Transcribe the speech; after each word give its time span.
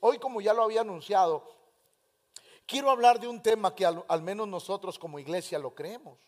Hoy, 0.00 0.18
como 0.18 0.40
ya 0.40 0.52
lo 0.54 0.62
había 0.62 0.80
anunciado, 0.82 1.48
quiero 2.66 2.90
hablar 2.90 3.20
de 3.20 3.28
un 3.28 3.42
tema 3.42 3.74
que 3.74 3.86
al, 3.86 4.04
al 4.08 4.22
menos 4.22 4.48
nosotros 4.48 4.98
como 4.98 5.18
iglesia 5.18 5.58
lo 5.58 5.74
creemos. 5.74 6.18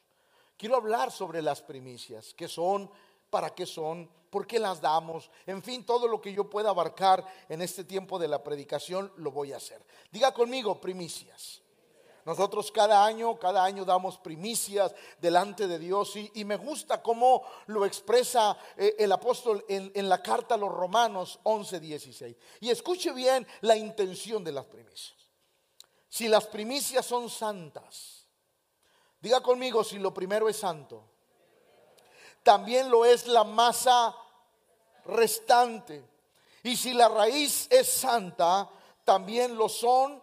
Quiero 0.56 0.76
hablar 0.76 1.10
sobre 1.10 1.42
las 1.42 1.60
primicias, 1.60 2.32
qué 2.34 2.46
son, 2.48 2.90
para 3.30 3.50
qué 3.50 3.66
son, 3.66 4.08
por 4.30 4.46
qué 4.46 4.58
las 4.58 4.80
damos, 4.80 5.30
en 5.46 5.62
fin, 5.62 5.84
todo 5.84 6.06
lo 6.06 6.20
que 6.20 6.32
yo 6.32 6.48
pueda 6.48 6.70
abarcar 6.70 7.24
en 7.48 7.62
este 7.62 7.84
tiempo 7.84 8.18
de 8.18 8.28
la 8.28 8.42
predicación 8.42 9.12
lo 9.16 9.30
voy 9.32 9.52
a 9.52 9.58
hacer. 9.58 9.84
Diga 10.10 10.32
conmigo, 10.32 10.80
primicias. 10.80 11.63
Nosotros 12.24 12.72
cada 12.72 13.04
año, 13.04 13.38
cada 13.38 13.62
año 13.62 13.84
damos 13.84 14.16
primicias 14.16 14.94
delante 15.20 15.66
de 15.66 15.78
Dios 15.78 16.14
y, 16.16 16.44
me 16.44 16.56
gusta 16.56 17.02
cómo 17.02 17.42
lo 17.66 17.84
expresa 17.84 18.56
eh, 18.76 18.96
el 18.98 19.12
apóstol 19.12 19.64
en, 19.68 19.92
en, 19.94 20.08
la 20.08 20.22
carta 20.22 20.54
a 20.54 20.58
los 20.58 20.72
Romanos 20.72 21.38
11, 21.42 21.80
16. 21.80 22.36
Y 22.60 22.70
escuche 22.70 23.12
bien 23.12 23.46
la 23.60 23.76
intención 23.76 24.42
de 24.42 24.52
las 24.52 24.64
primicias. 24.64 25.14
Si 26.08 26.28
las 26.28 26.46
primicias 26.46 27.04
son 27.04 27.28
santas, 27.28 28.26
diga 29.20 29.42
conmigo 29.42 29.84
si 29.84 29.98
lo 29.98 30.14
primero 30.14 30.48
es 30.48 30.56
santo, 30.56 31.04
también 32.42 32.90
lo 32.90 33.04
es 33.04 33.26
la 33.26 33.44
masa 33.44 34.14
restante. 35.06 36.04
Y 36.62 36.76
si 36.76 36.94
la 36.94 37.08
raíz 37.08 37.66
es 37.70 37.88
santa, 37.88 38.70
también 39.04 39.56
lo 39.56 39.68
son 39.68 40.22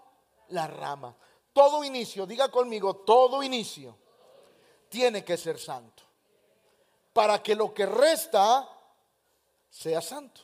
las 0.49 0.71
ramas. 0.71 1.15
Todo 1.53 1.83
inicio, 1.83 2.25
diga 2.25 2.49
conmigo, 2.49 2.97
todo 2.97 3.43
inicio 3.43 3.97
tiene 4.89 5.23
que 5.23 5.37
ser 5.37 5.59
santo. 5.59 6.03
Para 7.13 7.41
que 7.41 7.55
lo 7.55 7.73
que 7.73 7.85
resta 7.85 8.67
sea 9.69 10.01
santo. 10.01 10.41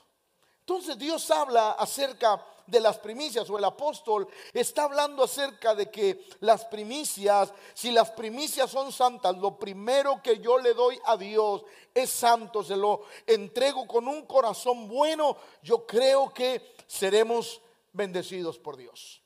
Entonces 0.60 0.98
Dios 0.98 1.30
habla 1.32 1.72
acerca 1.72 2.44
de 2.66 2.82
las 2.82 2.98
primicias 2.98 3.50
o 3.50 3.58
el 3.58 3.64
apóstol 3.64 4.28
está 4.54 4.84
hablando 4.84 5.24
acerca 5.24 5.74
de 5.74 5.90
que 5.90 6.28
las 6.42 6.66
primicias, 6.66 7.54
si 7.74 7.92
las 7.92 8.12
primicias 8.12 8.70
son 8.70 8.92
santas, 8.92 9.38
lo 9.38 9.58
primero 9.58 10.21
que 10.21 10.40
yo 10.40 10.58
le 10.58 10.74
doy 10.74 10.99
a 11.05 11.16
Dios 11.16 11.64
es 11.94 12.10
santo, 12.10 12.64
se 12.64 12.76
lo 12.76 13.04
entrego 13.26 13.88
con 13.88 14.08
un 14.08 14.26
corazón 14.26 14.90
bueno, 14.90 15.38
yo 15.64 15.86
creo 15.86 16.34
que 16.34 16.76
seremos 16.86 17.62
bendecidos 17.94 18.60
por 18.60 18.76
Dios. 18.76 19.21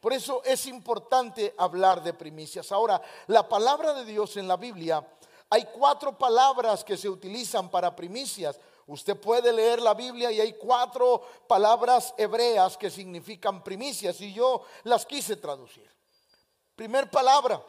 Por 0.00 0.12
eso 0.12 0.42
es 0.44 0.66
importante 0.66 1.54
hablar 1.58 2.02
de 2.02 2.14
primicias. 2.14 2.70
Ahora, 2.70 3.00
la 3.26 3.48
palabra 3.48 3.94
de 3.94 4.04
Dios 4.04 4.36
en 4.36 4.46
la 4.46 4.56
Biblia, 4.56 5.04
hay 5.50 5.64
cuatro 5.72 6.16
palabras 6.16 6.84
que 6.84 6.96
se 6.96 7.08
utilizan 7.08 7.68
para 7.70 7.96
primicias. 7.96 8.60
Usted 8.86 9.16
puede 9.16 9.52
leer 9.52 9.82
la 9.82 9.94
Biblia 9.94 10.30
y 10.30 10.40
hay 10.40 10.52
cuatro 10.54 11.22
palabras 11.46 12.14
hebreas 12.16 12.76
que 12.76 12.90
significan 12.90 13.62
primicias 13.64 14.20
y 14.20 14.32
yo 14.32 14.62
las 14.84 15.04
quise 15.04 15.36
traducir. 15.36 15.88
Primer 16.76 17.10
palabra, 17.10 17.60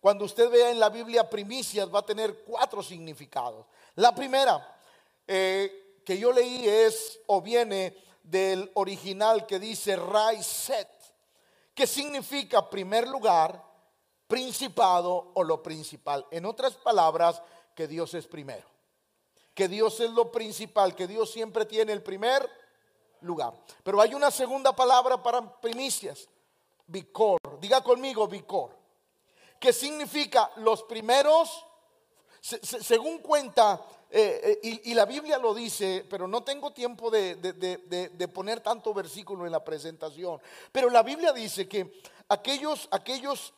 cuando 0.00 0.24
usted 0.24 0.48
vea 0.48 0.70
en 0.70 0.78
la 0.78 0.88
Biblia 0.88 1.28
primicias 1.28 1.92
va 1.92 1.98
a 1.98 2.06
tener 2.06 2.44
cuatro 2.44 2.82
significados. 2.82 3.66
La 3.96 4.14
primera 4.14 4.78
eh, 5.26 6.00
que 6.04 6.16
yo 6.16 6.32
leí 6.32 6.66
es 6.68 7.20
o 7.26 7.42
viene 7.42 7.96
del 8.22 8.70
original 8.74 9.46
que 9.46 9.58
dice 9.58 9.96
Rai 9.96 10.42
Set 10.42 10.97
que 11.78 11.86
significa 11.86 12.68
primer 12.68 13.06
lugar, 13.06 13.64
principado 14.26 15.30
o 15.32 15.44
lo 15.44 15.62
principal. 15.62 16.26
En 16.32 16.44
otras 16.44 16.74
palabras, 16.74 17.40
que 17.72 17.86
Dios 17.86 18.14
es 18.14 18.26
primero. 18.26 18.66
Que 19.54 19.68
Dios 19.68 20.00
es 20.00 20.10
lo 20.10 20.32
principal, 20.32 20.96
que 20.96 21.06
Dios 21.06 21.30
siempre 21.30 21.66
tiene 21.66 21.92
el 21.92 22.02
primer 22.02 22.50
lugar. 23.20 23.54
Pero 23.84 24.00
hay 24.00 24.12
una 24.12 24.32
segunda 24.32 24.74
palabra 24.74 25.22
para 25.22 25.60
primicias, 25.60 26.28
vicor. 26.88 27.38
Diga 27.60 27.80
conmigo, 27.80 28.26
vicor. 28.26 28.76
Que 29.60 29.72
significa 29.72 30.50
los 30.56 30.82
primeros, 30.82 31.64
según 32.40 33.18
cuenta 33.18 33.80
eh, 34.10 34.58
eh, 34.62 34.80
y, 34.84 34.94
la 34.94 35.04
Biblia 35.04 35.36
lo 35.36 35.52
dice, 35.52 36.06
pero 36.08 36.26
no 36.26 36.42
tengo 36.42 36.72
tiempo 36.72 37.10
de, 37.10 38.30
poner 38.32 38.60
tanto 38.60 38.94
versículo 38.94 39.44
en 39.44 39.52
la 39.52 39.62
presentación. 39.62 40.40
Pero 40.72 40.88
la 40.88 41.02
Biblia 41.02 41.32
dice 41.32 41.68
que 41.68 42.00
aquellos, 42.28 42.88
aquellos 42.90 43.52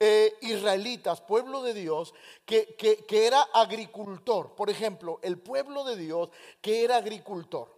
eh, 0.00 0.34
israelitas, 0.40 1.20
pueblo 1.20 1.62
de 1.62 1.74
Dios, 1.74 2.12
que, 2.44 2.76
era 3.10 3.42
agricultor, 3.54 4.56
por 4.56 4.70
ejemplo, 4.70 5.20
el 5.22 5.38
pueblo 5.38 5.84
de 5.84 5.96
Dios 5.96 6.30
que 6.60 6.82
era 6.82 6.96
agricultor, 6.96 7.72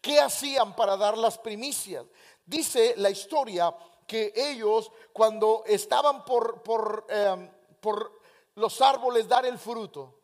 ¿qué 0.00 0.20
hacían 0.20 0.76
para 0.76 0.96
dar 0.96 1.18
las 1.18 1.38
primicias? 1.38 2.04
Dice 2.46 2.94
la 2.98 3.10
historia 3.10 3.74
que 4.06 4.32
ellos 4.36 4.92
cuando 5.12 5.64
estaban 5.66 6.24
por, 6.24 6.62
por 6.62 8.20
los 8.54 8.80
árboles 8.80 9.26
dar 9.26 9.44
el 9.44 9.58
fruto, 9.58 10.20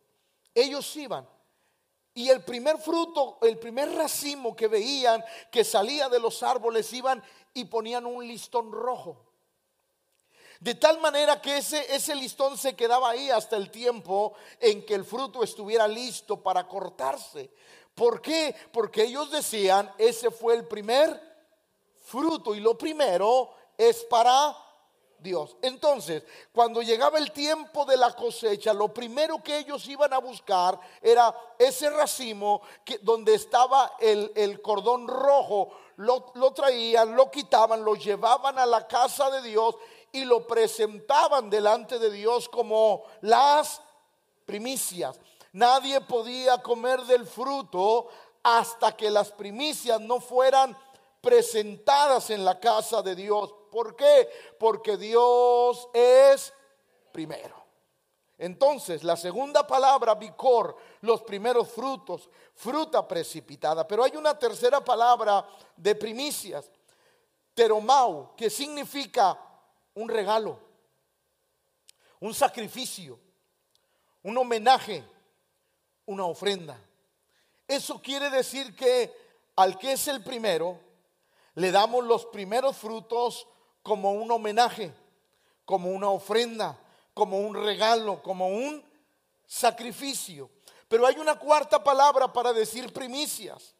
ellos 0.54 0.94
iban 0.94 1.26
y 2.14 2.28
el 2.28 2.44
primer 2.44 2.78
fruto, 2.78 3.38
el 3.42 3.58
primer 3.58 3.92
racimo 3.94 4.56
que 4.56 4.66
veían 4.66 5.24
que 5.50 5.64
salía 5.64 6.08
de 6.08 6.18
los 6.18 6.42
árboles, 6.42 6.92
iban 6.92 7.22
y 7.54 7.64
ponían 7.64 8.06
un 8.06 8.26
listón 8.26 8.72
rojo. 8.72 9.26
De 10.58 10.74
tal 10.74 11.00
manera 11.00 11.40
que 11.40 11.56
ese, 11.56 11.94
ese 11.94 12.14
listón 12.14 12.58
se 12.58 12.76
quedaba 12.76 13.10
ahí 13.10 13.30
hasta 13.30 13.56
el 13.56 13.70
tiempo 13.70 14.34
en 14.58 14.84
que 14.84 14.94
el 14.94 15.04
fruto 15.04 15.42
estuviera 15.42 15.88
listo 15.88 16.42
para 16.42 16.68
cortarse. 16.68 17.50
¿Por 17.94 18.20
qué? 18.20 18.54
Porque 18.72 19.04
ellos 19.04 19.30
decían, 19.30 19.90
ese 19.96 20.30
fue 20.30 20.54
el 20.54 20.66
primer 20.66 21.18
fruto 22.02 22.54
y 22.54 22.60
lo 22.60 22.76
primero 22.76 23.54
es 23.78 24.04
para 24.04 24.54
Dios. 25.22 25.56
Entonces, 25.62 26.22
cuando 26.52 26.82
llegaba 26.82 27.18
el 27.18 27.32
tiempo 27.32 27.84
de 27.84 27.96
la 27.96 28.14
cosecha, 28.14 28.72
lo 28.72 28.92
primero 28.92 29.42
que 29.42 29.58
ellos 29.58 29.86
iban 29.88 30.12
a 30.12 30.18
buscar 30.18 30.78
era 31.00 31.34
ese 31.58 31.90
racimo 31.90 32.62
que, 32.84 32.98
donde 32.98 33.34
estaba 33.34 33.92
el, 34.00 34.60
cordón 34.62 35.06
rojo. 35.06 35.70
Lo, 35.96 36.32
lo 36.34 36.52
traían, 36.52 37.14
lo 37.14 37.30
quitaban, 37.30 37.84
lo 37.84 37.94
llevaban 37.94 38.58
a 38.58 38.66
la 38.66 38.86
casa 38.86 39.30
de 39.30 39.42
Dios 39.42 39.76
y 40.12 40.24
lo 40.24 40.46
presentaban 40.46 41.50
delante 41.50 41.98
de 41.98 42.10
Dios 42.10 42.48
como 42.48 43.04
las 43.20 43.82
primicias. 44.46 45.20
Nadie 45.52 46.00
podía 46.00 46.58
comer 46.58 47.02
del 47.02 47.26
fruto 47.26 48.08
hasta 48.42 48.96
que 48.96 49.10
las 49.10 49.30
primicias 49.30 50.00
no 50.00 50.20
fueran 50.20 50.76
presentadas 51.20 52.30
en 52.30 52.44
la 52.44 52.58
casa 52.58 53.02
de 53.02 53.14
Dios. 53.14 53.54
¿Por 53.70 53.96
qué? 53.96 54.28
Porque 54.58 54.96
Dios 54.96 55.88
es 55.94 56.52
primero. 57.12 57.60
Entonces, 58.38 59.04
la 59.04 59.16
segunda 59.16 59.66
palabra, 59.66 60.14
vicor, 60.14 60.76
los 61.02 61.22
primeros 61.22 61.68
frutos, 61.68 62.30
fruta 62.54 63.06
precipitada. 63.06 63.86
Pero 63.86 64.02
hay 64.02 64.16
una 64.16 64.38
tercera 64.38 64.82
palabra 64.82 65.46
de 65.76 65.94
primicias, 65.94 66.70
teromau, 67.54 68.34
que 68.34 68.48
significa 68.48 69.38
un 69.94 70.08
regalo, 70.08 70.58
un 72.20 72.32
sacrificio, 72.32 73.18
un 74.22 74.38
homenaje, 74.38 75.04
una 76.06 76.24
ofrenda. 76.24 76.78
Eso 77.68 78.00
quiere 78.00 78.30
decir 78.30 78.74
que 78.74 79.14
al 79.56 79.78
que 79.78 79.92
es 79.92 80.08
el 80.08 80.24
primero, 80.24 80.80
le 81.56 81.70
damos 81.70 82.04
los 82.04 82.24
primeros 82.26 82.76
frutos 82.76 83.46
como 83.82 84.12
un 84.12 84.30
homenaje, 84.30 84.92
como 85.64 85.90
una 85.90 86.10
ofrenda, 86.10 86.78
como 87.14 87.38
un 87.38 87.54
regalo, 87.54 88.22
como 88.22 88.48
un 88.48 88.84
sacrificio. 89.46 90.50
Pero 90.88 91.06
hay 91.06 91.16
una 91.16 91.38
cuarta 91.38 91.82
palabra 91.82 92.32
para 92.32 92.52
decir 92.52 92.92
primicias. 92.92 93.74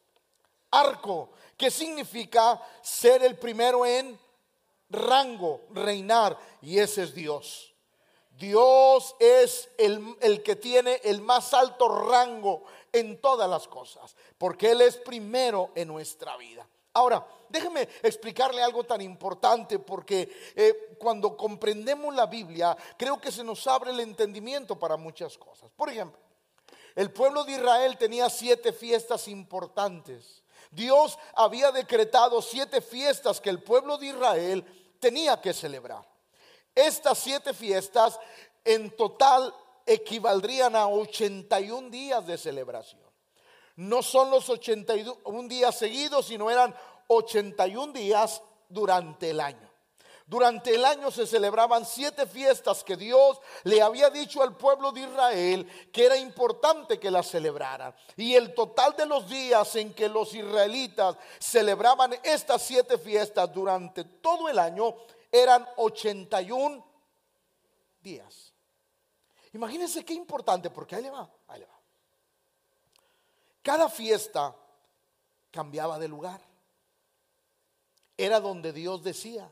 Arco, 0.71 1.31
que 1.57 1.71
significa 1.71 2.61
ser 2.83 3.23
el 3.25 3.37
primero 3.37 3.85
en 3.85 4.19
rango, 4.89 5.63
reinar, 5.71 6.39
y 6.63 6.79
ese 6.79 7.03
es 7.03 7.15
Dios. 7.15 7.75
Dios 8.31 9.15
es 9.19 9.69
el, 9.77 10.17
el, 10.21 10.43
que 10.43 10.57
tiene 10.57 11.01
el 11.05 11.21
más 11.21 11.53
alto 11.53 11.89
rango 11.89 12.65
en 12.93 13.21
todas 13.21 13.51
las 13.51 13.69
cosas, 13.69 14.17
porque 14.39 14.71
Él 14.71 14.81
es 14.81 14.97
primero 14.97 15.71
en 15.75 15.89
nuestra 15.89 16.37
vida. 16.37 16.67
Ahora, 16.95 17.27
déjeme 17.51 17.89
explicarle 18.03 18.63
algo 18.63 18.85
tan 18.85 19.01
importante 19.01 19.79
porque 19.79 20.53
eh, 20.55 20.97
cuando 20.99 21.37
comprendemos 21.37 22.15
la 22.15 22.27
Biblia, 22.27 22.77
creo 22.97 23.21
que 23.21 23.33
se 23.33 23.45
nos 23.45 23.67
abre 23.67 23.91
el 23.91 24.01
entendimiento 24.01 24.79
para 24.79 24.97
muchas 24.97 25.37
cosas. 25.37 25.71
Por 25.77 25.91
ejemplo, 25.91 26.19
el 26.95 27.13
pueblo 27.13 27.45
de 27.45 27.53
Israel 27.53 27.97
tenía 27.99 28.31
siete 28.31 28.73
fiestas 28.73 29.29
importantes. 29.29 30.43
Dios 30.71 31.19
había 31.35 31.73
decretado 31.73 32.41
siete 32.43 32.81
fiestas 32.81 33.41
que 33.41 33.51
el 33.51 33.63
pueblo 33.63 33.99
de 33.99 34.07
Israel 34.07 34.65
tenía 35.01 35.41
que 35.41 35.53
celebrar. 35.53 36.09
Estas 36.75 37.19
siete 37.19 37.53
fiestas 37.53 38.19
en 38.65 38.95
total 38.97 39.55
equivaldrían 39.87 40.77
a 40.77 40.87
81 40.87 41.91
días 41.91 42.25
de 42.27 42.39
celebración. 42.39 43.01
No 43.77 44.03
son 44.03 44.31
los 44.31 44.49
81 44.49 45.49
días 45.49 45.77
seguidos, 45.77 46.27
sino 46.27 46.51
eran 46.51 46.75
81 47.13 47.93
días 47.93 48.43
durante 48.69 49.31
el 49.31 49.41
año. 49.41 49.69
Durante 50.27 50.77
el 50.77 50.85
año 50.85 51.11
se 51.11 51.27
celebraban 51.27 51.85
siete 51.85 52.25
fiestas 52.25 52.85
que 52.85 52.97
Dios 52.97 53.41
le 53.65 53.83
había 53.83 54.11
dicho 54.11 54.43
al 54.43 54.57
pueblo 54.57 54.93
de 54.93 55.01
Israel 55.01 55.69
que 55.93 56.07
era 56.07 56.17
importante 56.17 57.01
que 57.01 57.11
las 57.11 57.27
celebraran. 57.27 57.93
Y 58.17 58.37
el 58.37 58.55
total 58.55 58.95
de 58.97 59.07
los 59.07 59.29
días 59.29 59.75
en 59.75 59.93
que 59.93 60.09
los 60.09 60.33
israelitas 60.33 61.17
celebraban 61.41 62.17
estas 62.23 62.63
siete 62.63 62.97
fiestas 62.97 63.53
durante 63.53 64.05
todo 64.05 64.49
el 64.49 64.61
año 64.61 64.95
eran 65.33 65.67
81 65.77 66.87
días. 68.01 68.53
Imagínense 69.53 70.05
qué 70.05 70.15
importante, 70.15 70.71
porque 70.71 70.95
ahí 70.95 71.03
le 71.03 71.11
va, 71.11 71.29
ahí 71.49 71.59
le 71.59 71.67
va. 71.67 71.81
Cada 73.63 73.89
fiesta 73.89 74.55
cambiaba 75.51 75.99
de 75.99 76.07
lugar. 76.07 76.50
Era 78.21 78.39
donde 78.39 78.73
Dios 78.73 79.03
decía. 79.03 79.51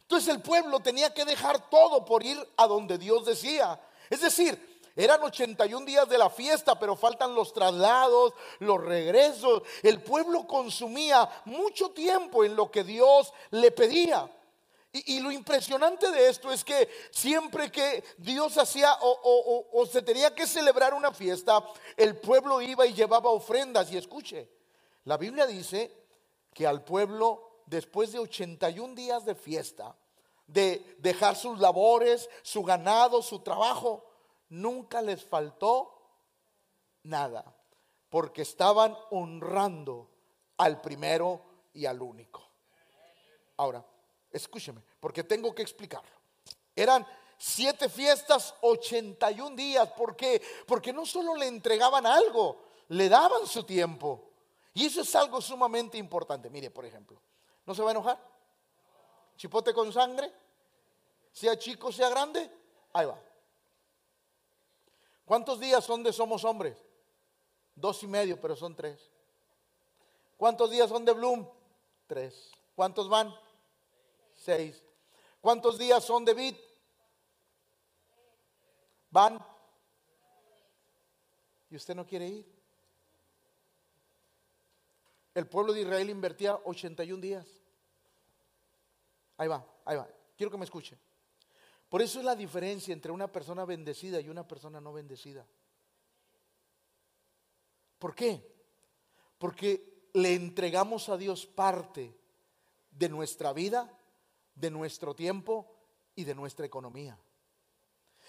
Entonces 0.00 0.34
el 0.34 0.42
pueblo 0.42 0.80
tenía 0.80 1.14
que 1.14 1.24
dejar 1.24 1.70
todo 1.70 2.04
por 2.04 2.24
ir 2.24 2.36
a 2.56 2.66
donde 2.66 2.98
Dios 2.98 3.24
decía. 3.24 3.80
Es 4.10 4.20
decir, 4.20 4.80
eran 4.96 5.22
81 5.22 5.86
días 5.86 6.08
de 6.08 6.18
la 6.18 6.28
fiesta, 6.28 6.76
pero 6.76 6.96
faltan 6.96 7.36
los 7.36 7.52
traslados, 7.52 8.34
los 8.58 8.82
regresos. 8.82 9.62
El 9.84 10.02
pueblo 10.02 10.44
consumía 10.44 11.28
mucho 11.44 11.90
tiempo 11.90 12.44
en 12.44 12.56
lo 12.56 12.68
que 12.68 12.82
Dios 12.82 13.32
le 13.50 13.70
pedía. 13.70 14.28
Y, 14.90 15.20
lo 15.20 15.30
impresionante 15.30 16.10
de 16.10 16.28
esto 16.28 16.50
es 16.50 16.64
que 16.64 16.88
siempre 17.12 17.70
que 17.70 18.02
Dios 18.16 18.58
hacía 18.58 18.92
o, 19.02 19.68
o, 19.72 19.86
se 19.86 20.02
tenía 20.02 20.34
que 20.34 20.48
celebrar 20.48 20.94
una 20.94 21.12
fiesta, 21.12 21.62
el 21.96 22.16
pueblo 22.16 22.60
iba 22.60 22.84
y 22.84 22.94
llevaba 22.94 23.30
ofrendas. 23.30 23.92
Y 23.92 23.98
escuche, 23.98 24.48
la 25.04 25.16
Biblia 25.16 25.46
dice 25.46 25.92
que 26.52 26.66
al 26.66 26.82
pueblo 26.82 27.47
después 27.68 28.12
de 28.12 28.18
81 28.18 28.94
días 28.94 29.24
de 29.24 29.34
fiesta, 29.34 29.94
de 30.46 30.96
dejar 30.98 31.36
sus 31.36 31.58
labores, 31.58 32.28
su 32.42 32.62
ganado, 32.62 33.22
su 33.22 33.40
trabajo, 33.40 34.04
nunca 34.48 35.02
les 35.02 35.22
faltó 35.22 35.92
nada, 37.02 37.44
porque 38.08 38.42
estaban 38.42 38.96
honrando 39.10 40.08
al 40.56 40.80
primero 40.80 41.42
y 41.74 41.84
al 41.86 42.00
único. 42.00 42.42
Ahora, 43.58 43.84
escúcheme, 44.30 44.82
porque 45.00 45.24
tengo 45.24 45.54
que 45.54 45.62
explicarlo. 45.62 46.16
Eran 46.74 47.06
siete 47.36 47.88
fiestas, 47.88 48.54
81 48.62 49.56
días. 49.56 49.90
¿Por 49.92 50.16
qué? 50.16 50.40
Porque 50.66 50.92
no 50.92 51.04
solo 51.04 51.34
le 51.34 51.46
entregaban 51.46 52.06
algo, 52.06 52.62
le 52.88 53.08
daban 53.08 53.46
su 53.46 53.64
tiempo. 53.64 54.30
Y 54.74 54.86
eso 54.86 55.02
es 55.02 55.14
algo 55.14 55.40
sumamente 55.40 55.98
importante. 55.98 56.48
Mire, 56.50 56.70
por 56.70 56.86
ejemplo, 56.86 57.20
¿No 57.68 57.74
se 57.74 57.82
va 57.82 57.90
a 57.90 57.92
enojar? 57.92 58.18
Chipote 59.36 59.74
con 59.74 59.92
sangre, 59.92 60.32
sea 61.30 61.58
chico, 61.58 61.92
sea 61.92 62.08
grande, 62.08 62.50
ahí 62.94 63.04
va. 63.04 63.22
¿Cuántos 65.26 65.60
días 65.60 65.84
son 65.84 66.02
de 66.02 66.10
Somos 66.10 66.44
Hombres? 66.44 66.78
Dos 67.74 68.02
y 68.02 68.06
medio, 68.06 68.40
pero 68.40 68.56
son 68.56 68.74
tres. 68.74 69.10
¿Cuántos 70.38 70.70
días 70.70 70.88
son 70.88 71.04
de 71.04 71.12
Bloom? 71.12 71.46
Tres. 72.06 72.52
¿Cuántos 72.74 73.06
van? 73.06 73.38
Seis. 74.32 74.82
¿Cuántos 75.42 75.76
días 75.76 76.02
son 76.02 76.24
de 76.24 76.32
Bit? 76.32 76.58
Van. 79.10 79.46
¿Y 81.68 81.76
usted 81.76 81.94
no 81.94 82.06
quiere 82.06 82.28
ir? 82.28 82.57
El 85.38 85.46
pueblo 85.46 85.72
de 85.72 85.82
Israel 85.82 86.10
invertía 86.10 86.56
81 86.64 87.20
días. 87.22 87.46
Ahí 89.36 89.46
va, 89.46 89.64
ahí 89.84 89.96
va. 89.96 90.08
Quiero 90.36 90.50
que 90.50 90.58
me 90.58 90.64
escuche. 90.64 90.98
Por 91.88 92.02
eso 92.02 92.18
es 92.18 92.24
la 92.24 92.34
diferencia 92.34 92.92
entre 92.92 93.12
una 93.12 93.30
persona 93.30 93.64
bendecida 93.64 94.20
y 94.20 94.28
una 94.28 94.48
persona 94.48 94.80
no 94.80 94.92
bendecida. 94.92 95.46
¿Por 98.00 98.16
qué? 98.16 98.52
Porque 99.38 100.08
le 100.14 100.34
entregamos 100.34 101.08
a 101.08 101.16
Dios 101.16 101.46
parte 101.46 102.18
de 102.90 103.08
nuestra 103.08 103.52
vida, 103.52 103.96
de 104.56 104.72
nuestro 104.72 105.14
tiempo 105.14 105.72
y 106.16 106.24
de 106.24 106.34
nuestra 106.34 106.66
economía. 106.66 107.16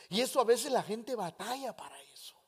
Y 0.09 0.21
eso 0.21 0.39
a 0.39 0.43
veces 0.43 0.71
la 0.71 0.83
gente 0.83 1.15
batalla 1.15 1.75
para 1.75 1.99
eso. 2.13 2.38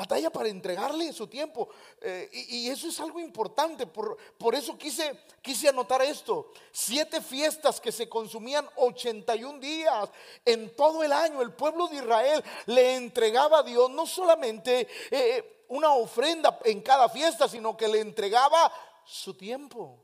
Batalla 0.00 0.30
para 0.30 0.48
entregarle 0.48 1.12
su 1.12 1.26
tiempo. 1.26 1.68
Eh, 2.00 2.30
y, 2.32 2.70
eso 2.70 2.88
es 2.88 2.98
algo 3.00 3.20
importante. 3.20 3.86
Por, 3.86 4.16
por 4.38 4.54
eso 4.54 4.78
quise, 4.78 5.24
quise 5.42 5.68
anotar 5.68 6.00
esto. 6.00 6.52
Siete 6.72 7.20
fiestas 7.20 7.82
que 7.82 7.92
se 7.92 8.08
consumían 8.08 8.66
81 8.76 9.58
días 9.58 10.08
en 10.46 10.74
todo 10.74 11.02
el 11.02 11.12
año. 11.12 11.42
El 11.42 11.52
pueblo 11.52 11.86
de 11.86 11.96
Israel 11.96 12.42
le 12.64 12.94
entregaba 12.94 13.58
a 13.58 13.62
Dios 13.62 13.90
no 13.90 14.06
solamente 14.06 14.88
eh, 15.10 15.64
una 15.68 15.92
ofrenda 15.92 16.58
en 16.64 16.80
cada 16.80 17.10
fiesta, 17.10 17.46
sino 17.46 17.76
que 17.76 17.86
le 17.86 18.00
entregaba 18.00 18.72
su 19.04 19.34
tiempo. 19.34 20.02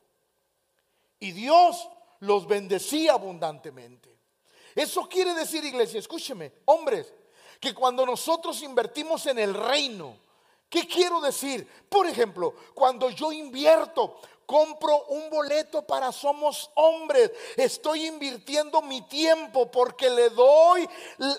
Y 1.21 1.33
Dios 1.33 1.89
los 2.21 2.47
bendecía 2.47 3.15
abundantemente. 3.15 4.15
Eso 4.75 5.09
quiere 5.09 5.33
decir, 5.33 5.65
iglesia, 5.65 5.99
escúcheme, 5.99 6.53
hombres, 6.67 7.15
que 7.61 7.75
cuando 7.75 8.05
nosotros 8.07 8.63
invertimos 8.63 9.27
en 9.27 9.39
el 9.39 9.55
reino, 9.55 10.17
¿qué 10.69 10.87
quiero 10.87 11.21
decir? 11.21 11.67
Por 11.89 12.07
ejemplo, 12.07 12.55
cuando 12.75 13.11
yo 13.11 13.33
invierto, 13.33 14.19
compro 14.47 15.07
un 15.07 15.29
boleto 15.29 15.83
para 15.83 16.13
Somos 16.13 16.71
Hombres. 16.75 17.33
Estoy 17.57 18.07
invirtiendo 18.07 18.81
mi 18.81 19.03
tiempo 19.03 19.71
porque 19.71 20.09
le 20.09 20.31
doy 20.31 20.89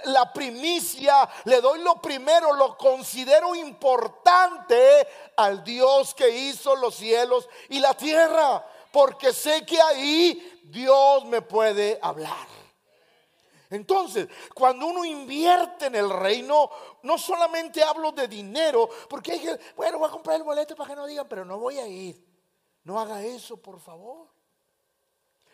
la 0.05 0.31
primicia, 0.31 1.27
le 1.45 1.61
doy 1.61 1.79
lo 1.79 2.01
primero, 2.01 2.53
lo 2.53 2.77
considero 2.77 3.55
importante 3.55 5.07
al 5.37 5.63
Dios 5.63 6.13
que 6.13 6.29
hizo 6.29 6.75
los 6.75 6.95
cielos 6.95 7.47
y 7.69 7.79
la 7.79 7.93
tierra. 7.93 8.65
Porque 8.91 9.33
sé 9.33 9.65
que 9.65 9.81
ahí 9.81 10.61
Dios 10.63 11.25
me 11.25 11.41
puede 11.41 11.97
hablar. 12.01 12.56
Entonces, 13.69 14.27
cuando 14.53 14.87
uno 14.87 15.03
invierte 15.03 15.87
en 15.87 15.95
el 15.95 16.09
reino, 16.09 16.69
no 17.03 17.17
solamente 17.17 17.83
hablo 17.83 18.11
de 18.11 18.27
dinero, 18.27 18.89
porque 19.09 19.33
hay 19.33 19.39
que, 19.39 19.59
bueno, 19.75 19.99
voy 19.99 20.07
a 20.07 20.11
comprar 20.11 20.37
el 20.37 20.43
boleto 20.43 20.75
para 20.75 20.89
que 20.89 20.95
no 20.95 21.05
digan, 21.05 21.27
pero 21.27 21.43
no 21.43 21.57
voy 21.57 21.77
a 21.79 21.87
ir. 21.87 22.25
No 22.83 22.99
haga 22.99 23.21
eso, 23.23 23.57
por 23.57 23.79
favor. 23.79 24.29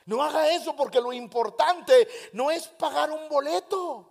No 0.06 0.21
haga 0.21 0.51
eso 0.54 0.75
porque 0.75 1.01
lo 1.01 1.13
importante 1.13 2.08
no 2.34 2.51
es 2.51 2.67
pagar 2.67 3.10
un 3.10 3.27
boleto. 3.29 4.10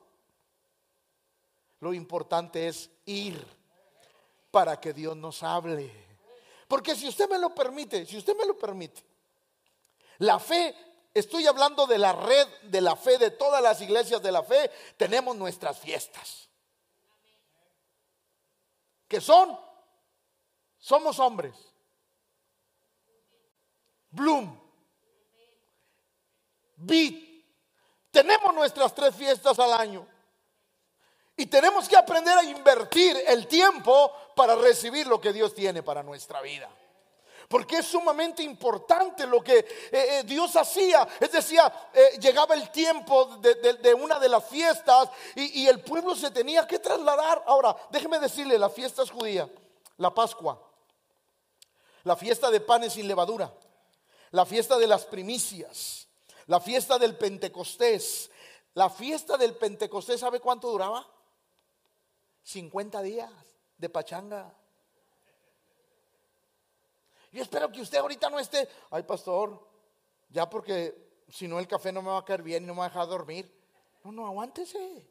Lo 1.80 1.92
importante 1.92 2.68
es 2.68 2.90
ir 3.04 3.44
para 4.50 4.80
que 4.80 4.92
Dios 4.92 5.16
nos 5.16 5.42
hable. 5.42 5.90
Porque 6.66 6.94
si 6.96 7.08
usted 7.08 7.28
me 7.28 7.38
lo 7.38 7.54
permite, 7.54 8.06
si 8.06 8.16
usted 8.16 8.36
me 8.36 8.46
lo 8.46 8.58
permite, 8.58 9.02
la 10.18 10.38
fe 10.38 10.74
Estoy 11.14 11.46
hablando 11.46 11.86
de 11.86 11.98
la 11.98 12.12
red 12.12 12.48
de 12.62 12.80
la 12.80 12.96
fe, 12.96 13.18
de 13.18 13.30
todas 13.30 13.62
las 13.62 13.80
iglesias 13.82 14.22
de 14.22 14.32
la 14.32 14.42
fe. 14.42 14.70
Tenemos 14.96 15.36
nuestras 15.36 15.78
fiestas. 15.78 16.48
Que 19.06 19.20
son, 19.20 19.58
somos 20.78 21.18
hombres. 21.18 21.54
Bloom. 24.10 24.58
Beat. 26.76 27.14
Tenemos 28.10 28.54
nuestras 28.54 28.94
tres 28.94 29.14
fiestas 29.14 29.58
al 29.58 29.72
año. 29.74 30.06
Y 31.36 31.46
tenemos 31.46 31.88
que 31.88 31.96
aprender 31.96 32.36
a 32.38 32.44
invertir 32.44 33.22
el 33.26 33.46
tiempo 33.46 34.12
para 34.34 34.54
recibir 34.54 35.06
lo 35.06 35.20
que 35.20 35.32
Dios 35.32 35.54
tiene 35.54 35.82
para 35.82 36.02
nuestra 36.02 36.40
vida 36.40 36.70
porque 37.52 37.76
es 37.76 37.86
sumamente 37.86 38.42
importante 38.42 39.26
lo 39.26 39.44
que 39.44 39.58
eh, 39.58 39.66
eh, 39.92 40.22
Dios 40.24 40.56
hacía. 40.56 41.06
Es 41.20 41.32
decir, 41.32 41.60
eh, 41.92 42.18
llegaba 42.18 42.54
el 42.54 42.70
tiempo 42.70 43.26
de, 43.36 43.92
una 43.92 44.18
de 44.18 44.30
las 44.30 44.42
fiestas 44.46 45.10
y, 45.34 45.66
el 45.66 45.82
pueblo 45.82 46.16
se 46.16 46.30
tenía 46.30 46.66
que 46.66 46.78
trasladar. 46.78 47.44
Ahora, 47.46 47.76
déjeme 47.90 48.18
decirle, 48.18 48.58
la 48.58 48.70
fiesta 48.70 49.02
es 49.02 49.10
judía, 49.10 49.50
la 49.98 50.14
Pascua, 50.14 50.66
la 52.04 52.16
fiesta 52.16 52.50
de 52.50 52.60
panes 52.60 52.94
sin 52.94 53.06
levadura, 53.06 53.52
la 54.30 54.46
fiesta 54.46 54.78
de 54.78 54.86
las 54.86 55.04
primicias, 55.04 56.08
la 56.46 56.58
fiesta 56.58 56.98
del 56.98 57.18
Pentecostés. 57.18 58.30
La 58.72 58.88
fiesta 58.88 59.36
del 59.36 59.54
Pentecostés, 59.54 60.20
¿sabe 60.20 60.40
cuánto 60.40 60.70
duraba? 60.70 61.06
50 62.44 63.02
días 63.02 63.30
de 63.76 63.90
pachanga. 63.90 64.54
Yo 67.32 67.42
espero 67.42 67.72
que 67.72 67.80
usted 67.80 67.98
ahorita 67.98 68.28
no 68.28 68.38
esté, 68.38 68.68
ay 68.90 69.02
pastor, 69.02 69.58
ya 70.28 70.48
porque 70.48 71.24
si 71.28 71.48
no 71.48 71.58
el 71.58 71.66
café 71.66 71.90
no 71.90 72.02
me 72.02 72.10
va 72.10 72.18
a 72.18 72.24
caer 72.24 72.42
bien 72.42 72.64
y 72.64 72.66
no 72.66 72.74
me 72.74 72.80
va 72.80 72.86
a 72.86 72.88
dejar 72.88 73.08
dormir. 73.08 73.50
No, 74.04 74.12
no, 74.12 74.26
aguántese. 74.26 75.08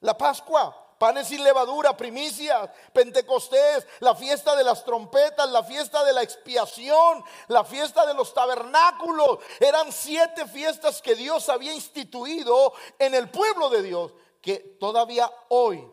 La 0.00 0.18
Pascua, 0.18 0.96
panes 0.98 1.28
sin 1.28 1.42
levadura, 1.42 1.96
primicias, 1.96 2.68
Pentecostés, 2.92 3.86
la 4.00 4.14
fiesta 4.14 4.54
de 4.54 4.64
las 4.64 4.84
trompetas, 4.84 5.48
la 5.50 5.62
fiesta 5.62 6.04
de 6.04 6.12
la 6.12 6.22
expiación, 6.22 7.24
la 7.48 7.64
fiesta 7.64 8.04
de 8.04 8.12
los 8.12 8.34
tabernáculos. 8.34 9.38
Eran 9.60 9.90
siete 9.90 10.46
fiestas 10.46 11.00
que 11.00 11.14
Dios 11.14 11.48
había 11.48 11.72
instituido 11.72 12.74
en 12.98 13.14
el 13.14 13.30
pueblo 13.30 13.70
de 13.70 13.82
Dios, 13.82 14.12
que 14.42 14.58
todavía 14.58 15.30
hoy 15.48 15.88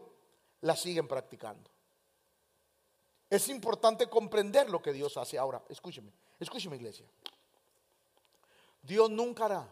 las 0.62 0.82
siguen 0.82 1.08
practicando. 1.08 1.69
Es 3.30 3.48
importante 3.50 4.10
comprender 4.10 4.70
lo 4.70 4.82
que 4.82 4.92
Dios 4.92 5.16
hace. 5.18 5.38
Ahora, 5.38 5.62
escúcheme, 5.70 6.12
escúcheme 6.40 6.78
iglesia. 6.78 7.06
Dios 8.82 9.10
nunca 9.10 9.46
hará 9.46 9.68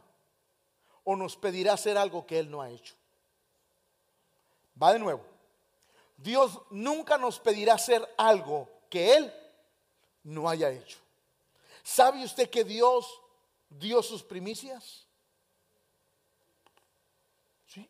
o 1.04 1.16
nos 1.16 1.36
pedirá 1.36 1.74
hacer 1.74 1.98
algo 1.98 2.26
que 2.26 2.38
Él 2.38 2.52
no 2.52 2.62
ha 2.62 2.70
hecho. 2.70 2.94
Va 4.82 4.94
de 4.94 5.00
nuevo. 5.00 5.24
Dios 6.18 6.60
nunca 6.70 7.18
nos 7.18 7.40
pedirá 7.40 7.76
hacer 7.76 8.08
algo 8.18 8.70
que 8.90 9.16
Él 9.16 9.34
no 10.24 10.50
haya 10.50 10.70
hecho. 10.70 11.00
¿Sabe 11.84 12.24
usted 12.24 12.50
que 12.50 12.64
Dios 12.64 13.22
dio 13.70 14.04
sus 14.04 14.22
primicias? 14.22 15.06
Sí. 17.68 17.90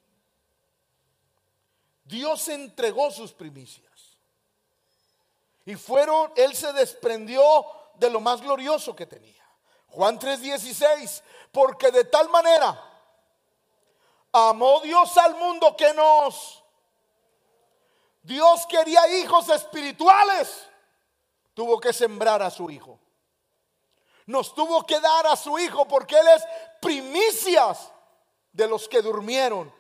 Dios 2.05 2.47
entregó 2.47 3.09
sus 3.11 3.33
primicias. 3.33 3.86
Y 5.67 5.75
fueron, 5.75 6.31
Él 6.37 6.55
se 6.55 6.71
desprendió 6.71 7.43
de 7.95 8.09
lo 8.09 8.21
más 8.21 8.39
glorioso 8.39 8.95
que 8.95 9.05
tenía. 9.05 9.43
Juan 9.89 10.17
3:16, 10.17 11.21
porque 11.51 11.91
de 11.91 12.05
tal 12.05 12.29
manera 12.29 12.81
amó 14.31 14.79
Dios 14.79 15.17
al 15.17 15.35
mundo 15.35 15.75
que 15.75 15.93
nos... 15.93 16.63
Dios 18.21 18.65
quería 18.67 19.09
hijos 19.19 19.49
espirituales. 19.49 20.69
Tuvo 21.53 21.81
que 21.81 21.91
sembrar 21.91 22.41
a 22.41 22.49
su 22.49 22.69
hijo. 22.69 22.97
Nos 24.25 24.55
tuvo 24.55 24.85
que 24.85 25.01
dar 25.01 25.27
a 25.27 25.35
su 25.35 25.59
hijo 25.59 25.85
porque 25.85 26.17
Él 26.17 26.27
es 26.29 26.45
primicias 26.79 27.91
de 28.53 28.69
los 28.69 28.87
que 28.87 29.01
durmieron. 29.01 29.73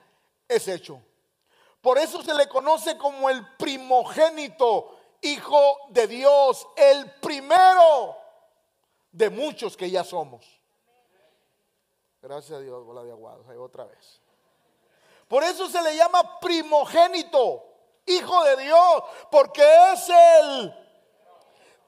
Es 0.49 0.67
hecho. 0.67 1.01
Por 1.79 1.97
eso 1.97 2.21
se 2.21 2.33
le 2.33 2.49
conoce 2.49 2.97
como 2.97 3.29
el 3.29 3.55
primogénito, 3.55 4.96
hijo 5.21 5.77
de 5.89 6.07
Dios, 6.07 6.67
el 6.75 7.11
primero 7.19 8.17
de 9.11 9.29
muchos 9.29 9.75
que 9.75 9.89
ya 9.89 10.03
somos. 10.03 10.45
Gracias 12.21 12.59
a 12.59 12.61
Dios, 12.61 12.83
bola 12.85 13.03
de 13.03 13.57
otra 13.57 13.85
vez. 13.85 14.21
Por 15.27 15.43
eso 15.43 15.69
se 15.69 15.81
le 15.81 15.95
llama 15.95 16.39
primogénito, 16.39 17.63
hijo 18.05 18.43
de 18.43 18.57
Dios, 18.63 19.03
porque 19.29 19.63
es 19.93 20.09
el 20.09 20.73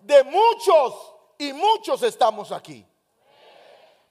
de 0.01 0.24
muchos 0.24 1.13
y 1.38 1.53
muchos 1.53 2.03
estamos 2.03 2.51
aquí. 2.51 2.86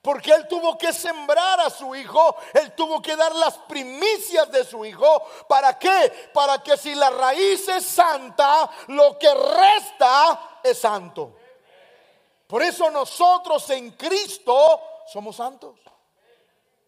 Porque 0.09 0.33
él 0.33 0.49
tuvo 0.49 0.79
que 0.79 0.91
sembrar 0.91 1.61
a 1.61 1.69
su 1.69 1.95
hijo, 1.95 2.35
él 2.55 2.73
tuvo 2.73 3.03
que 3.03 3.15
dar 3.15 3.35
las 3.37 3.59
primicias 3.59 4.51
de 4.51 4.65
su 4.65 4.83
hijo. 4.87 5.23
¿Para 5.47 5.79
qué? 5.79 6.31
Para 6.33 6.63
que 6.63 6.79
si 6.79 6.95
la 6.95 7.11
raíz 7.11 7.69
es 7.69 7.85
santa, 7.85 8.71
lo 8.87 9.19
que 9.19 9.29
resta 9.35 10.61
es 10.65 10.79
santo. 10.79 11.37
Por 12.47 12.63
eso 12.63 12.91
nosotros 12.91 13.69
en 13.69 13.91
Cristo 13.91 14.81
somos 15.13 15.37
santos. 15.37 15.79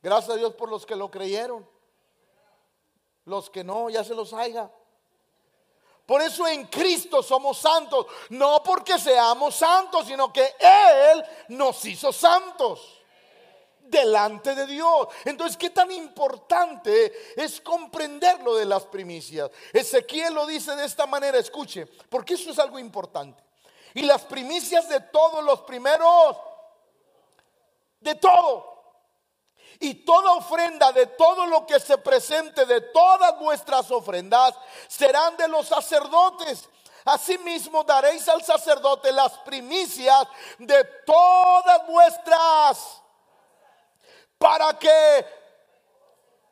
Gracias 0.02 0.30
a 0.30 0.36
Dios 0.36 0.54
por 0.54 0.70
los 0.70 0.86
que 0.86 0.96
lo 0.96 1.10
creyeron. 1.10 1.68
Los 3.26 3.50
que 3.50 3.62
no, 3.62 3.90
ya 3.90 4.02
se 4.02 4.14
los 4.14 4.32
haya. 4.32 4.70
Por 6.06 6.22
eso 6.22 6.48
en 6.48 6.68
Cristo 6.68 7.22
somos 7.22 7.58
santos. 7.58 8.06
No 8.30 8.62
porque 8.62 8.98
seamos 8.98 9.56
santos, 9.56 10.06
sino 10.06 10.32
que 10.32 10.54
Él 10.58 11.22
nos 11.48 11.84
hizo 11.84 12.14
santos 12.14 12.96
delante 13.90 14.54
de 14.54 14.66
Dios. 14.66 15.08
Entonces, 15.24 15.56
¿qué 15.56 15.70
tan 15.70 15.90
importante 15.90 17.12
es 17.36 17.60
comprender 17.60 18.40
lo 18.40 18.56
de 18.56 18.64
las 18.64 18.84
primicias? 18.86 19.50
Ezequiel 19.72 20.34
lo 20.34 20.46
dice 20.46 20.74
de 20.76 20.84
esta 20.84 21.06
manera, 21.06 21.38
escuche, 21.38 21.86
porque 22.08 22.34
eso 22.34 22.50
es 22.50 22.58
algo 22.58 22.78
importante. 22.78 23.42
Y 23.94 24.02
las 24.02 24.22
primicias 24.22 24.88
de 24.88 25.00
todos 25.00 25.44
los 25.44 25.62
primeros, 25.62 26.36
de 28.00 28.14
todo. 28.14 28.70
Y 29.80 29.94
toda 29.94 30.32
ofrenda 30.32 30.92
de 30.92 31.06
todo 31.06 31.46
lo 31.46 31.66
que 31.66 31.80
se 31.80 31.96
presente, 31.98 32.66
de 32.66 32.80
todas 32.80 33.38
vuestras 33.38 33.90
ofrendas, 33.90 34.54
serán 34.88 35.36
de 35.36 35.48
los 35.48 35.66
sacerdotes. 35.66 36.68
Asimismo 37.04 37.82
daréis 37.84 38.28
al 38.28 38.42
sacerdote 38.42 39.10
las 39.10 39.38
primicias 39.38 40.26
de 40.58 40.84
todas 41.06 41.86
vuestras, 41.86 43.02
para 44.40 44.78
que 44.78 45.26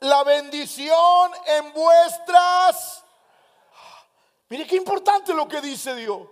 la 0.01 0.23
bendición 0.23 1.33
en 1.47 1.73
vuestras... 1.73 3.03
Mire 4.51 4.67
qué 4.67 4.77
importante 4.77 5.33
lo 5.33 5.49
que 5.49 5.63
dice 5.63 5.95
Dios. 5.95 6.29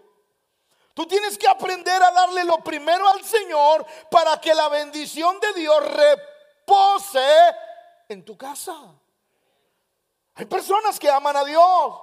Tú 0.93 1.07
tienes 1.07 1.39
que 1.39 1.49
aprender 1.49 2.03
a 2.03 2.11
darle 2.11 2.45
lo 2.45 2.59
primero 2.59 3.09
al 3.09 3.25
Señor 3.25 3.87
para 4.11 4.39
que 4.39 4.55
la 4.55 4.69
bendición 4.69 5.41
de 5.41 5.55
Dios 5.55 5.83
repose 5.95 7.27
en 8.11 8.23
tu 8.23 8.37
casa. 8.37 8.95
Hay 10.35 10.45
personas 10.45 10.99
que 10.99 11.11
aman 11.11 11.37
a 11.37 11.45
Dios. 11.45 11.95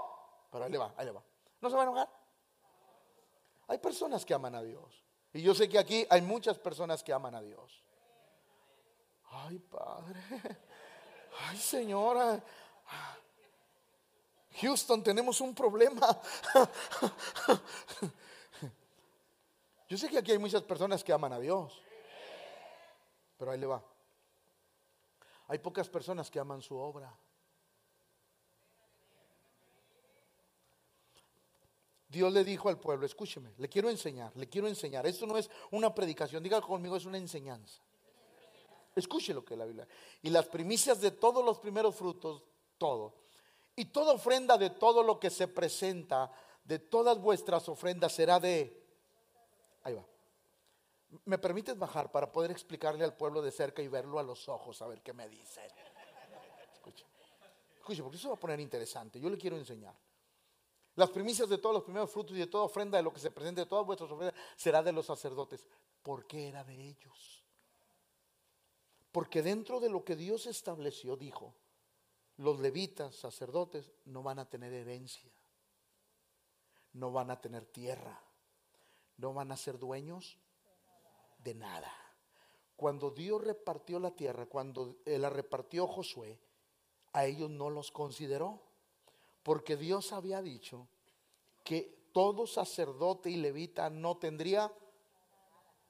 Pero 0.51 0.65
ahí 0.65 0.71
le 0.71 0.79
va, 0.79 0.93
ahí 0.97 1.05
le 1.05 1.11
va. 1.11 1.23
¿No 1.61 1.69
se 1.69 1.75
va 1.75 1.83
a 1.83 1.85
enojar? 1.85 2.09
Hay 3.67 3.77
personas 3.77 4.25
que 4.25 4.33
aman 4.33 4.55
a 4.55 4.63
Dios. 4.63 5.03
Y 5.31 5.43
yo 5.43 5.53
sé 5.53 5.69
que 5.69 5.77
aquí 5.77 6.07
hay 6.09 6.21
muchas 6.21 6.57
personas 6.57 7.03
que 7.03 7.13
aman 7.13 7.35
a 7.35 7.41
Dios. 7.41 7.82
Ay, 9.45 9.59
Padre. 9.59 10.19
Ay, 11.47 11.57
Señora. 11.57 12.41
Houston, 14.61 15.03
tenemos 15.03 15.41
un 15.41 15.53
problema. 15.53 16.07
Yo 19.89 19.97
sé 19.97 20.07
que 20.09 20.17
aquí 20.17 20.31
hay 20.31 20.37
muchas 20.37 20.63
personas 20.63 21.03
que 21.03 21.11
aman 21.11 21.33
a 21.33 21.39
Dios, 21.39 21.81
pero 23.37 23.51
ahí 23.51 23.59
le 23.59 23.65
va. 23.65 23.83
Hay 25.47 25.59
pocas 25.59 25.89
personas 25.89 26.31
que 26.31 26.39
aman 26.39 26.61
su 26.61 26.77
obra. 26.77 27.13
Dios 32.07 32.31
le 32.31 32.43
dijo 32.43 32.69
al 32.69 32.79
pueblo, 32.79 33.05
escúcheme, 33.07 33.51
le 33.57 33.67
quiero 33.67 33.89
enseñar, 33.89 34.31
le 34.35 34.47
quiero 34.47 34.67
enseñar. 34.67 35.05
Esto 35.07 35.25
no 35.25 35.35
es 35.35 35.49
una 35.71 35.93
predicación, 35.93 36.43
diga 36.43 36.61
conmigo, 36.61 36.95
es 36.95 37.05
una 37.05 37.17
enseñanza. 37.17 37.81
Escuche 38.95 39.33
lo 39.33 39.43
que 39.43 39.55
la 39.55 39.65
Biblia. 39.65 39.87
Y 40.21 40.29
las 40.29 40.45
primicias 40.45 41.01
de 41.01 41.11
todos 41.11 41.43
los 41.43 41.59
primeros 41.59 41.95
frutos, 41.95 42.43
todo. 42.77 43.15
Y 43.75 43.85
toda 43.85 44.13
ofrenda 44.13 44.57
de 44.57 44.69
todo 44.69 45.01
lo 45.01 45.19
que 45.19 45.29
se 45.29 45.47
presenta, 45.47 46.31
de 46.63 46.79
todas 46.79 47.19
vuestras 47.19 47.67
ofrendas 47.69 48.13
será 48.13 48.39
de 48.39 48.83
Ahí 49.83 49.93
va. 49.93 50.05
¿Me 51.25 51.37
permites 51.37 51.77
bajar 51.77 52.11
para 52.11 52.31
poder 52.31 52.51
explicarle 52.51 53.03
al 53.03 53.15
pueblo 53.15 53.41
de 53.41 53.51
cerca 53.51 53.81
y 53.81 53.87
verlo 53.87 54.17
a 54.17 54.23
los 54.23 54.49
ojos, 54.49 54.81
a 54.81 54.87
ver 54.87 55.01
qué 55.01 55.13
me 55.13 55.27
dicen? 55.27 55.65
Escuche, 56.73 57.05
escuche, 57.77 58.01
porque 58.01 58.17
eso 58.17 58.29
va 58.29 58.35
a 58.35 58.39
poner 58.39 58.59
interesante. 58.59 59.19
Yo 59.19 59.29
le 59.29 59.37
quiero 59.37 59.57
enseñar. 59.57 59.95
Las 60.95 61.09
primicias 61.09 61.49
de 61.49 61.57
todos 61.57 61.75
los 61.75 61.83
primeros 61.83 62.09
frutos 62.09 62.35
y 62.35 62.39
de 62.39 62.47
toda 62.47 62.63
ofrenda 62.63 62.97
de 62.97 63.03
lo 63.03 63.13
que 63.13 63.19
se 63.19 63.31
presente, 63.31 63.61
de 63.61 63.67
todas 63.67 63.85
vuestras 63.85 64.09
ofrendas, 64.09 64.39
será 64.55 64.81
de 64.81 64.91
los 64.91 65.05
sacerdotes. 65.05 65.65
¿Por 66.01 66.25
qué 66.25 66.47
era 66.49 66.63
de 66.63 66.75
ellos? 66.75 67.42
Porque 69.13 69.41
dentro 69.41 69.79
de 69.79 69.89
lo 69.89 70.03
que 70.03 70.17
Dios 70.17 70.45
estableció, 70.45 71.15
dijo, 71.15 71.55
los 72.35 72.59
levitas, 72.59 73.15
sacerdotes, 73.15 73.93
no 74.03 74.23
van 74.23 74.39
a 74.39 74.49
tener 74.49 74.73
herencia, 74.73 75.31
no 76.91 77.13
van 77.13 77.31
a 77.31 77.39
tener 77.39 77.65
tierra 77.65 78.21
no 79.17 79.33
van 79.33 79.51
a 79.51 79.57
ser 79.57 79.79
dueños 79.79 80.37
de 81.39 81.55
nada. 81.55 81.91
Cuando 82.75 83.11
Dios 83.11 83.43
repartió 83.43 83.99
la 83.99 84.11
tierra, 84.11 84.45
cuando 84.47 84.97
eh, 85.05 85.17
la 85.17 85.29
repartió 85.29 85.87
Josué, 85.87 86.39
a 87.13 87.25
ellos 87.25 87.49
no 87.49 87.69
los 87.69 87.91
consideró, 87.91 88.61
porque 89.43 89.77
Dios 89.77 90.13
había 90.13 90.41
dicho 90.41 90.87
que 91.63 92.09
todo 92.11 92.47
sacerdote 92.47 93.29
y 93.29 93.37
levita 93.37 93.89
no 93.89 94.17
tendría 94.17 94.73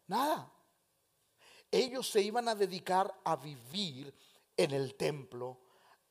nada. 0.08 0.52
Ellos 1.74 2.08
se 2.08 2.22
iban 2.22 2.48
a 2.48 2.54
dedicar 2.54 3.12
a 3.24 3.36
vivir 3.36 4.14
en 4.56 4.72
el 4.72 4.94
templo, 4.94 5.58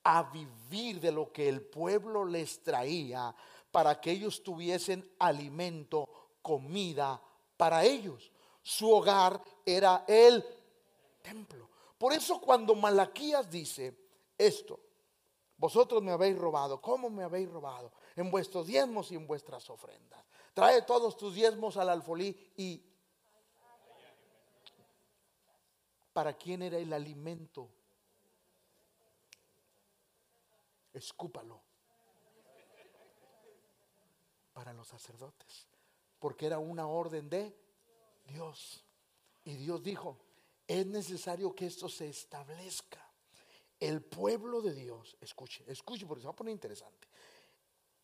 a 0.03 0.25
vivir 0.25 1.01
de 1.01 1.13
lo 1.13 1.31
que 1.31 1.49
el 1.49 1.63
pueblo 1.63 2.25
les 2.25 2.65
traía 2.65 3.33
para 3.71 4.01
que 4.01 4.11
ellos 4.11 4.43
tuviesen 4.43 5.09
alimento 5.21 6.09
comida 6.43 7.23
para 7.57 7.85
ellos. 7.85 8.33
Su 8.61 8.91
hogar 8.91 9.41
era 9.65 10.05
el 10.09 10.45
templo. 11.23 11.69
Por 11.97 12.13
eso 12.13 12.41
cuando 12.41 12.75
Malaquías 12.75 13.49
dice 13.49 13.97
esto, 14.37 14.81
Vosotros 15.63 16.03
me 16.03 16.11
habéis 16.11 16.37
robado. 16.37 16.81
¿Cómo 16.81 17.09
me 17.09 17.23
habéis 17.23 17.49
robado? 17.49 17.93
En 18.17 18.33
vuestros 18.33 18.67
diezmos 18.67 19.13
y 19.13 19.15
en 19.15 19.29
vuestras 19.29 19.71
ofrendas. 19.71 20.21
Trae 20.55 20.83
todos 20.83 21.17
tus 21.17 21.35
diezmos 21.35 21.77
al 21.77 21.89
alfolí 21.89 22.37
y... 22.57 22.83
¿Para 26.13 26.35
quién 26.35 26.63
era 26.63 26.79
el 26.79 26.93
alimento? 26.93 27.69
Escúpalo. 30.93 31.61
Para 34.53 34.75
los 34.75 34.89
sacerdotes. 34.89 35.69
Porque 36.19 36.47
era 36.47 36.59
una 36.59 36.87
orden 36.87 37.31
de 37.31 37.57
Dios. 38.27 38.85
Y 39.45 39.57
Dios 39.57 39.83
dijo, 39.83 40.19
es 40.69 40.87
necesario 40.87 41.55
que 41.55 41.67
esto 41.67 41.89
se 41.89 42.09
establezca. 42.09 43.01
El 43.81 44.03
pueblo 44.03 44.61
de 44.61 44.75
Dios, 44.75 45.17
escuche, 45.21 45.65
escuche 45.67 46.07
porque 46.07 46.21
se 46.21 46.27
va 46.27 46.33
a 46.33 46.37
poner 46.37 46.53
interesante. 46.53 47.09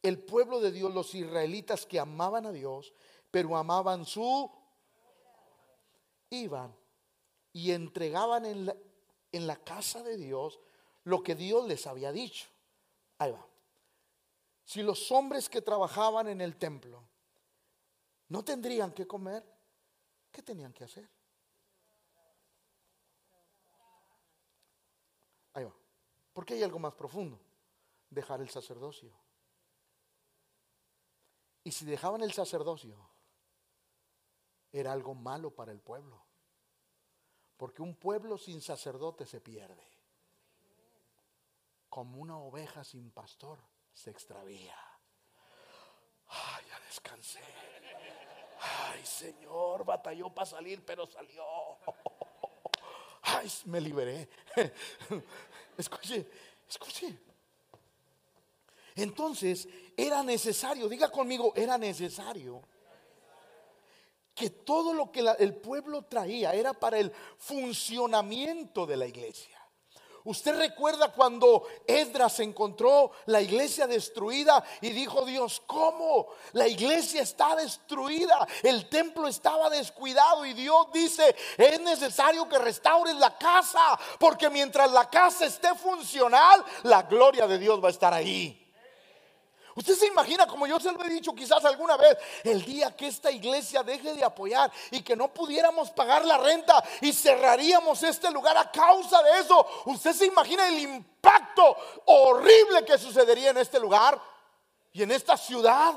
El 0.02 0.18
pueblo 0.18 0.60
de 0.60 0.72
Dios, 0.72 0.92
los 0.92 1.14
israelitas 1.14 1.86
que 1.86 2.00
amaban 2.00 2.46
a 2.46 2.52
Dios, 2.52 2.92
pero 3.30 3.56
amaban 3.56 4.04
su... 4.04 4.50
Iban 6.30 6.74
y 7.52 7.72
entregaban 7.72 8.44
en 8.44 9.46
la, 9.46 9.56
casa 9.64 10.02
de 10.02 10.16
Dios 10.16 10.60
lo 11.04 11.22
que 11.22 11.34
Dios 11.34 11.66
les 11.66 11.86
había 11.86 12.12
dicho. 12.12 12.48
Ahí 13.18 13.32
va. 13.32 13.46
Si 14.64 14.82
los 14.82 15.10
hombres 15.10 15.48
que 15.48 15.62
trabajaban 15.62 16.28
en 16.28 16.40
el 16.40 16.56
templo 16.56 17.02
no 18.28 18.44
tendrían 18.44 18.92
que 18.92 19.06
comer, 19.06 19.44
¿qué 20.30 20.42
tenían 20.42 20.72
que 20.72 20.84
hacer? 20.84 21.08
Ahí 25.54 25.64
va. 25.64 25.74
Porque 26.32 26.54
hay 26.54 26.62
algo 26.62 26.78
más 26.78 26.94
profundo. 26.94 27.40
Dejar 28.10 28.40
el 28.40 28.50
sacerdocio. 28.50 29.10
Y 31.64 31.72
si 31.72 31.84
dejaban 31.84 32.22
el 32.22 32.32
sacerdocio, 32.32 32.96
era 34.72 34.92
algo 34.92 35.14
malo 35.14 35.50
para 35.50 35.72
el 35.72 35.80
pueblo. 35.80 36.27
Porque 37.58 37.82
un 37.82 37.96
pueblo 37.96 38.38
sin 38.38 38.62
sacerdote 38.62 39.26
se 39.26 39.40
pierde. 39.40 39.84
Como 41.90 42.20
una 42.20 42.38
oveja 42.38 42.84
sin 42.84 43.10
pastor 43.10 43.58
se 43.92 44.10
extravía. 44.10 44.76
Ay, 46.28 46.64
ya 46.68 46.80
descansé. 46.86 47.42
Ay, 48.60 49.04
Señor, 49.04 49.84
batalló 49.84 50.32
para 50.32 50.46
salir, 50.46 50.84
pero 50.84 51.06
salió. 51.08 51.44
Ay, 53.22 53.50
me 53.64 53.80
liberé. 53.80 54.28
Escuche, 55.76 56.30
escuche. 56.68 57.18
Entonces, 58.94 59.68
era 59.96 60.22
necesario, 60.22 60.88
diga 60.88 61.10
conmigo, 61.10 61.52
era 61.56 61.76
necesario 61.76 62.62
que 64.38 64.50
todo 64.50 64.94
lo 64.94 65.10
que 65.10 65.20
el 65.38 65.56
pueblo 65.56 66.02
traía 66.02 66.54
era 66.54 66.72
para 66.72 66.98
el 66.98 67.12
funcionamiento 67.38 68.86
de 68.86 68.96
la 68.96 69.06
iglesia. 69.06 69.58
Usted 70.24 70.56
recuerda 70.56 71.10
cuando 71.10 71.66
Esdras 71.86 72.38
encontró 72.40 73.12
la 73.26 73.40
iglesia 73.40 73.86
destruida 73.86 74.62
y 74.80 74.90
dijo 74.90 75.24
Dios, 75.24 75.62
¿cómo? 75.66 76.28
La 76.52 76.68
iglesia 76.68 77.22
está 77.22 77.56
destruida, 77.56 78.46
el 78.62 78.88
templo 78.88 79.26
estaba 79.26 79.70
descuidado 79.70 80.44
y 80.44 80.52
Dios 80.52 80.88
dice, 80.92 81.34
es 81.56 81.80
necesario 81.80 82.48
que 82.48 82.58
restaures 82.58 83.16
la 83.16 83.38
casa, 83.38 83.98
porque 84.18 84.50
mientras 84.50 84.92
la 84.92 85.08
casa 85.08 85.46
esté 85.46 85.74
funcional, 85.74 86.62
la 86.82 87.02
gloria 87.02 87.46
de 87.46 87.58
Dios 87.58 87.82
va 87.82 87.88
a 87.88 87.92
estar 87.92 88.12
ahí. 88.12 88.67
Usted 89.78 89.94
se 89.94 90.06
imagina, 90.08 90.44
como 90.44 90.66
yo 90.66 90.80
se 90.80 90.90
lo 90.90 91.00
he 91.04 91.08
dicho 91.08 91.32
quizás 91.32 91.64
alguna 91.64 91.96
vez, 91.96 92.18
el 92.42 92.64
día 92.64 92.96
que 92.96 93.06
esta 93.06 93.30
iglesia 93.30 93.84
deje 93.84 94.12
de 94.12 94.24
apoyar 94.24 94.72
y 94.90 95.02
que 95.02 95.14
no 95.14 95.32
pudiéramos 95.32 95.92
pagar 95.92 96.24
la 96.24 96.36
renta 96.36 96.82
y 97.00 97.12
cerraríamos 97.12 98.02
este 98.02 98.28
lugar 98.32 98.56
a 98.56 98.72
causa 98.72 99.22
de 99.22 99.38
eso. 99.38 99.64
Usted 99.84 100.14
se 100.14 100.26
imagina 100.26 100.66
el 100.66 100.80
impacto 100.80 101.76
horrible 102.06 102.84
que 102.84 102.98
sucedería 102.98 103.50
en 103.50 103.58
este 103.58 103.78
lugar 103.78 104.20
y 104.92 105.04
en 105.04 105.12
esta 105.12 105.36
ciudad. 105.36 105.94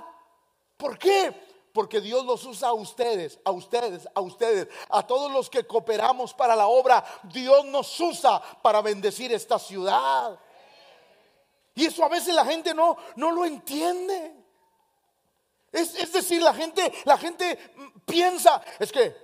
¿Por 0.78 1.00
qué? 1.00 1.34
Porque 1.74 2.02
Dios 2.02 2.24
los 2.24 2.46
usa 2.46 2.70
a 2.70 2.74
ustedes, 2.74 3.40
a 3.44 3.50
ustedes, 3.50 4.08
a 4.14 4.22
ustedes, 4.22 4.68
a 4.90 5.08
todos 5.08 5.32
los 5.32 5.50
que 5.50 5.66
cooperamos 5.66 6.36
para 6.36 6.56
la 6.56 6.68
obra. 6.68 7.04
Dios 7.24 7.66
nos 7.66 8.00
usa 8.00 8.40
para 8.62 8.84
bendecir 8.84 9.34
esta 9.34 9.58
ciudad. 9.58 10.38
Y 11.82 11.86
eso 11.88 12.06
a 12.06 12.10
veces 12.10 12.36
la 12.36 12.46
gente 12.46 12.76
no, 12.76 12.96
no 13.16 13.32
lo 13.32 13.44
entiende. 13.44 14.36
Es, 15.72 15.96
es, 15.96 16.14
decir, 16.14 16.40
la 16.40 16.54
gente, 16.54 16.94
la 17.06 17.18
gente 17.18 17.58
piensa, 18.06 18.62
es 18.78 18.92
que 18.92 19.16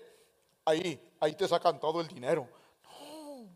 ahí, 0.66 1.00
ahí 1.20 1.36
te 1.36 1.48
sacan 1.48 1.80
todo 1.80 2.02
el 2.02 2.08
dinero. 2.08 2.50
No. 2.84 3.48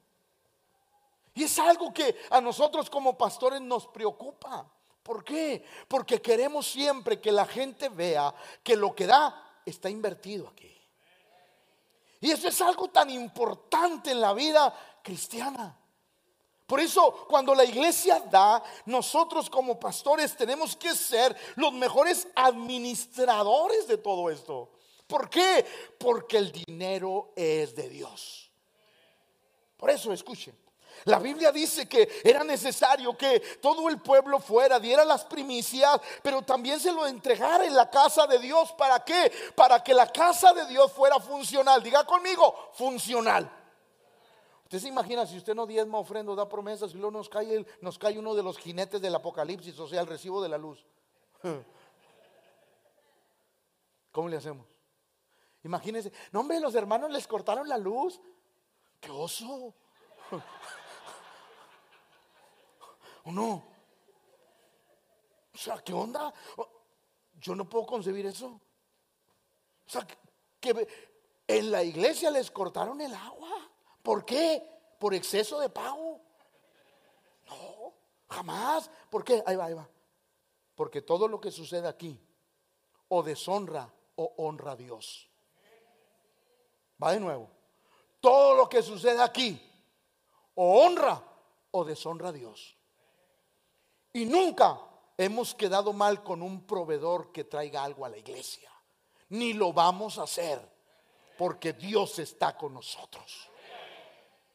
Y 1.33 1.45
es 1.45 1.57
algo 1.57 1.91
que 1.91 2.15
a 2.29 2.39
nosotros 2.41 2.91
como 2.91 3.17
pastores 3.17 3.59
nos 3.59 3.87
preocupa. 3.87 4.71
¿Por 5.01 5.23
qué? 5.23 5.65
Porque 5.87 6.21
queremos 6.21 6.67
siempre 6.67 7.19
que 7.19 7.31
la 7.31 7.47
gente 7.47 7.89
vea 7.89 8.31
que 8.61 8.75
lo 8.75 8.93
que 8.93 9.07
da 9.07 9.61
está 9.65 9.89
invertido 9.89 10.47
aquí. 10.47 10.79
Y 12.19 12.29
eso 12.29 12.47
es 12.47 12.61
algo 12.61 12.87
tan 12.89 13.09
importante 13.09 14.11
en 14.11 14.21
la 14.21 14.33
vida 14.33 14.71
cristiana. 15.01 15.80
Por 16.71 16.79
eso 16.79 17.27
cuando 17.27 17.53
la 17.53 17.65
iglesia 17.65 18.21
da, 18.31 18.63
nosotros 18.85 19.49
como 19.49 19.77
pastores 19.77 20.37
tenemos 20.37 20.73
que 20.77 20.95
ser 20.95 21.35
los 21.57 21.73
mejores 21.73 22.29
administradores 22.33 23.89
de 23.89 23.97
todo 23.97 24.29
esto. 24.29 24.69
¿Por 25.05 25.29
qué? 25.29 25.65
Porque 25.99 26.37
el 26.37 26.49
dinero 26.49 27.33
es 27.35 27.75
de 27.75 27.89
Dios. 27.89 28.49
Por 29.75 29.89
eso 29.89 30.13
escuchen. 30.13 30.57
La 31.03 31.19
Biblia 31.19 31.51
dice 31.51 31.89
que 31.89 32.07
era 32.23 32.41
necesario 32.45 33.17
que 33.17 33.41
todo 33.61 33.89
el 33.89 33.99
pueblo 33.99 34.39
fuera, 34.39 34.79
diera 34.79 35.03
las 35.03 35.25
primicias, 35.25 35.99
pero 36.23 36.41
también 36.41 36.79
se 36.79 36.93
lo 36.93 37.05
entregara 37.05 37.65
en 37.65 37.75
la 37.75 37.89
casa 37.89 38.25
de 38.27 38.39
Dios. 38.39 38.71
¿Para 38.77 39.03
qué? 39.03 39.29
Para 39.55 39.83
que 39.83 39.93
la 39.93 40.09
casa 40.09 40.53
de 40.53 40.67
Dios 40.67 40.89
fuera 40.93 41.19
funcional. 41.19 41.83
Diga 41.83 42.05
conmigo, 42.05 42.71
funcional. 42.75 43.60
Usted 44.71 44.83
se 44.83 44.87
imagina 44.87 45.25
si 45.25 45.35
usted 45.35 45.53
no 45.53 45.67
diezma 45.67 45.97
ofrenda, 45.97 46.33
da 46.33 46.47
promesas 46.47 46.93
y 46.93 46.95
luego 46.95 47.11
nos 47.11 47.27
cae, 47.27 47.65
nos 47.81 47.99
cae 47.99 48.17
uno 48.17 48.33
de 48.33 48.41
los 48.41 48.57
jinetes 48.57 49.01
del 49.01 49.13
apocalipsis, 49.13 49.77
o 49.77 49.85
sea, 49.85 49.99
el 49.99 50.07
recibo 50.07 50.41
de 50.41 50.47
la 50.47 50.57
luz. 50.57 50.85
¿Cómo 54.13 54.29
le 54.29 54.37
hacemos? 54.37 54.65
Imagínense, 55.65 56.13
no 56.31 56.39
hombre, 56.39 56.61
los 56.61 56.73
hermanos 56.73 57.11
les 57.11 57.27
cortaron 57.27 57.67
la 57.67 57.77
luz. 57.77 58.21
¡Qué 59.01 59.11
oso! 59.11 59.73
¿O 63.25 63.31
no? 63.33 63.65
O 65.53 65.57
sea, 65.57 65.79
¿qué 65.79 65.91
onda? 65.91 66.33
Yo 67.41 67.55
no 67.55 67.67
puedo 67.67 67.85
concebir 67.85 68.25
eso. 68.25 68.47
O 68.47 69.89
sea, 69.89 70.07
que 70.61 70.87
en 71.45 71.71
la 71.71 71.83
iglesia 71.83 72.31
les 72.31 72.49
cortaron 72.49 73.01
el 73.01 73.13
agua. 73.13 73.70
¿Por 74.01 74.25
qué? 74.25 74.63
¿Por 74.99 75.13
exceso 75.13 75.59
de 75.59 75.69
pago? 75.69 76.19
No, 77.47 77.93
jamás. 78.29 78.89
¿Por 79.09 79.23
qué? 79.23 79.43
Ahí 79.45 79.55
va, 79.55 79.65
ahí 79.65 79.73
va. 79.73 79.87
Porque 80.75 81.01
todo 81.01 81.27
lo 81.27 81.39
que 81.39 81.51
sucede 81.51 81.87
aquí 81.87 82.19
o 83.09 83.23
deshonra 83.23 83.91
o 84.15 84.33
honra 84.37 84.71
a 84.71 84.75
Dios. 84.75 85.29
Va 87.01 87.11
de 87.13 87.19
nuevo. 87.19 87.49
Todo 88.19 88.55
lo 88.55 88.69
que 88.69 88.81
sucede 88.81 89.21
aquí 89.21 89.59
o 90.55 90.83
honra 90.83 91.21
o 91.71 91.83
deshonra 91.83 92.29
a 92.29 92.31
Dios. 92.31 92.77
Y 94.13 94.25
nunca 94.25 94.79
hemos 95.17 95.55
quedado 95.55 95.93
mal 95.93 96.23
con 96.23 96.41
un 96.41 96.65
proveedor 96.65 97.31
que 97.31 97.43
traiga 97.43 97.83
algo 97.83 98.05
a 98.05 98.09
la 98.09 98.17
iglesia. 98.17 98.71
Ni 99.29 99.53
lo 99.53 99.71
vamos 99.71 100.17
a 100.17 100.23
hacer 100.23 100.59
porque 101.37 101.73
Dios 101.73 102.19
está 102.19 102.57
con 102.57 102.73
nosotros. 102.73 103.50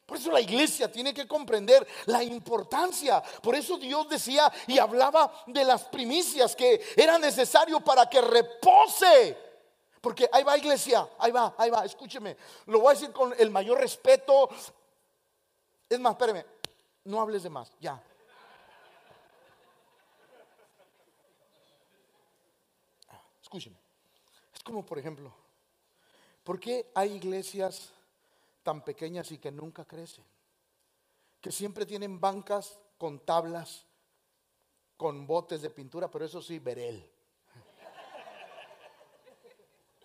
Por 0.07 0.17
eso 0.17 0.31
la 0.31 0.39
iglesia 0.39 0.89
tiene 0.89 1.13
que 1.13 1.27
comprender 1.27 1.85
la 2.05 2.23
importancia. 2.23 3.21
Por 3.21 3.55
eso 3.55 3.77
Dios 3.77 4.07
decía 4.07 4.49
y 4.65 4.79
hablaba 4.79 5.43
de 5.47 5.65
las 5.65 5.83
primicias 5.83 6.55
que 6.55 6.81
era 6.95 7.19
necesario 7.19 7.81
para 7.81 8.09
que 8.09 8.21
repose. 8.21 9.37
Porque 9.99 10.29
ahí 10.31 10.43
va 10.43 10.57
iglesia, 10.57 11.05
ahí 11.19 11.31
va, 11.33 11.53
ahí 11.57 11.69
va, 11.69 11.83
escúcheme. 11.83 12.37
Lo 12.67 12.79
voy 12.79 12.91
a 12.91 12.93
decir 12.93 13.11
con 13.11 13.35
el 13.37 13.51
mayor 13.51 13.79
respeto. 13.79 14.49
Es 15.89 15.99
más, 15.99 16.13
espéreme, 16.13 16.45
no 17.03 17.19
hables 17.19 17.43
de 17.43 17.49
más, 17.49 17.69
ya. 17.81 18.01
Escúcheme. 23.41 23.75
Es 24.55 24.63
como, 24.63 24.85
por 24.85 24.99
ejemplo, 24.99 25.33
¿por 26.45 26.61
qué 26.61 26.89
hay 26.95 27.11
iglesias 27.11 27.91
tan 28.67 28.83
pequeñas 28.83 29.31
y 29.31 29.37
que 29.37 29.49
nunca 29.49 29.85
crecen, 29.85 30.25
que 31.39 31.53
siempre 31.53 31.85
tienen 31.85 32.19
bancas 32.19 32.77
con 32.97 33.21
tablas 33.21 33.85
con 34.97 35.25
botes 35.25 35.61
de 35.61 35.69
pintura, 35.69 36.11
pero 36.11 36.25
eso 36.25 36.41
sí, 36.41 36.59
verel. 36.59 37.09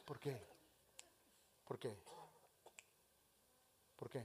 ¿Por 0.04 0.20
qué? 0.20 0.40
¿Por 1.64 1.76
qué? 1.76 1.98
¿Por 3.96 4.08
qué? 4.08 4.24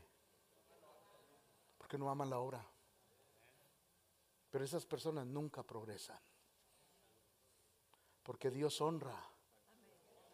Porque 1.76 1.98
no 1.98 2.08
aman 2.08 2.30
la 2.30 2.38
obra. 2.38 2.64
Pero 4.52 4.64
esas 4.64 4.86
personas 4.86 5.26
nunca 5.26 5.64
progresan. 5.64 6.20
Porque 8.22 8.52
Dios 8.52 8.82
honra 8.82 9.20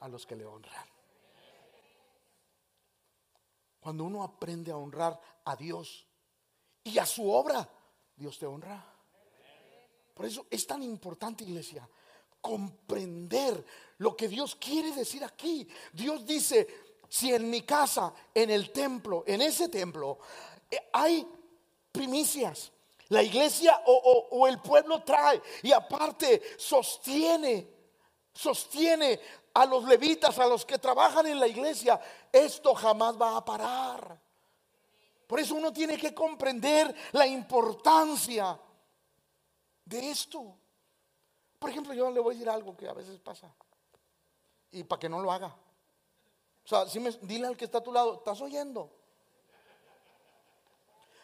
a 0.01 0.09
los 0.09 0.25
que 0.25 0.35
le 0.35 0.45
honran. 0.45 0.92
Cuando 3.83 4.05
uno 4.05 4.23
aprende 4.23 4.71
a 4.71 4.77
honrar 4.77 5.19
a 5.43 5.57
Dios 5.57 6.07
y 6.85 6.97
a 6.99 7.05
su 7.05 7.29
obra, 7.29 7.69
Dios 8.15 8.39
te 8.39 8.45
honra. 8.45 8.81
Por 10.13 10.25
eso 10.25 10.45
es 10.49 10.65
tan 10.65 10.81
importante, 10.81 11.43
iglesia, 11.43 11.85
comprender 12.39 13.65
lo 13.97 14.15
que 14.15 14.29
Dios 14.29 14.55
quiere 14.55 14.93
decir 14.93 15.21
aquí. 15.25 15.67
Dios 15.91 16.25
dice, 16.25 16.65
si 17.09 17.33
en 17.33 17.49
mi 17.49 17.63
casa, 17.63 18.13
en 18.33 18.51
el 18.51 18.71
templo, 18.71 19.25
en 19.27 19.41
ese 19.41 19.67
templo, 19.67 20.19
eh, 20.71 20.89
hay 20.93 21.27
primicias, 21.91 22.71
la 23.09 23.21
iglesia 23.21 23.81
o, 23.85 24.47
el 24.47 24.61
pueblo 24.61 25.03
trae 25.03 25.41
y 25.61 25.73
aparte 25.73 26.41
sostiene, 26.57 27.67
sostiene 28.33 29.19
a 29.53 29.65
los 29.65 29.83
levitas, 29.85 30.39
a 30.39 30.47
los 30.47 30.65
que 30.65 30.79
trabajan 30.79 31.27
en 31.27 31.39
la 31.39 31.47
iglesia, 31.47 31.99
esto 32.31 32.73
jamás 32.73 33.19
va 33.19 33.37
a 33.37 33.45
parar. 33.45 34.19
Por 35.27 35.39
eso 35.39 35.55
uno 35.55 35.71
tiene 35.71 35.97
que 35.97 36.13
comprender 36.13 36.93
la 37.13 37.25
importancia 37.27 38.59
de 39.85 40.11
esto. 40.11 40.55
Por 41.59 41.69
ejemplo, 41.69 41.93
yo 41.93 42.09
le 42.11 42.19
voy 42.19 42.33
a 42.33 42.37
decir 42.37 42.49
algo 42.49 42.75
que 42.75 42.87
a 42.87 42.93
veces 42.93 43.19
pasa. 43.19 43.53
Y 44.71 44.83
para 44.83 44.99
que 44.99 45.09
no 45.09 45.21
lo 45.21 45.31
haga. 45.31 45.47
O 45.47 46.67
sea, 46.67 46.87
si 46.87 46.99
me, 46.99 47.11
dile 47.21 47.47
al 47.47 47.57
que 47.57 47.65
está 47.65 47.79
a 47.79 47.83
tu 47.83 47.91
lado, 47.91 48.15
¿estás 48.15 48.41
oyendo? 48.41 48.89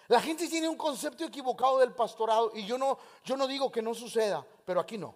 La 0.08 0.20
gente 0.20 0.48
tiene 0.48 0.68
un 0.68 0.76
concepto 0.76 1.24
equivocado 1.24 1.80
del 1.80 1.94
pastorado 1.94 2.52
y 2.56 2.66
yo 2.66 2.78
no, 2.78 2.98
yo 3.24 3.38
no 3.38 3.48
digo 3.48 3.72
que 3.72 3.82
no 3.82 3.94
suceda, 3.94 4.46
pero 4.66 4.80
aquí 4.80 4.98
no. 4.98 5.14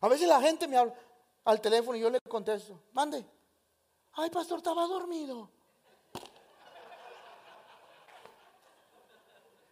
A 0.00 0.08
veces 0.08 0.28
la 0.28 0.40
gente 0.40 0.68
me 0.68 0.76
habla 0.76 0.94
al 1.44 1.60
teléfono 1.60 1.96
y 1.96 2.00
yo 2.00 2.10
le 2.10 2.20
contesto, 2.20 2.80
mande. 2.92 3.24
Ay, 4.12 4.30
pastor, 4.30 4.58
estaba 4.58 4.86
dormido. 4.86 5.50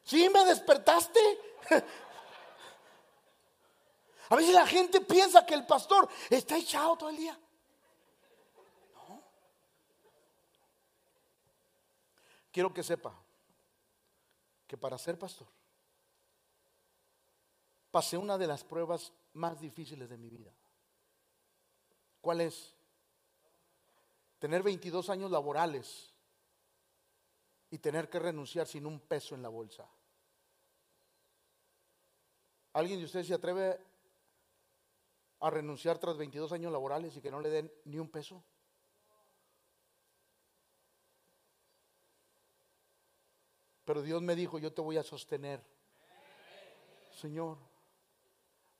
¿Sí 0.03 0.29
me 0.29 0.45
despertaste? 0.45 1.21
A 4.29 4.35
veces 4.35 4.55
la 4.55 4.67
gente 4.67 5.01
piensa 5.01 5.47
que 5.47 5.55
el 5.55 5.67
pastor 5.67 6.09
está 6.31 6.57
echado 6.57 6.97
todo 6.97 7.11
el 7.11 7.17
día. 7.17 7.39
No. 8.95 9.23
Quiero 12.51 12.75
que 12.75 12.83
sepa 12.83 13.15
que 14.67 14.77
para 14.77 14.99
ser 14.99 15.17
pastor 15.17 15.47
pasé 17.97 18.19
una 18.19 18.37
de 18.37 18.47
las 18.47 18.63
pruebas 18.63 19.11
más 19.33 19.59
difíciles 19.59 20.07
de 20.11 20.19
mi 20.19 20.29
vida. 20.29 20.53
¿Cuál 22.21 22.43
es? 22.43 22.75
Tener 24.39 24.63
22 24.63 25.09
años 25.09 25.31
laborales 25.31 26.13
y 27.71 27.79
tener 27.79 28.11
que 28.11 28.19
renunciar 28.19 28.67
sin 28.67 28.85
un 28.85 29.01
peso 29.01 29.35
en 29.35 29.41
la 29.41 29.49
bolsa. 29.49 29.89
¿Alguien 32.75 32.99
de 32.99 33.07
ustedes 33.07 33.29
se 33.29 33.33
atreve 33.33 33.81
a 35.41 35.49
renunciar 35.49 35.97
tras 35.97 36.19
22 36.19 36.53
años 36.53 36.71
laborales 36.71 37.17
y 37.17 37.23
que 37.23 37.31
no 37.31 37.41
le 37.41 37.49
den 37.49 37.73
ni 37.87 37.99
un 37.99 38.11
peso? 38.11 38.45
Pero 43.87 44.03
Dios 44.03 44.21
me 44.21 44.37
dijo, 44.37 44.59
yo 44.59 44.71
te 44.71 44.83
voy 44.83 44.99
a 44.99 45.03
sostener. 45.03 45.65
Señor, 47.15 47.57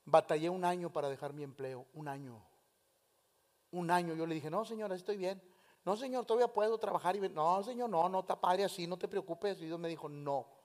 batallé 0.07 0.49
un 0.49 0.65
año 0.65 0.91
para 0.91 1.07
dejar 1.07 1.33
mi 1.33 1.43
empleo, 1.43 1.85
un 1.93 2.07
año. 2.07 2.43
Un 3.69 3.91
año 3.91 4.15
yo 4.15 4.25
le 4.25 4.33
dije, 4.33 4.49
no, 4.49 4.65
señora, 4.65 4.95
estoy 4.95 5.17
bien. 5.17 5.39
No, 5.85 5.95
señor, 5.95 6.25
todavía 6.25 6.51
puedo 6.51 6.79
trabajar. 6.79 7.15
Y 7.15 7.29
no, 7.29 7.63
señor, 7.63 7.91
no, 7.91 8.09
no 8.09 8.21
está 8.21 8.41
padre 8.41 8.63
así, 8.63 8.87
no 8.87 8.97
te 8.97 9.07
preocupes. 9.07 9.61
Y 9.61 9.65
Dios 9.65 9.79
me 9.79 9.87
dijo, 9.87 10.09
no 10.09 10.57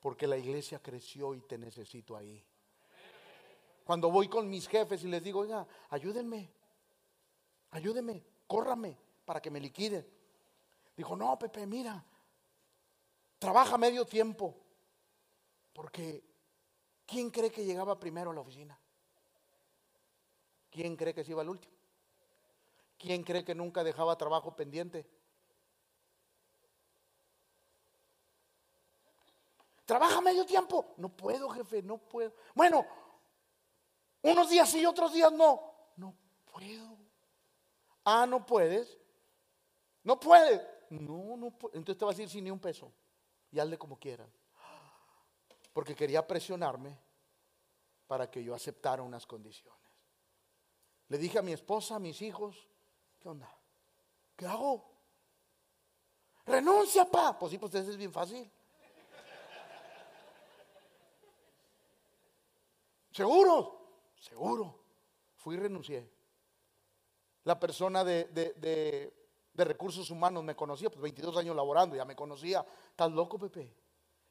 porque 0.00 0.26
la 0.26 0.36
iglesia 0.36 0.80
creció 0.80 1.34
y 1.34 1.42
te 1.42 1.58
necesito 1.58 2.16
ahí. 2.16 2.42
Cuando 3.84 4.10
voy 4.10 4.28
con 4.28 4.48
mis 4.48 4.66
jefes 4.66 5.04
y 5.04 5.08
les 5.08 5.22
digo, 5.22 5.40
oiga, 5.40 5.66
ayúdenme, 5.90 6.50
ayúdenme, 7.70 8.24
córrame 8.46 8.96
para 9.24 9.40
que 9.40 9.50
me 9.50 9.60
liquiden. 9.60 10.06
Dijo, 10.96 11.16
no, 11.16 11.38
Pepe, 11.38 11.66
mira, 11.66 12.02
trabaja 13.38 13.76
medio 13.76 14.06
tiempo, 14.06 14.56
porque 15.72 16.24
¿quién 17.10 17.30
cree 17.30 17.50
que 17.50 17.64
llegaba 17.64 17.98
primero 17.98 18.30
a 18.30 18.34
la 18.34 18.40
oficina? 18.40 18.78
¿Quién 20.70 20.96
cree 20.96 21.12
que 21.12 21.24
se 21.24 21.32
iba 21.32 21.42
al 21.42 21.48
último? 21.48 21.74
¿Quién 22.96 23.24
cree 23.24 23.44
que 23.44 23.54
nunca 23.54 23.82
dejaba 23.82 24.16
trabajo 24.16 24.54
pendiente? 24.54 25.06
Trabaja 29.84 30.20
medio 30.20 30.46
tiempo. 30.46 30.94
No 30.98 31.08
puedo, 31.08 31.48
jefe, 31.48 31.82
no 31.82 31.98
puedo. 31.98 32.32
Bueno, 32.54 32.86
unos 34.22 34.48
días 34.48 34.70
sí, 34.70 34.86
otros 34.86 35.12
días 35.12 35.32
no. 35.32 35.60
No 35.96 36.14
puedo. 36.52 36.96
Ah, 38.04 38.26
no 38.26 38.46
puedes. 38.46 38.96
No 40.04 40.20
puedes. 40.20 40.60
No, 40.90 41.36
no 41.36 41.50
puedo. 41.50 41.74
Entonces 41.74 41.98
te 41.98 42.04
vas 42.04 42.18
a 42.18 42.22
ir 42.22 42.28
sin 42.28 42.44
ni 42.44 42.50
un 42.50 42.60
peso. 42.60 42.92
Y 43.50 43.58
hazle 43.58 43.76
como 43.78 43.98
quieran. 43.98 44.30
Porque 45.72 45.94
quería 45.94 46.26
presionarme 46.26 46.98
para 48.06 48.30
que 48.30 48.42
yo 48.42 48.54
aceptara 48.54 49.02
unas 49.02 49.26
condiciones. 49.26 49.80
Le 51.08 51.18
dije 51.18 51.38
a 51.38 51.42
mi 51.42 51.52
esposa, 51.52 51.96
a 51.96 51.98
mis 51.98 52.22
hijos, 52.22 52.68
¿qué 53.18 53.28
onda? 53.28 53.52
¿Qué 54.36 54.46
hago? 54.46 54.90
Renuncia, 56.46 57.04
pa. 57.04 57.38
Pues 57.38 57.52
sí, 57.52 57.58
pues 57.58 57.74
eso 57.74 57.90
es 57.90 57.96
bien 57.96 58.12
fácil. 58.12 58.50
¿Seguro? 63.12 63.80
Seguro. 64.16 64.80
Fui 65.36 65.56
y 65.56 65.58
renuncié. 65.58 66.10
La 67.44 67.58
persona 67.58 68.04
de, 68.04 69.12
recursos 69.54 70.10
humanos 70.10 70.44
me 70.44 70.54
conocía, 70.54 70.90
pues 70.90 71.00
22 71.00 71.36
años 71.36 71.56
laborando, 71.56 71.96
ya 71.96 72.04
me 72.04 72.14
conocía. 72.16 72.64
¿Estás 72.90 73.10
loco, 73.12 73.38
Pepe? 73.38 73.74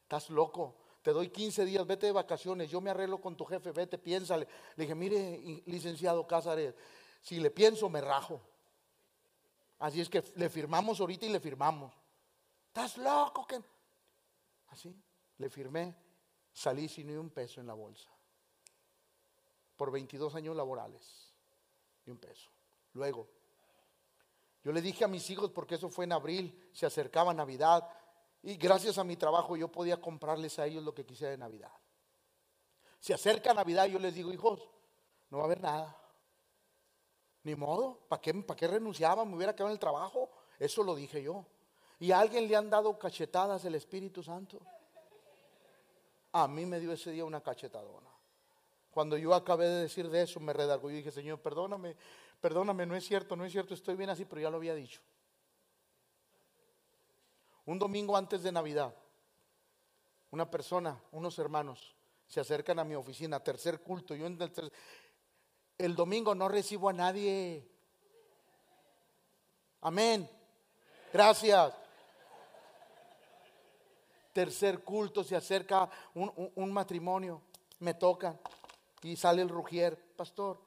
¿Estás 0.02 0.30
loco? 0.30 0.76
Te 1.02 1.12
doy 1.12 1.30
15 1.30 1.64
días, 1.64 1.86
vete 1.86 2.06
de 2.06 2.12
vacaciones, 2.12 2.70
yo 2.70 2.80
me 2.80 2.90
arreglo 2.90 3.20
con 3.20 3.36
tu 3.36 3.44
jefe, 3.44 3.72
vete, 3.72 3.96
piénsale. 3.96 4.46
Le 4.76 4.84
dije, 4.84 4.94
mire, 4.94 5.62
licenciado 5.66 6.26
Cázares, 6.26 6.74
si 7.22 7.40
le 7.40 7.50
pienso, 7.50 7.88
me 7.88 8.00
rajo. 8.00 8.40
Así 9.78 10.00
es 10.00 10.10
que 10.10 10.22
le 10.36 10.50
firmamos 10.50 11.00
ahorita 11.00 11.24
y 11.24 11.30
le 11.30 11.40
firmamos. 11.40 11.94
¿Estás 12.66 12.98
loco? 12.98 13.46
que 13.46 13.60
Así, 14.68 14.94
le 15.38 15.48
firmé, 15.48 15.94
salí 16.52 16.88
sin 16.88 17.08
ni 17.08 17.14
un 17.14 17.30
peso 17.30 17.60
en 17.60 17.66
la 17.66 17.74
bolsa 17.74 18.10
por 19.80 19.90
22 19.90 20.34
años 20.34 20.54
laborales 20.54 21.32
y 22.04 22.10
un 22.10 22.18
peso. 22.18 22.50
Luego, 22.92 23.26
yo 24.62 24.72
le 24.72 24.82
dije 24.82 25.04
a 25.04 25.08
mis 25.08 25.30
hijos, 25.30 25.50
porque 25.50 25.76
eso 25.76 25.88
fue 25.88 26.04
en 26.04 26.12
abril, 26.12 26.68
se 26.74 26.84
acercaba 26.84 27.32
Navidad, 27.32 27.88
y 28.42 28.56
gracias 28.56 28.98
a 28.98 29.04
mi 29.04 29.16
trabajo 29.16 29.56
yo 29.56 29.68
podía 29.68 30.00
comprarles 30.00 30.58
a 30.58 30.66
ellos 30.66 30.82
lo 30.82 30.94
que 30.94 31.04
quisiera 31.04 31.30
de 31.30 31.38
Navidad. 31.38 31.72
Se 32.98 33.14
acerca 33.14 33.54
Navidad 33.54 33.86
yo 33.86 33.98
les 33.98 34.14
digo, 34.14 34.32
hijos, 34.32 34.68
no 35.30 35.38
va 35.38 35.44
a 35.44 35.46
haber 35.46 35.60
nada. 35.60 35.96
Ni 37.42 37.54
modo, 37.54 37.98
¿para 38.08 38.20
qué, 38.20 38.34
¿para 38.34 38.56
qué 38.56 38.68
renunciaba? 38.68 39.24
Me 39.24 39.36
hubiera 39.36 39.54
quedado 39.54 39.70
en 39.70 39.74
el 39.74 39.78
trabajo. 39.78 40.30
Eso 40.58 40.82
lo 40.82 40.94
dije 40.94 41.22
yo. 41.22 41.46
Y 41.98 42.12
a 42.12 42.20
alguien 42.20 42.48
le 42.48 42.56
han 42.56 42.68
dado 42.68 42.98
cachetadas 42.98 43.64
el 43.64 43.74
Espíritu 43.74 44.22
Santo. 44.22 44.58
A 46.32 46.46
mí 46.46 46.66
me 46.66 46.80
dio 46.80 46.92
ese 46.92 47.10
día 47.10 47.24
una 47.24 47.42
cachetadona. 47.42 48.08
Cuando 48.90 49.16
yo 49.16 49.34
acabé 49.34 49.68
de 49.68 49.82
decir 49.82 50.08
de 50.10 50.22
eso, 50.22 50.40
me 50.40 50.52
redargó 50.52 50.90
y 50.90 50.94
dije, 50.94 51.10
Señor, 51.10 51.40
perdóname, 51.40 51.96
perdóname, 52.40 52.86
no 52.86 52.96
es 52.96 53.04
cierto, 53.04 53.36
no 53.36 53.44
es 53.44 53.52
cierto, 53.52 53.74
estoy 53.74 53.94
bien 53.94 54.10
así, 54.10 54.24
pero 54.24 54.40
ya 54.40 54.50
lo 54.50 54.56
había 54.56 54.74
dicho. 54.74 55.00
Un 57.70 57.78
domingo 57.78 58.16
antes 58.16 58.42
de 58.42 58.50
Navidad, 58.50 58.92
una 60.32 60.50
persona, 60.50 61.00
unos 61.12 61.38
hermanos, 61.38 61.94
se 62.26 62.40
acercan 62.40 62.80
a 62.80 62.84
mi 62.84 62.96
oficina, 62.96 63.38
tercer 63.38 63.80
culto, 63.80 64.12
yo 64.16 64.26
en 64.26 64.42
el, 64.42 64.72
el 65.78 65.94
domingo 65.94 66.34
no 66.34 66.48
recibo 66.48 66.88
a 66.88 66.92
nadie. 66.92 67.64
Amén. 69.82 70.28
Gracias. 71.12 71.72
Tercer 74.32 74.82
culto, 74.82 75.22
se 75.22 75.36
acerca 75.36 75.88
un, 76.14 76.72
matrimonio, 76.72 77.40
me 77.78 77.94
tocan 77.94 78.36
y 79.02 79.14
sale 79.14 79.42
el 79.42 79.48
rugier, 79.48 79.96
pastor. 80.16 80.60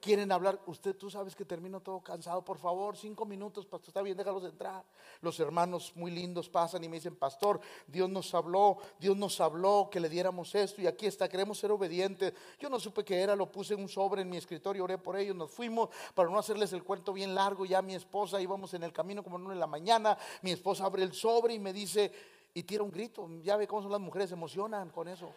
Quieren 0.00 0.30
hablar, 0.30 0.60
usted 0.66 0.94
tú 0.94 1.10
sabes 1.10 1.34
que 1.34 1.44
termino 1.44 1.80
todo 1.80 2.00
cansado, 2.00 2.44
por 2.44 2.58
favor, 2.58 2.96
cinco 2.96 3.24
minutos, 3.24 3.66
pastor, 3.66 3.88
está 3.88 4.00
bien, 4.00 4.16
déjalos 4.16 4.44
entrar. 4.44 4.84
Los 5.20 5.40
hermanos 5.40 5.92
muy 5.96 6.12
lindos 6.12 6.48
pasan 6.48 6.84
y 6.84 6.88
me 6.88 6.96
dicen, 6.98 7.16
pastor, 7.16 7.60
Dios 7.86 8.08
nos 8.08 8.32
habló, 8.32 8.78
Dios 9.00 9.16
nos 9.16 9.40
habló 9.40 9.88
que 9.90 9.98
le 9.98 10.08
diéramos 10.08 10.54
esto 10.54 10.80
y 10.80 10.86
aquí 10.86 11.06
está, 11.06 11.28
queremos 11.28 11.58
ser 11.58 11.72
obedientes. 11.72 12.32
Yo 12.60 12.70
no 12.70 12.78
supe 12.78 13.04
qué 13.04 13.20
era, 13.20 13.34
lo 13.34 13.50
puse 13.50 13.74
en 13.74 13.80
un 13.80 13.88
sobre 13.88 14.22
en 14.22 14.30
mi 14.30 14.36
escritorio, 14.36 14.84
oré 14.84 14.98
por 14.98 15.16
ellos, 15.16 15.34
nos 15.34 15.50
fuimos 15.50 15.88
para 16.14 16.30
no 16.30 16.38
hacerles 16.38 16.72
el 16.72 16.84
cuento 16.84 17.12
bien 17.12 17.34
largo, 17.34 17.66
ya 17.66 17.82
mi 17.82 17.96
esposa 17.96 18.40
íbamos 18.40 18.72
en 18.74 18.84
el 18.84 18.92
camino 18.92 19.24
como 19.24 19.50
en 19.50 19.58
la 19.58 19.66
mañana, 19.66 20.16
mi 20.42 20.52
esposa 20.52 20.84
abre 20.84 21.02
el 21.02 21.12
sobre 21.12 21.54
y 21.54 21.58
me 21.58 21.72
dice, 21.72 22.12
y 22.54 22.62
tira 22.62 22.82
un 22.82 22.90
grito. 22.90 23.28
Ya 23.42 23.56
ve 23.56 23.66
cómo 23.66 23.82
son 23.82 23.92
las 23.92 24.00
mujeres, 24.00 24.30
se 24.30 24.34
emocionan 24.34 24.90
con 24.90 25.08
eso. 25.08 25.32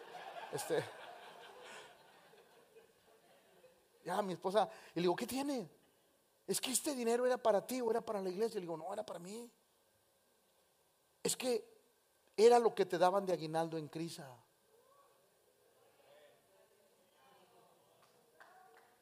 Este, 0.52 0.82
ya 4.04 4.20
mi 4.22 4.34
esposa, 4.34 4.68
y 4.94 4.96
le 4.96 5.02
digo, 5.02 5.16
¿qué 5.16 5.26
tiene? 5.26 5.68
Es 6.46 6.60
que 6.60 6.72
este 6.72 6.94
dinero 6.94 7.24
era 7.24 7.38
para 7.38 7.66
ti 7.66 7.80
o 7.80 7.90
era 7.90 8.00
para 8.00 8.20
la 8.20 8.28
iglesia. 8.28 8.56
Le 8.56 8.62
digo, 8.62 8.76
no, 8.76 8.92
era 8.92 9.04
para 9.06 9.18
mí. 9.18 9.50
Es 11.22 11.36
que 11.36 11.64
era 12.36 12.58
lo 12.58 12.74
que 12.74 12.84
te 12.84 12.98
daban 12.98 13.24
de 13.24 13.32
aguinaldo 13.32 13.78
en 13.78 13.88
Crisa. 13.88 14.28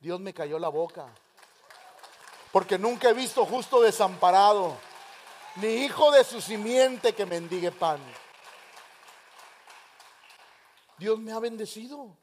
Dios 0.01 0.21
me 0.21 0.35
cayó 0.35 0.59
la 0.59 0.69
boca. 0.69 1.13
Porque 2.53 2.79
nunca 2.79 3.11
he 3.11 3.15
visto 3.15 3.47
justo 3.47 3.81
desamparado 3.81 4.77
ni 5.57 5.67
hijo 5.67 6.11
de 6.11 6.25
su 6.25 6.41
simiente 6.41 7.15
que 7.15 7.27
mendigue 7.27 7.73
pan. 7.73 8.01
Dios 10.99 11.19
me 11.19 11.33
ha 11.33 11.39
bendecido. 11.39 12.17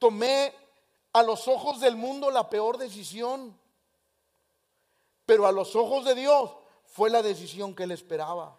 Tomé 0.00 0.52
a 1.12 1.22
los 1.22 1.46
ojos 1.46 1.78
del 1.78 1.94
mundo 1.94 2.30
la 2.30 2.50
peor 2.50 2.78
decisión, 2.78 3.56
pero 5.26 5.46
a 5.46 5.52
los 5.52 5.76
ojos 5.76 6.04
de 6.04 6.16
Dios 6.16 6.50
fue 6.86 7.10
la 7.10 7.22
decisión 7.22 7.76
que 7.76 7.84
él 7.84 7.92
esperaba. 7.92 8.56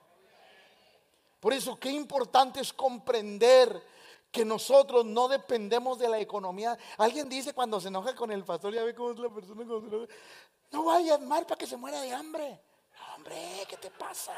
Por 1.40 1.52
eso, 1.52 1.80
qué 1.80 1.90
importante 1.90 2.62
es 2.62 2.72
comprender 2.72 3.84
que 4.32 4.46
nosotros 4.46 5.04
no 5.04 5.28
dependemos 5.28 5.98
de 5.98 6.08
la 6.08 6.20
economía. 6.20 6.78
Alguien 6.98 7.28
dice 7.28 7.54
cuando 7.54 7.82
se 7.82 7.88
enoja 7.88 8.16
con 8.16 8.32
el 8.32 8.46
pastor, 8.46 8.74
ya 8.74 8.84
ve 8.84 8.94
cómo 8.94 9.12
es 9.12 9.20
la 9.20 9.30
persona 9.30 9.66
cuando 9.66 9.82
se 9.82 9.88
enoja. 9.88 10.14
No 10.72 11.28
mal 11.28 11.46
para 11.46 11.58
que 11.58 11.66
se 11.66 11.76
muera 11.76 12.00
de 12.02 12.14
hambre. 12.14 12.62
hombre, 13.16 13.66
¿qué 13.68 13.78
te 13.78 13.90
pasa? 13.90 14.34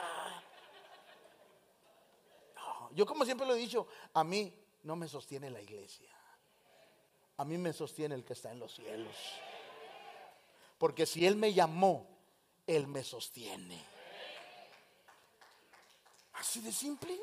yo 2.95 3.05
como 3.05 3.25
siempre 3.25 3.45
lo 3.45 3.55
he 3.55 3.57
dicho, 3.57 3.87
a 4.13 4.23
mí 4.23 4.53
no 4.83 4.95
me 4.95 5.07
sostiene 5.07 5.49
la 5.49 5.61
iglesia. 5.61 6.09
A 7.37 7.45
mí 7.45 7.57
me 7.57 7.73
sostiene 7.73 8.15
el 8.15 8.23
que 8.23 8.33
está 8.33 8.51
en 8.51 8.59
los 8.59 8.73
cielos. 8.75 9.15
Porque 10.77 11.05
si 11.05 11.25
Él 11.25 11.35
me 11.35 11.53
llamó, 11.53 12.07
Él 12.67 12.87
me 12.87 13.03
sostiene. 13.03 13.83
Así 16.33 16.61
de 16.61 16.71
simple. 16.71 17.19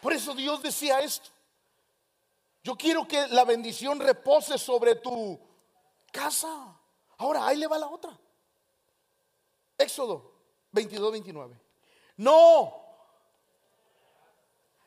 Por 0.00 0.12
eso 0.12 0.34
Dios 0.34 0.62
decía 0.62 1.00
esto. 1.00 1.30
Yo 2.62 2.76
quiero 2.76 3.06
que 3.06 3.26
la 3.28 3.44
bendición 3.44 4.00
repose 4.00 4.58
sobre 4.58 4.96
tu 4.96 5.38
casa. 6.10 6.78
Ahora, 7.18 7.46
ahí 7.46 7.56
le 7.56 7.66
va 7.66 7.78
la 7.78 7.88
otra. 7.88 8.18
Éxodo 9.76 10.32
22, 10.72 11.12
29. 11.12 11.60
No. 12.18 12.83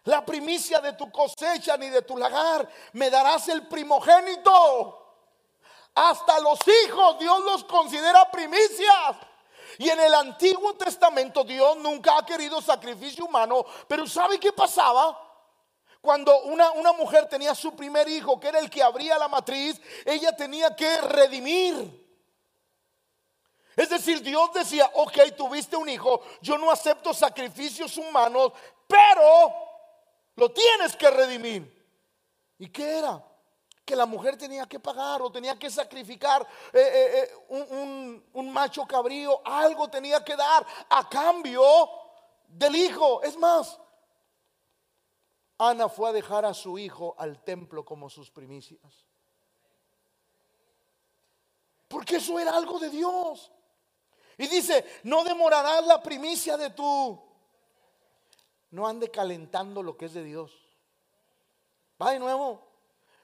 La 0.08 0.26
primicia 0.26 0.80
de 0.80 0.94
tu 0.94 1.12
cosecha 1.12 1.76
ni 1.76 1.90
de 1.90 2.02
tu 2.02 2.16
lagar 2.16 2.66
me 2.94 3.10
darás 3.10 3.50
el 3.50 3.68
primogénito. 3.68 5.06
Hasta 5.94 6.40
los 6.40 6.60
hijos 6.66 7.20
Dios 7.20 7.44
los 7.44 7.66
considera 7.66 8.32
primicias. 8.32 9.18
Y 9.80 9.90
en 9.90 10.00
el 10.00 10.14
Antiguo 10.14 10.76
Testamento 10.76 11.44
Dios 11.44 11.76
nunca 11.78 12.18
ha 12.18 12.26
querido 12.26 12.62
sacrificio 12.62 13.26
humano, 13.26 13.66
pero 13.86 14.08
¿sabe 14.08 14.40
qué 14.40 14.54
pasaba? 14.54 15.26
Cuando 16.00 16.40
una, 16.44 16.72
una, 16.72 16.94
mujer 16.94 17.28
tenía 17.28 17.54
su 17.54 17.76
primer 17.76 18.08
hijo, 18.08 18.40
que 18.40 18.48
era 18.48 18.60
el 18.60 18.70
que 18.70 18.82
abría 18.82 19.18
la 19.18 19.28
matriz, 19.28 19.82
ella 20.06 20.34
tenía 20.34 20.74
que 20.74 21.02
redimir. 21.02 22.08
Es 23.76 23.90
decir, 23.90 24.22
Dios 24.22 24.54
decía, 24.54 24.90
ok, 24.94 25.36
tuviste 25.36 25.76
un 25.76 25.90
hijo, 25.90 26.22
yo 26.40 26.58
no 26.58 26.72
acepto 26.72 27.14
sacrificios 27.14 27.98
humanos, 27.98 28.54
pero 28.88 29.67
lo 30.38 30.52
tienes 30.52 30.96
que 30.96 31.10
redimir. 31.10 31.76
¿Y 32.60 32.70
qué 32.70 33.00
era? 33.00 33.24
Que 33.84 33.96
la 33.96 34.06
mujer 34.06 34.38
tenía 34.38 34.66
que 34.66 34.80
pagar 34.80 35.22
o 35.22 35.32
tenía 35.32 35.58
que 35.58 35.70
sacrificar 35.70 36.42
eh, 36.74 36.80
eh, 36.80 37.24
eh, 37.24 37.36
un, 37.50 38.26
un 38.34 38.54
macho 38.54 38.86
cabrío, 38.86 39.42
algo 39.46 39.90
tenía 39.90 40.24
que 40.24 40.36
dar 40.36 40.66
a 40.90 41.10
cambio 41.10 41.64
del 42.48 42.76
hijo. 42.76 43.22
Es 43.24 43.38
más, 43.38 43.80
Ana 45.58 45.90
fue 45.90 46.10
a 46.10 46.14
dejar 46.14 46.46
a 46.46 46.54
su 46.54 46.78
hijo 46.78 47.16
al 47.18 47.44
templo 47.44 47.84
como 47.84 48.10
sus 48.10 48.30
primicias. 48.30 49.06
Porque 51.88 52.18
eso 52.18 52.38
era 52.38 52.56
algo 52.56 52.80
de 52.80 52.90
Dios. 52.90 53.52
Y 54.38 54.48
dice, 54.48 54.86
no 55.04 55.24
demorarás 55.24 55.86
la 55.86 56.02
primicia 56.02 56.58
de 56.58 56.70
tu... 56.70 57.27
No 58.72 58.88
ande 58.88 59.10
calentando 59.10 59.82
lo 59.82 59.98
que 59.98 60.06
es 60.06 60.14
de 60.14 60.24
Dios. 60.24 60.52
Va 62.02 62.12
de 62.12 62.20
nuevo. 62.20 62.62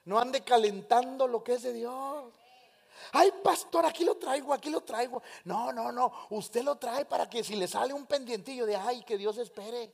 No 0.05 0.19
ande 0.19 0.43
calentando 0.43 1.27
lo 1.27 1.43
que 1.43 1.53
es 1.53 1.63
de 1.63 1.73
Dios. 1.73 2.33
Ay, 3.11 3.31
pastor, 3.43 3.85
aquí 3.85 4.03
lo 4.03 4.15
traigo, 4.15 4.53
aquí 4.53 4.69
lo 4.69 4.81
traigo. 4.81 5.21
No, 5.45 5.71
no, 5.71 5.91
no. 5.91 6.11
Usted 6.29 6.63
lo 6.63 6.75
trae 6.75 7.05
para 7.05 7.29
que 7.29 7.43
si 7.43 7.55
le 7.55 7.67
sale 7.67 7.93
un 7.93 8.05
pendientillo 8.05 8.65
de, 8.65 8.75
ay, 8.75 9.03
que 9.03 9.17
Dios 9.17 9.37
espere. 9.37 9.91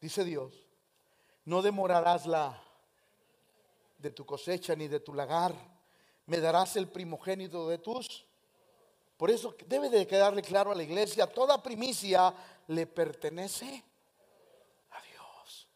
Dice 0.00 0.22
Dios, 0.22 0.54
no 1.44 1.60
demorarás 1.60 2.24
la 2.26 2.62
de 3.98 4.10
tu 4.12 4.24
cosecha 4.24 4.76
ni 4.76 4.86
de 4.86 5.00
tu 5.00 5.12
lagar, 5.12 5.52
me 6.28 6.40
darás 6.40 6.76
el 6.76 6.88
primogénito 6.88 7.68
de 7.68 7.78
tus. 7.78 8.26
Por 9.16 9.30
eso 9.30 9.54
debe 9.66 9.88
de 9.90 10.06
quedarle 10.06 10.42
claro 10.42 10.70
a 10.70 10.74
la 10.74 10.82
iglesia, 10.82 11.26
toda 11.26 11.60
primicia 11.62 12.32
le 12.68 12.86
pertenece 12.86 13.82
a 14.90 15.02
Dios. 15.02 15.68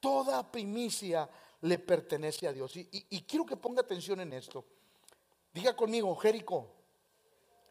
Toda 0.00 0.50
primicia 0.50 1.28
le 1.62 1.78
pertenece 1.78 2.46
a 2.46 2.52
Dios. 2.52 2.76
Y, 2.76 3.22
quiero 3.22 3.44
que 3.44 3.56
ponga 3.56 3.82
atención 3.82 4.20
en 4.20 4.32
esto. 4.32 4.64
Diga 5.52 5.74
conmigo, 5.76 6.14
Jerico. 6.16 6.68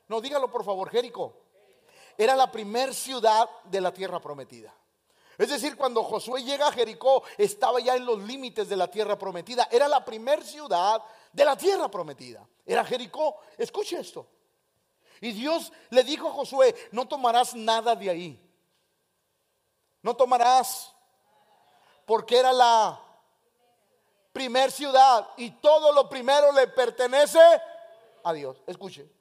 No, 0.09 0.19
dígalo 0.19 0.51
por 0.51 0.65
favor, 0.65 0.89
Jerico. 0.89 1.37
Era 2.17 2.35
la 2.35 2.51
primer 2.51 2.93
ciudad 2.93 3.49
de 3.63 3.79
la 3.79 3.93
tierra 3.93 4.19
prometida. 4.21 4.75
Es 5.37 5.49
decir, 5.49 5.77
cuando 5.77 6.03
Josué 6.03 6.43
llega 6.43 6.67
a 6.67 6.71
Jericó, 6.71 7.23
estaba 7.37 7.79
ya 7.79 7.95
en 7.95 8.05
los 8.05 8.21
límites 8.21 8.67
de 8.67 8.75
la 8.75 8.91
tierra 8.91 9.17
prometida. 9.17 9.67
Era 9.71 9.87
la 9.87 10.05
primer 10.05 10.43
ciudad 10.43 11.01
de 11.31 11.45
la 11.45 11.55
tierra 11.55 11.89
prometida. 11.89 12.47
Era 12.65 12.83
Jericó. 12.85 13.37
Escuche 13.57 13.99
esto. 13.99 14.27
Y 15.19 15.31
Dios 15.31 15.71
le 15.89 16.03
dijo 16.03 16.27
a 16.27 16.33
Josué, 16.33 16.75
no 16.91 17.07
tomarás 17.07 17.53
nada 17.53 17.95
de 17.95 18.09
ahí. 18.09 18.51
No 20.01 20.15
tomarás. 20.15 20.93
Porque 22.05 22.37
era 22.37 22.51
la 22.51 22.99
primer 24.33 24.71
ciudad 24.71 25.29
y 25.37 25.51
todo 25.51 25.91
lo 25.93 26.09
primero 26.09 26.51
le 26.51 26.67
pertenece 26.67 27.39
a 28.23 28.33
Dios. 28.33 28.61
Escuche. 28.65 29.20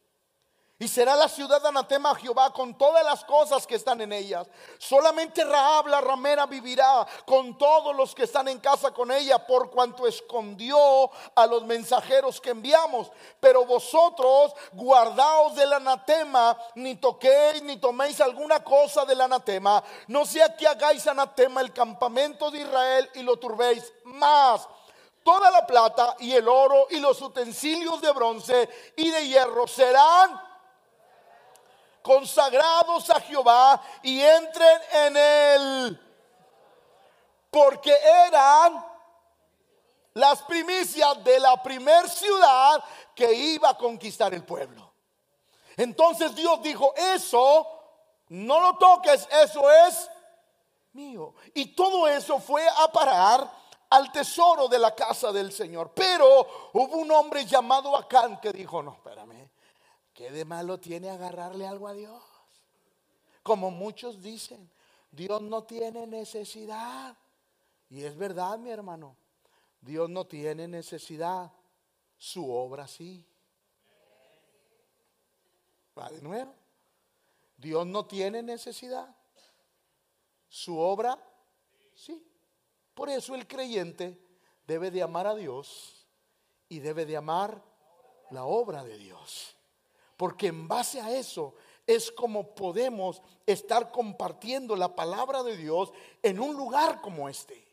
Y 0.80 0.88
será 0.88 1.14
la 1.14 1.28
ciudad 1.28 1.64
anatema 1.66 2.12
a 2.12 2.14
Jehová 2.14 2.54
con 2.54 2.72
todas 2.72 3.04
las 3.04 3.22
cosas 3.26 3.66
que 3.66 3.74
están 3.74 4.00
en 4.00 4.14
ellas. 4.14 4.46
Solamente 4.78 5.44
Raab 5.44 5.88
la 5.88 6.00
ramera 6.00 6.46
vivirá 6.46 7.06
con 7.26 7.58
todos 7.58 7.94
los 7.94 8.14
que 8.14 8.22
están 8.22 8.48
en 8.48 8.58
casa 8.60 8.90
con 8.90 9.10
ella, 9.12 9.46
por 9.46 9.70
cuanto 9.70 10.06
escondió 10.06 11.10
a 11.34 11.46
los 11.46 11.66
mensajeros 11.66 12.40
que 12.40 12.48
enviamos. 12.48 13.12
Pero 13.40 13.66
vosotros 13.66 14.54
guardaos 14.72 15.54
del 15.54 15.70
anatema, 15.74 16.56
ni 16.76 16.94
toquéis 16.94 17.62
ni 17.62 17.76
toméis 17.76 18.18
alguna 18.22 18.64
cosa 18.64 19.04
del 19.04 19.20
anatema. 19.20 19.84
No 20.06 20.24
sea 20.24 20.56
que 20.56 20.66
hagáis 20.66 21.06
anatema 21.06 21.60
el 21.60 21.74
campamento 21.74 22.50
de 22.50 22.62
Israel 22.62 23.10
y 23.16 23.22
lo 23.22 23.38
turbéis 23.38 23.92
más 24.04 24.66
toda 25.22 25.50
la 25.50 25.66
plata 25.66 26.16
y 26.20 26.32
el 26.32 26.48
oro 26.48 26.86
y 26.88 26.98
los 26.98 27.20
utensilios 27.20 28.00
de 28.00 28.10
bronce 28.12 28.66
y 28.96 29.10
de 29.10 29.28
hierro 29.28 29.66
serán 29.66 30.49
consagrados 32.02 33.10
a 33.10 33.20
Jehová 33.20 33.80
y 34.02 34.20
entren 34.20 34.80
en 34.92 35.16
él. 35.16 36.06
porque 37.50 37.92
eran 38.26 38.86
las 40.14 40.42
primicias 40.42 41.22
de 41.24 41.40
la 41.40 41.60
primer 41.62 42.08
ciudad 42.08 42.82
que 43.14 43.32
iba 43.32 43.70
a 43.70 43.76
conquistar 43.76 44.32
el 44.34 44.44
pueblo. 44.44 44.92
Entonces 45.76 46.34
Dios 46.34 46.62
dijo, 46.62 46.94
eso 46.94 47.66
no 48.28 48.60
lo 48.60 48.76
toques, 48.76 49.26
eso 49.42 49.70
es 49.70 50.08
mío. 50.92 51.34
Y 51.54 51.74
todo 51.74 52.06
eso 52.06 52.38
fue 52.38 52.66
a 52.68 52.90
parar 52.92 53.50
al 53.88 54.12
tesoro 54.12 54.68
de 54.68 54.78
la 54.78 54.94
casa 54.94 55.32
del 55.32 55.52
Señor. 55.52 55.92
Pero 55.94 56.70
hubo 56.72 56.96
un 56.96 57.10
hombre 57.10 57.44
llamado 57.44 57.96
Acán 57.96 58.40
que 58.40 58.52
dijo, 58.52 58.82
no, 58.82 58.92
espérame, 58.92 59.39
¿qué 60.20 60.30
de 60.30 60.44
malo 60.44 60.78
tiene 60.78 61.08
agarrarle 61.08 61.66
algo 61.66 61.88
a 61.88 61.94
Dios? 61.94 62.22
Como 63.42 63.70
muchos 63.70 64.20
dicen, 64.20 64.70
Dios 65.10 65.40
no 65.40 65.64
tiene 65.64 66.06
necesidad. 66.06 67.16
Y 67.88 68.02
es 68.02 68.14
verdad, 68.18 68.58
mi 68.58 68.68
hermano, 68.68 69.16
Dios 69.80 70.10
no 70.10 70.26
tiene 70.26 70.68
necesidad, 70.68 71.50
su 72.18 72.52
obra 72.52 72.86
sí. 72.86 73.24
Va 75.98 76.10
de 76.10 76.20
nuevo. 76.20 76.54
Dios 77.56 77.86
no 77.86 78.04
tiene 78.04 78.42
necesidad, 78.42 79.16
su 80.50 80.78
obra 80.78 81.18
sí. 81.94 82.30
Por 82.92 83.08
eso 83.08 83.34
el 83.34 83.46
creyente 83.46 84.20
debe 84.66 84.90
de 84.90 85.02
amar 85.02 85.26
a 85.26 85.34
Dios 85.34 86.06
y 86.68 86.80
debe 86.80 87.06
de 87.06 87.16
amar 87.16 87.64
la 88.30 88.44
obra 88.44 88.84
de 88.84 88.98
Dios. 88.98 89.56
Porque 90.20 90.48
en 90.48 90.68
base 90.68 91.00
a 91.00 91.10
eso 91.16 91.54
es 91.86 92.12
como 92.12 92.54
podemos 92.54 93.22
estar 93.46 93.90
compartiendo 93.90 94.76
la 94.76 94.94
palabra 94.94 95.42
de 95.42 95.56
Dios 95.56 95.94
en 96.22 96.38
un 96.38 96.54
lugar 96.54 97.00
como 97.00 97.26
este. 97.26 97.66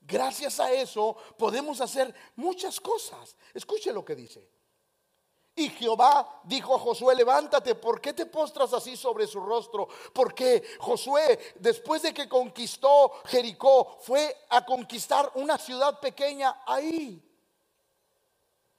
Gracias 0.00 0.58
a 0.58 0.72
eso 0.72 1.16
podemos 1.38 1.80
hacer 1.80 2.12
muchas 2.34 2.80
cosas. 2.80 3.36
Escuche 3.54 3.92
lo 3.92 4.04
que 4.04 4.16
dice. 4.16 4.50
Y 5.54 5.68
Jehová 5.68 6.40
dijo 6.42 6.74
a 6.74 6.80
Josué, 6.80 7.14
levántate, 7.14 7.76
¿por 7.76 8.00
qué 8.00 8.12
te 8.12 8.26
postras 8.26 8.72
así 8.72 8.96
sobre 8.96 9.28
su 9.28 9.38
rostro? 9.38 9.86
Porque 10.12 10.64
Josué, 10.80 11.38
después 11.60 12.02
de 12.02 12.12
que 12.12 12.28
conquistó 12.28 13.12
Jericó, 13.26 13.96
fue 14.00 14.36
a 14.48 14.66
conquistar 14.66 15.30
una 15.36 15.56
ciudad 15.56 16.00
pequeña 16.00 16.64
ahí. 16.66 17.22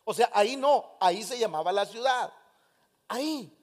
O 0.03 0.13
sea, 0.13 0.29
ahí 0.33 0.57
no, 0.57 0.97
ahí 0.99 1.23
se 1.23 1.39
llamaba 1.39 1.71
la 1.71 1.85
ciudad. 1.85 2.33
Ahí. 3.07 3.53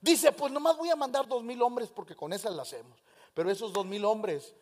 Dice, 0.00 0.32
pues 0.32 0.52
nomás 0.52 0.76
voy 0.76 0.90
a 0.90 0.96
mandar 0.96 1.26
dos 1.26 1.42
mil 1.42 1.60
hombres 1.62 1.90
porque 1.90 2.14
con 2.14 2.32
esas 2.32 2.54
la 2.54 2.62
hacemos. 2.62 3.02
Pero 3.34 3.50
esos 3.50 3.72
dos 3.72 3.84
mil 3.84 4.04
hombres 4.04 4.54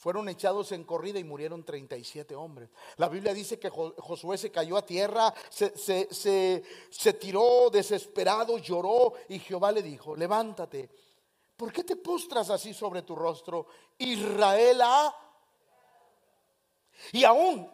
fueron 0.00 0.30
echados 0.30 0.72
en 0.72 0.84
corrida 0.84 1.18
y 1.18 1.24
murieron 1.24 1.62
37 1.62 2.34
hombres. 2.34 2.70
La 2.96 3.10
Biblia 3.10 3.34
dice 3.34 3.58
que 3.58 3.68
Josué 3.68 4.38
se 4.38 4.50
cayó 4.50 4.78
a 4.78 4.86
tierra, 4.86 5.34
se, 5.50 7.14
tiró 7.20 7.68
desesperado, 7.70 8.56
lloró 8.56 9.12
y 9.28 9.38
Jehová 9.38 9.72
le 9.72 9.82
dijo, 9.82 10.16
levántate, 10.16 10.88
¿por 11.54 11.70
qué 11.70 11.84
te 11.84 11.96
postras 11.96 12.48
así 12.48 12.72
sobre 12.72 13.02
tu 13.02 13.14
rostro? 13.14 13.66
Israel 13.98 14.80
ha... 14.82 15.14
Y 17.12 17.24
aún 17.24 17.70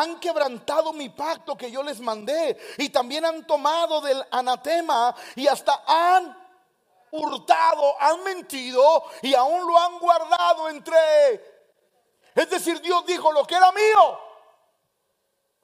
han 0.00 0.20
quebrantado 0.20 0.92
mi 0.92 1.08
pacto 1.08 1.56
que 1.56 1.70
yo 1.70 1.82
les 1.82 2.00
mandé 2.00 2.56
y 2.78 2.88
también 2.90 3.24
han 3.24 3.46
tomado 3.46 4.00
del 4.00 4.24
anatema 4.30 5.14
y 5.36 5.46
hasta 5.46 5.82
han 5.86 6.36
hurtado, 7.10 7.94
han 8.00 8.22
mentido 8.22 9.04
y 9.22 9.34
aún 9.34 9.66
lo 9.66 9.78
han 9.78 9.98
guardado 9.98 10.68
entre 10.68 10.96
es 12.38 12.48
decir, 12.50 12.80
Dios 12.80 13.04
dijo, 13.04 13.32
lo 13.32 13.44
que 13.44 13.56
era 13.56 13.72
mío, 13.72 14.20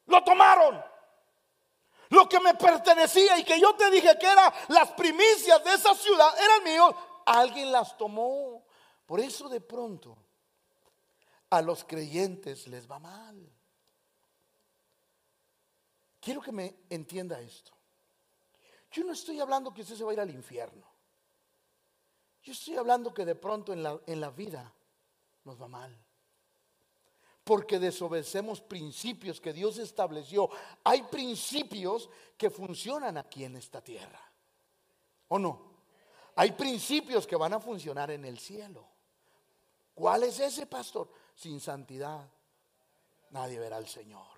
lo 0.07 0.25
tomaron. 0.25 0.85
Lo 2.09 2.29
que 2.29 2.41
me 2.41 2.55
pertenecía 2.55 3.39
y 3.39 3.45
que 3.45 3.61
yo 3.61 3.77
te 3.77 3.89
dije 3.93 4.19
que 4.19 4.27
eran 4.27 4.53
las 4.69 4.91
primicias 4.91 5.63
de 5.63 5.73
esa 5.73 5.95
ciudad, 5.95 6.37
eran 6.37 6.65
míos, 6.65 6.93
alguien 7.27 7.71
las 7.71 7.97
tomó. 7.97 8.65
Por 9.07 9.21
eso 9.21 9.49
de 9.49 9.61
pronto 9.61 10.19
a 11.49 11.63
los 11.63 11.85
creyentes 11.85 12.67
les 12.67 12.91
va 12.91 12.99
mal. 12.99 13.54
Quiero 16.25 16.41
que 16.41 16.53
me 16.53 16.75
entienda 16.89 17.39
esto. 17.39 17.73
Yo 18.91 19.05
no 19.05 19.13
estoy 19.13 19.41
hablando 19.41 19.75
que 19.75 19.83
usted 19.83 19.95
se 19.95 20.05
va 20.05 20.11
a 20.11 20.15
ir 20.15 20.21
al 20.21 20.31
infierno. 20.31 20.87
Yo 22.43 22.53
estoy 22.53 22.77
hablando 22.77 23.13
que 23.13 23.27
de 23.27 23.35
pronto 23.35 23.75
en 23.75 23.83
la, 23.83 24.01
en 24.07 24.21
la 24.21 24.31
vida 24.31 24.73
nos 25.45 25.61
va 25.61 25.69
mal 25.69 26.05
porque 27.45 27.79
desobedecemos 27.79 28.63
principios 28.63 29.39
que 29.39 29.53
Dios 29.53 29.77
estableció. 29.77 30.49
Hay 30.83 31.03
principios 31.03 32.09
que 32.39 32.49
funcionan 32.49 33.19
aquí 33.19 33.45
en 33.45 33.57
esta 33.57 33.83
tierra. 33.83 34.21
¿O 35.29 35.39
no? 35.39 35.75
Hay 36.37 36.53
principios 36.53 37.27
que 37.27 37.37
van 37.37 37.53
a 37.53 37.61
funcionar 37.61 38.11
en 38.11 38.25
el 38.25 38.39
cielo. 38.39 38.89
¿Cuál 39.95 40.23
es 40.23 40.41
ese 40.41 40.65
pastor? 40.65 41.13
Sin 41.35 41.61
santidad 41.61 42.27
nadie 43.31 43.59
verá 43.59 43.77
al 43.77 43.89
Señor. 43.89 44.34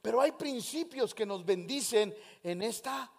Pero 0.00 0.20
hay 0.20 0.32
principios 0.32 1.14
que 1.14 1.26
nos 1.26 1.44
bendicen 1.44 2.16
en 2.42 2.62
esta 2.62 3.10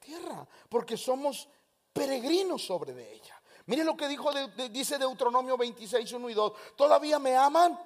tierra, 0.00 0.46
porque 0.68 0.96
somos 0.96 1.48
peregrinos 1.92 2.64
sobre 2.64 2.94
de 2.94 3.12
ella. 3.14 3.40
Mire 3.66 3.84
lo 3.84 3.96
que 3.96 4.08
dijo, 4.08 4.30
dice 4.70 4.98
Deuteronomio 4.98 5.56
26, 5.56 6.12
1 6.12 6.30
y 6.30 6.34
2. 6.34 6.52
¿Todavía 6.76 7.18
me 7.18 7.36
aman? 7.36 7.78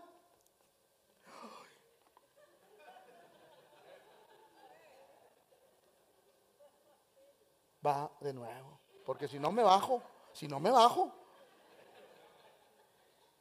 va 7.85 8.11
de 8.21 8.33
nuevo. 8.33 8.81
Porque 9.05 9.29
si 9.29 9.39
no 9.39 9.51
me 9.51 9.63
bajo, 9.63 10.03
si 10.33 10.47
no 10.47 10.61
me 10.61 10.71
bajo, 10.71 11.13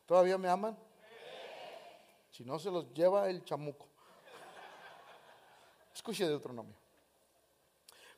¿todavía 0.06 0.38
me 0.38 0.50
aman? 0.50 0.78
Si 2.32 2.44
no, 2.44 2.58
se 2.58 2.72
los 2.72 2.92
lleva 2.94 3.30
el 3.30 3.44
chamuco. 3.44 3.91
Escuche 5.94 6.28
Deuteronomio. 6.28 6.76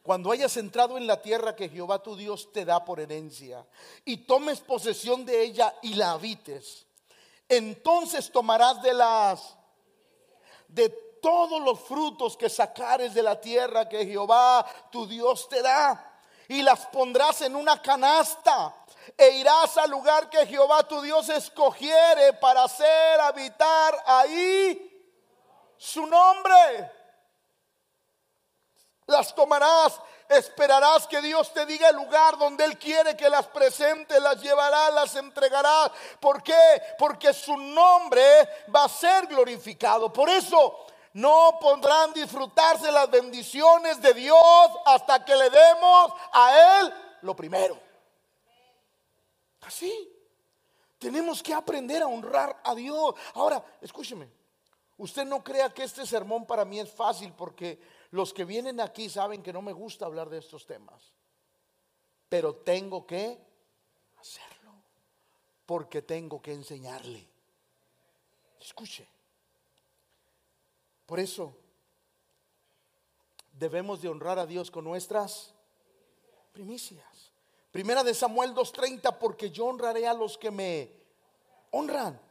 Cuando 0.04 0.32
hayas 0.32 0.58
entrado 0.58 0.98
en 0.98 1.08
la 1.08 1.22
tierra 1.22 1.56
que 1.56 1.70
Jehová 1.70 2.04
tu 2.04 2.16
Dios 2.16 2.52
te 2.52 2.66
da 2.66 2.84
por 2.84 3.00
herencia 3.00 3.66
y 4.04 4.18
tomes 4.18 4.60
posesión 4.60 5.26
de 5.26 5.42
ella 5.42 5.74
y 5.82 5.94
la 5.96 6.12
habites, 6.12 6.86
entonces 7.48 8.30
tomarás 8.30 8.82
de 8.82 8.94
las 8.94 9.58
de 10.68 10.90
todos 11.22 11.62
los 11.62 11.80
frutos 11.80 12.36
que 12.36 12.50
sacares 12.50 13.14
de 13.14 13.24
la 13.24 13.40
tierra 13.40 13.88
que 13.88 14.06
Jehová 14.06 14.66
tu 14.92 15.08
Dios 15.08 15.48
te 15.48 15.62
da 15.62 16.20
y 16.50 16.62
las 16.62 16.86
pondrás 16.88 17.42
en 17.42 17.56
una 17.56 17.82
canasta 17.82 18.76
e 19.18 19.30
irás 19.38 19.78
al 19.78 19.90
lugar 19.90 20.30
que 20.30 20.46
Jehová 20.46 20.86
tu 20.86 21.02
Dios 21.02 21.30
escogiere 21.30 22.34
para 22.34 22.64
hacer 22.64 23.22
habitar 23.22 24.04
ahí 24.06 24.90
su 25.78 26.06
nombre. 26.06 27.03
Las 29.08 29.36
tomarás, 29.36 30.00
esperarás 30.30 31.08
que 31.08 31.22
Dios 31.22 31.54
te 31.54 31.66
diga 31.66 31.90
el 31.90 31.96
lugar 31.96 32.38
donde 32.38 32.64
Él 32.64 32.78
quiere 32.78 33.18
que 33.18 33.30
las 33.30 33.48
presente, 33.48 34.20
las 34.20 34.42
llevará, 34.42 34.90
las 34.92 35.16
entregará. 35.16 35.92
¿Por 36.20 36.42
qué? 36.42 36.82
Porque 36.98 37.34
su 37.34 37.56
nombre 37.58 38.24
va 38.74 38.86
a 38.86 38.90
ser 38.90 39.28
glorificado. 39.28 40.12
Por 40.12 40.30
eso 40.30 40.86
no 41.14 41.58
podrán 41.60 42.14
disfrutarse 42.14 42.92
las 42.92 43.10
bendiciones 43.10 44.02
de 44.02 44.14
Dios 44.14 44.68
hasta 44.86 45.24
que 45.24 45.36
le 45.36 45.50
demos 45.50 46.14
a 46.32 46.80
Él 46.82 46.94
lo 47.22 47.36
primero. 47.36 47.78
Así. 49.62 50.10
Tenemos 51.04 51.44
que 51.44 51.54
aprender 51.54 52.02
a 52.02 52.08
honrar 52.08 52.62
a 52.64 52.74
Dios. 52.74 53.14
Ahora, 53.34 53.62
escúcheme. 53.82 54.30
Usted 54.98 55.26
no 55.26 55.44
crea 55.44 55.74
que 55.74 55.84
este 55.84 56.06
sermón 56.06 56.46
para 56.46 56.64
mí 56.64 56.80
es 56.80 56.90
fácil 56.90 57.34
porque 57.34 57.78
los 58.14 58.32
que 58.32 58.46
vienen 58.46 58.80
aquí 58.80 59.10
saben 59.10 59.42
que 59.42 59.52
no 59.52 59.64
me 59.64 59.74
gusta 59.74 60.06
hablar 60.06 60.30
de 60.30 60.38
estos 60.38 60.68
temas. 60.68 61.12
Pero 62.30 62.58
tengo 62.58 63.08
que 63.08 63.40
hacerlo 64.20 64.72
porque 65.66 66.04
tengo 66.04 66.40
que 66.40 66.54
enseñarle. 66.54 67.28
Escuche. 68.62 69.08
Por 71.08 71.20
eso 71.20 71.58
debemos 73.52 74.00
de 74.00 74.10
honrar 74.10 74.38
a 74.38 74.46
Dios 74.46 74.70
con 74.70 74.84
nuestras 74.84 75.52
primicias. 76.52 77.32
Primera 77.72 78.04
de 78.04 78.14
Samuel 78.14 78.54
2:30, 78.54 79.18
porque 79.18 79.50
yo 79.50 79.66
honraré 79.66 80.06
a 80.06 80.14
los 80.14 80.38
que 80.38 80.52
me 80.52 80.92
honran 81.72 82.22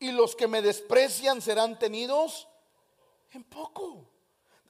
y 0.00 0.10
los 0.10 0.34
que 0.34 0.48
me 0.48 0.62
desprecian 0.62 1.40
serán 1.40 1.78
tenidos 1.78 2.48
en 3.30 3.44
poco. 3.44 4.17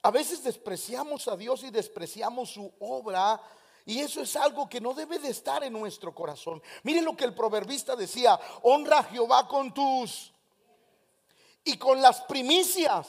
A 0.03 0.11
veces 0.11 0.43
despreciamos 0.43 1.29
a 1.29 1.37
Dios 1.37 1.63
y 1.65 1.71
despreciamos 1.71 2.51
su 2.51 2.73
obra 2.81 3.41
y 3.89 4.01
eso 4.01 4.21
es 4.21 4.37
algo 4.37 4.69
que 4.69 4.83
no 4.83 4.93
debe 4.93 5.19
de 5.19 5.31
estar 5.31 5.65
en 5.65 5.73
nuestro 5.73 6.15
corazón. 6.15 6.63
Miren 6.83 7.07
lo 7.07 7.17
que 7.17 7.25
el 7.25 7.35
proverbista 7.35 7.97
decía, 7.97 8.39
honra 8.61 8.99
a 8.99 9.05
Jehová 9.05 9.49
con 9.49 9.73
tus 9.73 10.31
y 11.65 11.79
con 11.79 12.03
las 12.03 12.21
primicias. 12.21 13.07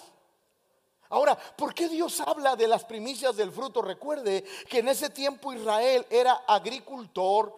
Ahora, 1.09 1.37
¿por 1.57 1.73
qué 1.73 1.89
Dios 1.89 2.21
habla 2.21 2.55
de 2.55 2.69
las 2.69 2.85
primicias 2.85 3.35
del 3.35 3.51
fruto? 3.51 3.81
Recuerde 3.81 4.45
que 4.69 4.79
en 4.79 4.87
ese 4.87 5.09
tiempo 5.09 5.51
Israel 5.51 6.05
era 6.09 6.45
agricultor 6.47 7.53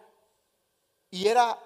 y 1.12 1.28
era 1.28 1.60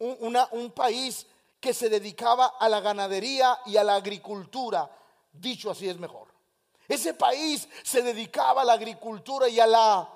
un, 0.00 0.36
un 0.50 0.70
país 0.72 1.28
que 1.60 1.72
se 1.72 1.88
dedicaba 1.88 2.54
a 2.58 2.68
la 2.68 2.80
ganadería 2.80 3.60
y 3.66 3.76
a 3.76 3.84
la 3.84 3.94
agricultura. 3.94 4.90
Dicho 5.32 5.70
así 5.70 5.88
es 5.88 5.96
mejor. 5.96 6.35
Ese 6.88 7.14
país 7.14 7.68
se 7.82 8.02
dedicaba 8.02 8.62
a 8.62 8.64
la 8.64 8.74
agricultura 8.74 9.48
y 9.48 9.58
a 9.60 9.66
la... 9.66 10.08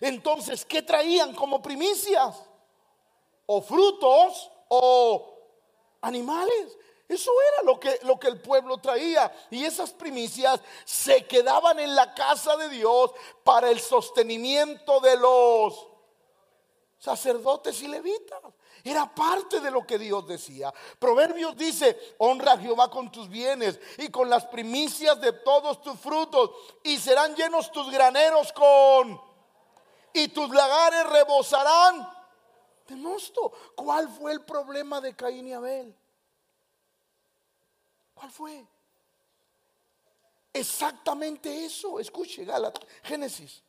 Entonces, 0.00 0.64
¿qué 0.64 0.82
traían 0.82 1.34
como 1.34 1.62
primicias? 1.62 2.36
O 3.46 3.62
frutos 3.62 4.50
o 4.68 5.34
animales. 6.00 6.76
Eso 7.08 7.30
era 7.52 7.62
lo 7.62 7.78
que, 7.78 7.98
lo 8.02 8.18
que 8.18 8.28
el 8.28 8.40
pueblo 8.40 8.78
traía. 8.78 9.32
Y 9.50 9.64
esas 9.64 9.92
primicias 9.92 10.60
se 10.84 11.26
quedaban 11.26 11.78
en 11.78 11.94
la 11.94 12.14
casa 12.14 12.56
de 12.56 12.68
Dios 12.68 13.12
para 13.42 13.70
el 13.70 13.80
sostenimiento 13.80 15.00
de 15.00 15.16
los 15.16 15.86
sacerdotes 16.98 17.82
y 17.82 17.88
levitas. 17.88 18.40
Era 18.84 19.12
parte 19.12 19.60
de 19.60 19.70
lo 19.70 19.86
que 19.86 19.98
Dios 19.98 20.26
decía. 20.26 20.72
Proverbios 20.98 21.56
dice, 21.56 22.16
honra 22.18 22.52
a 22.52 22.58
Jehová 22.58 22.90
con 22.90 23.10
tus 23.10 23.30
bienes 23.30 23.80
y 23.96 24.10
con 24.10 24.28
las 24.28 24.44
primicias 24.44 25.18
de 25.22 25.32
todos 25.32 25.80
tus 25.80 25.98
frutos 25.98 26.50
y 26.82 26.98
serán 26.98 27.34
llenos 27.34 27.72
tus 27.72 27.90
graneros 27.90 28.52
con... 28.52 29.18
y 30.12 30.28
tus 30.28 30.50
lagares 30.50 31.08
rebosarán 31.08 32.06
de 32.86 32.96
mosto. 32.96 33.52
¿Cuál 33.74 34.06
fue 34.10 34.32
el 34.32 34.42
problema 34.42 35.00
de 35.00 35.16
Caín 35.16 35.48
y 35.48 35.54
Abel? 35.54 35.96
¿Cuál 38.12 38.30
fue? 38.30 38.66
Exactamente 40.52 41.64
eso. 41.64 41.98
Escuche, 41.98 42.44
Gálatas, 42.44 42.84
Génesis. 43.02 43.62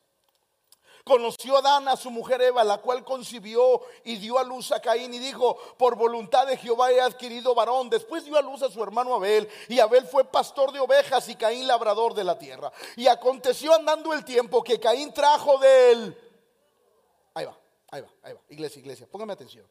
Conoció 1.06 1.58
Adán 1.58 1.88
a 1.88 1.96
su 1.96 2.10
mujer 2.10 2.42
Eva, 2.42 2.64
la 2.64 2.80
cual 2.80 3.04
concibió 3.04 3.82
y 4.04 4.16
dio 4.16 4.40
a 4.40 4.44
luz 4.44 4.72
a 4.72 4.82
Caín 4.82 5.14
y 5.14 5.20
dijo, 5.20 5.56
por 5.78 5.96
voluntad 5.96 6.48
de 6.48 6.58
Jehová 6.58 6.92
he 6.92 7.00
adquirido 7.00 7.54
varón. 7.54 7.92
Después 7.92 8.26
dio 8.26 8.36
a 8.36 8.42
luz 8.42 8.64
a 8.64 8.72
su 8.72 8.82
hermano 8.82 9.14
Abel 9.14 9.48
y 9.70 9.80
Abel 9.80 10.08
fue 10.08 10.26
pastor 10.26 10.72
de 10.72 10.80
ovejas 10.80 11.30
y 11.30 11.36
Caín 11.36 11.68
labrador 11.68 12.16
de 12.16 12.24
la 12.24 12.40
tierra. 12.40 12.72
Y 12.96 13.06
aconteció 13.06 13.76
andando 13.76 14.14
el 14.14 14.26
tiempo 14.26 14.64
que 14.64 14.80
Caín 14.80 15.14
trajo 15.14 15.60
del... 15.60 16.18
Ahí 17.36 17.46
va, 17.46 17.56
ahí 17.92 18.02
va, 18.02 18.10
ahí 18.24 18.34
va. 18.34 18.42
Iglesia, 18.50 18.80
iglesia, 18.80 19.06
póngame 19.06 19.34
atención. 19.34 19.68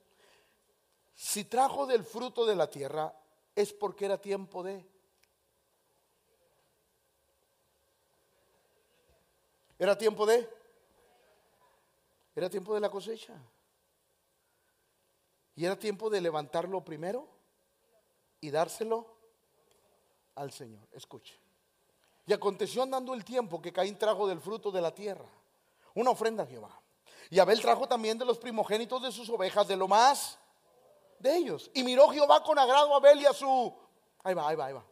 Si 1.17 1.47
trajo 1.47 1.85
del 1.85 2.05
fruto 2.05 2.47
de 2.47 2.55
la 2.55 2.71
tierra 2.71 3.13
es 3.57 3.73
porque 3.73 4.05
era 4.05 4.19
tiempo 4.19 4.63
de... 4.63 4.87
Era 9.81 9.99
tiempo 9.99 10.27
de... 10.27 10.49
Era 12.35 12.51
tiempo 12.51 12.75
de 12.75 12.81
la 12.81 12.91
cosecha. 12.91 13.35
Y 15.57 15.65
era 15.65 15.79
tiempo 15.79 16.11
de 16.11 16.21
levantarlo 16.21 16.85
primero 16.85 17.29
y 18.41 18.51
dárselo 18.51 19.07
al 20.35 20.53
Señor. 20.53 20.87
Escuche. 20.93 21.39
Y 22.27 22.33
aconteció 22.33 22.83
andando 22.83 23.15
el 23.15 23.25
tiempo 23.25 23.63
que 23.63 23.73
Caín 23.73 23.97
trajo 23.99 24.27
del 24.27 24.41
fruto 24.41 24.71
de 24.71 24.81
la 24.81 24.95
tierra 24.95 25.29
una 25.95 26.11
ofrenda 26.11 26.43
a 26.43 26.47
Jehová. 26.47 26.81
Y 27.31 27.39
Abel 27.39 27.61
trajo 27.61 27.89
también 27.89 28.19
de 28.19 28.25
los 28.25 28.39
primogénitos 28.39 29.03
de 29.03 29.13
sus 29.13 29.29
ovejas, 29.31 29.67
de 29.67 29.77
lo 29.77 29.89
más 29.89 30.39
de 31.19 31.37
ellos. 31.37 31.71
Y 31.73 31.83
miró 31.83 32.09
Jehová 32.09 32.43
con 32.43 32.59
agrado 32.59 32.93
a 32.93 32.97
Abel 32.99 33.21
y 33.21 33.27
a 33.27 33.33
su... 33.33 33.75
Ahí 34.23 34.35
va, 34.35 34.49
ahí 34.49 34.57
va, 34.57 34.67
ahí 34.67 34.73
va. 34.73 34.85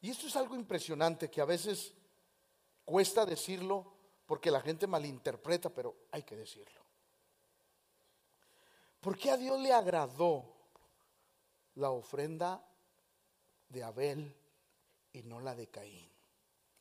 Y 0.00 0.10
esto 0.10 0.26
es 0.26 0.36
algo 0.36 0.54
impresionante 0.54 1.30
que 1.30 1.40
a 1.40 1.44
veces 1.44 1.92
cuesta 2.84 3.26
decirlo 3.26 3.97
porque 4.28 4.50
la 4.50 4.60
gente 4.60 4.86
malinterpreta, 4.86 5.70
pero 5.70 5.96
hay 6.12 6.22
que 6.22 6.36
decirlo. 6.36 6.82
¿Por 9.00 9.16
qué 9.16 9.30
a 9.30 9.38
Dios 9.38 9.58
le 9.58 9.72
agradó 9.72 10.54
la 11.76 11.90
ofrenda 11.90 12.62
de 13.70 13.82
Abel 13.82 14.36
y 15.14 15.22
no 15.22 15.40
la 15.40 15.54
de 15.54 15.68
Caín? 15.68 16.12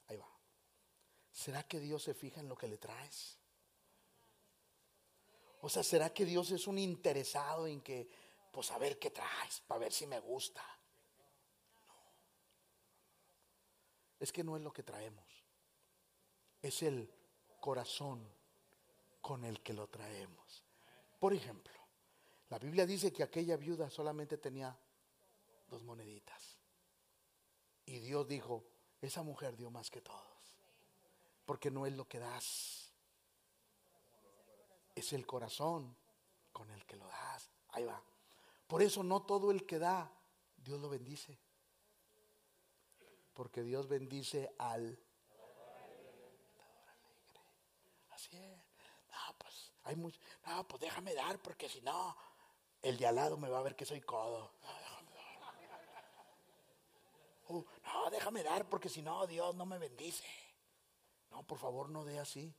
Ahí 0.07 0.17
va. 0.17 0.27
¿Será 1.31 1.63
que 1.63 1.79
Dios 1.79 2.03
se 2.03 2.13
fija 2.13 2.41
en 2.41 2.49
lo 2.49 2.57
que 2.57 2.67
le 2.67 2.77
traes? 2.77 3.37
O 5.61 5.69
sea, 5.69 5.83
¿será 5.83 6.13
que 6.13 6.25
Dios 6.25 6.51
es 6.51 6.67
un 6.67 6.77
interesado 6.77 7.65
en 7.65 7.79
que, 7.79 8.09
pues 8.51 8.71
a 8.71 8.77
ver 8.77 8.99
qué 8.99 9.09
traes, 9.09 9.61
para 9.61 9.79
ver 9.79 9.93
si 9.93 10.05
me 10.05 10.19
gusta? 10.19 10.61
No. 11.87 11.93
Es 14.19 14.33
que 14.33 14.43
no 14.43 14.57
es 14.57 14.63
lo 14.63 14.73
que 14.73 14.83
traemos. 14.83 15.23
Es 16.61 16.83
el 16.83 17.16
corazón 17.59 18.27
con 19.21 19.43
el 19.43 19.61
que 19.61 19.73
lo 19.73 19.87
traemos. 19.87 20.63
Por 21.19 21.33
ejemplo, 21.33 21.73
la 22.49 22.59
Biblia 22.59 22.85
dice 22.85 23.11
que 23.11 23.23
aquella 23.23 23.57
viuda 23.57 23.89
solamente 23.89 24.37
tenía 24.37 24.77
dos 25.69 25.83
moneditas. 25.83 26.57
Y 27.85 27.99
Dios 27.99 28.27
dijo, 28.27 28.63
esa 29.01 29.23
mujer 29.23 29.55
dio 29.55 29.69
más 29.69 29.89
que 29.89 30.01
todos. 30.01 30.25
Porque 31.45 31.71
no 31.71 31.85
es 31.85 31.93
lo 31.93 32.07
que 32.07 32.19
das. 32.19 32.91
Es 34.95 35.13
el 35.13 35.25
corazón 35.25 35.95
con 36.51 36.69
el 36.71 36.85
que 36.85 36.97
lo 36.97 37.07
das. 37.07 37.49
Ahí 37.69 37.85
va. 37.85 38.01
Por 38.67 38.81
eso 38.81 39.03
no 39.03 39.21
todo 39.23 39.51
el 39.51 39.65
que 39.65 39.79
da, 39.79 40.11
Dios 40.57 40.79
lo 40.79 40.89
bendice. 40.89 41.37
Porque 43.33 43.63
Dios 43.63 43.87
bendice 43.87 44.53
al 44.57 44.99
No, 48.31 49.35
pues 49.37 49.71
hay. 49.83 49.95
No, 49.95 50.67
pues 50.67 50.81
déjame 50.81 51.13
dar 51.13 51.39
porque 51.39 51.69
si 51.69 51.81
no, 51.81 52.15
el 52.81 52.97
de 52.97 53.07
al 53.07 53.15
lado 53.15 53.37
me 53.37 53.49
va 53.49 53.59
a 53.59 53.63
ver 53.63 53.75
que 53.75 53.85
soy 53.85 54.01
codo. 54.01 54.51
Uh, 57.49 57.63
no, 57.85 58.09
déjame 58.09 58.43
dar 58.43 58.67
porque 58.67 58.89
si 58.89 59.01
no, 59.01 59.25
Dios 59.25 59.55
no 59.55 59.65
me 59.65 59.77
bendice. 59.77 60.27
No, 61.31 61.43
por 61.43 61.57
favor, 61.57 61.87
no 61.87 62.03
dé 62.03 62.19
así. 62.19 62.53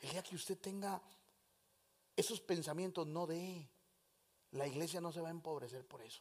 El 0.00 0.10
día 0.10 0.24
que 0.24 0.34
usted 0.34 0.58
tenga 0.58 1.00
esos 2.16 2.40
pensamientos, 2.40 3.06
no 3.06 3.28
dé. 3.28 3.70
La 4.50 4.66
iglesia 4.66 5.00
no 5.00 5.12
se 5.12 5.20
va 5.20 5.28
a 5.28 5.30
empobrecer 5.30 5.86
por 5.86 6.02
eso. 6.02 6.20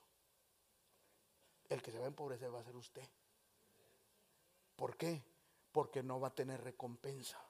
El 1.69 1.81
que 1.81 1.91
se 1.91 1.97
va 1.97 2.05
a 2.05 2.09
empobrecer 2.09 2.53
va 2.53 2.59
a 2.59 2.63
ser 2.63 2.75
usted. 2.75 3.09
¿Por 4.75 4.95
qué? 4.95 5.23
Porque 5.71 6.03
no 6.03 6.19
va 6.19 6.27
a 6.27 6.35
tener 6.35 6.63
recompensa. 6.63 7.43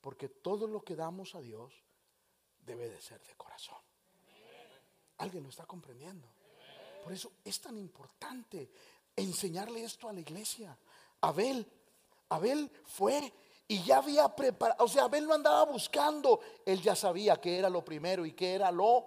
Porque 0.00 0.28
todo 0.28 0.66
lo 0.66 0.82
que 0.82 0.96
damos 0.96 1.34
a 1.34 1.40
Dios 1.40 1.72
debe 2.60 2.88
de 2.88 3.00
ser 3.00 3.20
de 3.22 3.34
corazón. 3.34 3.78
¿Alguien 5.18 5.42
lo 5.42 5.48
está 5.48 5.66
comprendiendo? 5.66 6.28
Por 7.02 7.12
eso 7.12 7.32
es 7.44 7.60
tan 7.60 7.76
importante 7.76 8.70
enseñarle 9.16 9.82
esto 9.82 10.08
a 10.08 10.12
la 10.12 10.20
iglesia. 10.20 10.76
Abel, 11.20 11.66
Abel 12.28 12.70
fue 12.84 13.32
y 13.66 13.82
ya 13.82 13.98
había 13.98 14.28
preparado, 14.34 14.84
o 14.84 14.88
sea, 14.88 15.04
Abel 15.04 15.24
lo 15.24 15.34
andaba 15.34 15.64
buscando, 15.64 16.40
él 16.64 16.80
ya 16.80 16.94
sabía 16.94 17.40
que 17.40 17.58
era 17.58 17.68
lo 17.68 17.84
primero 17.84 18.24
y 18.24 18.32
que 18.32 18.54
era 18.54 18.70
lo... 18.70 19.06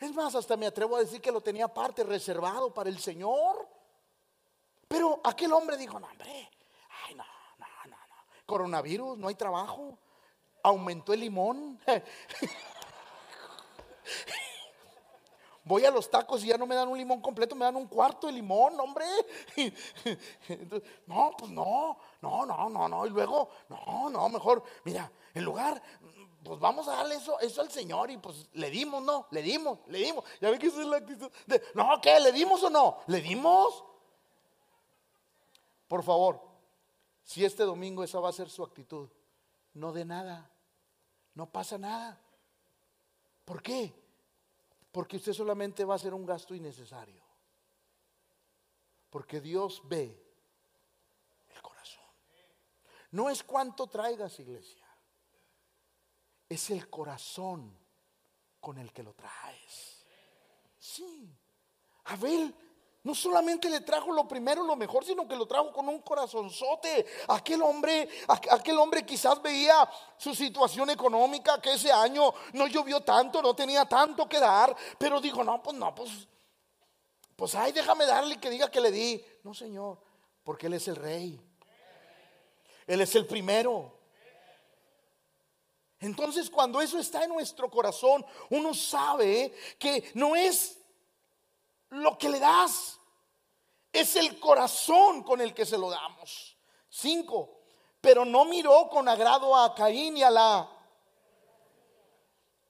Es 0.00 0.12
más, 0.12 0.34
hasta 0.34 0.56
me 0.56 0.66
atrevo 0.66 0.96
a 0.96 1.00
decir 1.00 1.20
que 1.20 1.30
lo 1.30 1.40
tenía 1.40 1.68
parte 1.68 2.02
reservado 2.02 2.74
para 2.74 2.90
el 2.90 2.98
Señor. 2.98 3.68
Pero 4.88 5.20
aquel 5.24 5.52
hombre 5.52 5.76
dijo, 5.76 5.98
no, 5.98 6.06
hombre, 6.06 6.26
no, 6.28 6.53
Coronavirus, 8.46 9.18
no 9.18 9.28
hay 9.28 9.34
trabajo. 9.34 9.98
Aumentó 10.62 11.12
el 11.12 11.20
limón. 11.20 11.78
Voy 15.64 15.84
a 15.86 15.90
los 15.90 16.10
tacos 16.10 16.44
y 16.44 16.48
ya 16.48 16.58
no 16.58 16.66
me 16.66 16.74
dan 16.74 16.88
un 16.88 16.98
limón 16.98 17.22
completo, 17.22 17.54
me 17.54 17.64
dan 17.64 17.76
un 17.76 17.86
cuarto 17.86 18.26
de 18.26 18.34
limón, 18.34 18.78
hombre. 18.78 19.06
no, 21.06 21.32
pues 21.38 21.50
no, 21.50 21.96
no, 22.20 22.44
no, 22.44 22.68
no, 22.68 22.86
no. 22.86 23.06
Y 23.06 23.10
luego, 23.10 23.48
no, 23.70 24.10
no, 24.10 24.28
mejor, 24.28 24.62
mira, 24.84 25.10
en 25.32 25.42
lugar, 25.42 25.82
pues 26.44 26.60
vamos 26.60 26.86
a 26.86 26.96
darle 26.96 27.14
eso, 27.14 27.40
eso 27.40 27.62
al 27.62 27.70
Señor 27.70 28.10
y 28.10 28.18
pues 28.18 28.46
le 28.52 28.68
dimos, 28.68 29.02
¿no? 29.02 29.26
Le 29.30 29.40
dimos, 29.40 29.78
le 29.86 30.00
dimos. 30.00 30.22
Ya 30.38 30.50
ve 30.50 30.58
que 30.58 30.66
esa 30.66 30.82
es 30.82 30.86
la 30.86 30.98
actitud 30.98 31.30
de, 31.46 31.62
no, 31.74 31.98
¿qué? 32.02 32.20
¿Le 32.20 32.32
dimos 32.32 32.62
o 32.62 32.68
no? 32.68 32.98
¿Le 33.06 33.22
dimos? 33.22 33.84
Por 35.88 36.02
favor, 36.02 36.42
si 37.24 37.44
este 37.44 37.64
domingo 37.64 38.04
esa 38.04 38.20
va 38.20 38.28
a 38.28 38.32
ser 38.32 38.50
su 38.50 38.62
actitud, 38.62 39.08
no 39.72 39.92
de 39.92 40.04
nada, 40.04 40.50
no 41.34 41.50
pasa 41.50 41.78
nada. 41.78 42.20
¿Por 43.44 43.62
qué? 43.62 43.92
Porque 44.92 45.16
usted 45.16 45.32
solamente 45.32 45.84
va 45.84 45.96
a 45.96 45.98
ser 45.98 46.14
un 46.14 46.24
gasto 46.24 46.54
innecesario. 46.54 47.24
Porque 49.10 49.40
Dios 49.40 49.82
ve 49.86 50.22
el 51.48 51.62
corazón. 51.62 52.04
No 53.12 53.30
es 53.30 53.42
cuánto 53.42 53.86
traigas, 53.86 54.38
iglesia. 54.38 54.86
Es 56.48 56.70
el 56.70 56.88
corazón 56.90 57.76
con 58.60 58.78
el 58.78 58.92
que 58.92 59.02
lo 59.02 59.14
traes. 59.14 60.04
Sí. 60.78 61.34
Abel 62.04 62.54
no 63.04 63.14
solamente 63.14 63.68
le 63.68 63.82
trajo 63.82 64.10
lo 64.12 64.26
primero, 64.26 64.64
lo 64.64 64.76
mejor, 64.76 65.04
sino 65.04 65.28
que 65.28 65.36
lo 65.36 65.46
trajo 65.46 65.70
con 65.72 65.86
un 65.88 66.00
corazonzote. 66.00 67.04
Aquel 67.28 67.60
hombre, 67.60 68.08
aquel 68.26 68.78
hombre 68.78 69.04
quizás 69.04 69.40
veía 69.42 69.88
su 70.16 70.34
situación 70.34 70.88
económica, 70.88 71.60
que 71.60 71.74
ese 71.74 71.92
año 71.92 72.32
no 72.54 72.66
llovió 72.66 73.02
tanto, 73.02 73.42
no 73.42 73.54
tenía 73.54 73.84
tanto 73.84 74.26
que 74.26 74.40
dar, 74.40 74.74
pero 74.98 75.20
dijo, 75.20 75.44
no, 75.44 75.62
pues 75.62 75.76
no, 75.76 75.94
pues, 75.94 76.10
pues 77.36 77.54
ay, 77.54 77.72
déjame 77.72 78.06
darle 78.06 78.40
que 78.40 78.48
diga 78.48 78.70
que 78.70 78.80
le 78.80 78.90
di. 78.90 79.22
No, 79.42 79.52
Señor, 79.52 79.98
porque 80.42 80.66
Él 80.66 80.72
es 80.72 80.88
el 80.88 80.96
rey. 80.96 81.38
Él 82.86 83.02
es 83.02 83.14
el 83.14 83.26
primero. 83.26 83.98
Entonces 86.00 86.48
cuando 86.48 86.80
eso 86.80 86.98
está 86.98 87.24
en 87.24 87.30
nuestro 87.30 87.70
corazón, 87.70 88.24
uno 88.48 88.72
sabe 88.72 89.54
que 89.78 90.10
no 90.14 90.34
es 90.34 90.78
lo 91.94 92.18
que 92.18 92.28
le 92.28 92.38
das. 92.38 93.00
Es 93.92 94.16
el 94.16 94.40
corazón 94.40 95.22
con 95.22 95.40
el 95.40 95.54
que 95.54 95.64
se 95.64 95.78
lo 95.78 95.90
damos. 95.90 96.56
Cinco. 96.88 97.60
Pero 98.00 98.24
no 98.24 98.44
miró 98.44 98.88
con 98.88 99.08
agrado 99.08 99.56
a 99.56 99.74
Caín 99.74 100.16
y 100.16 100.22
a 100.22 100.30
la... 100.30 100.70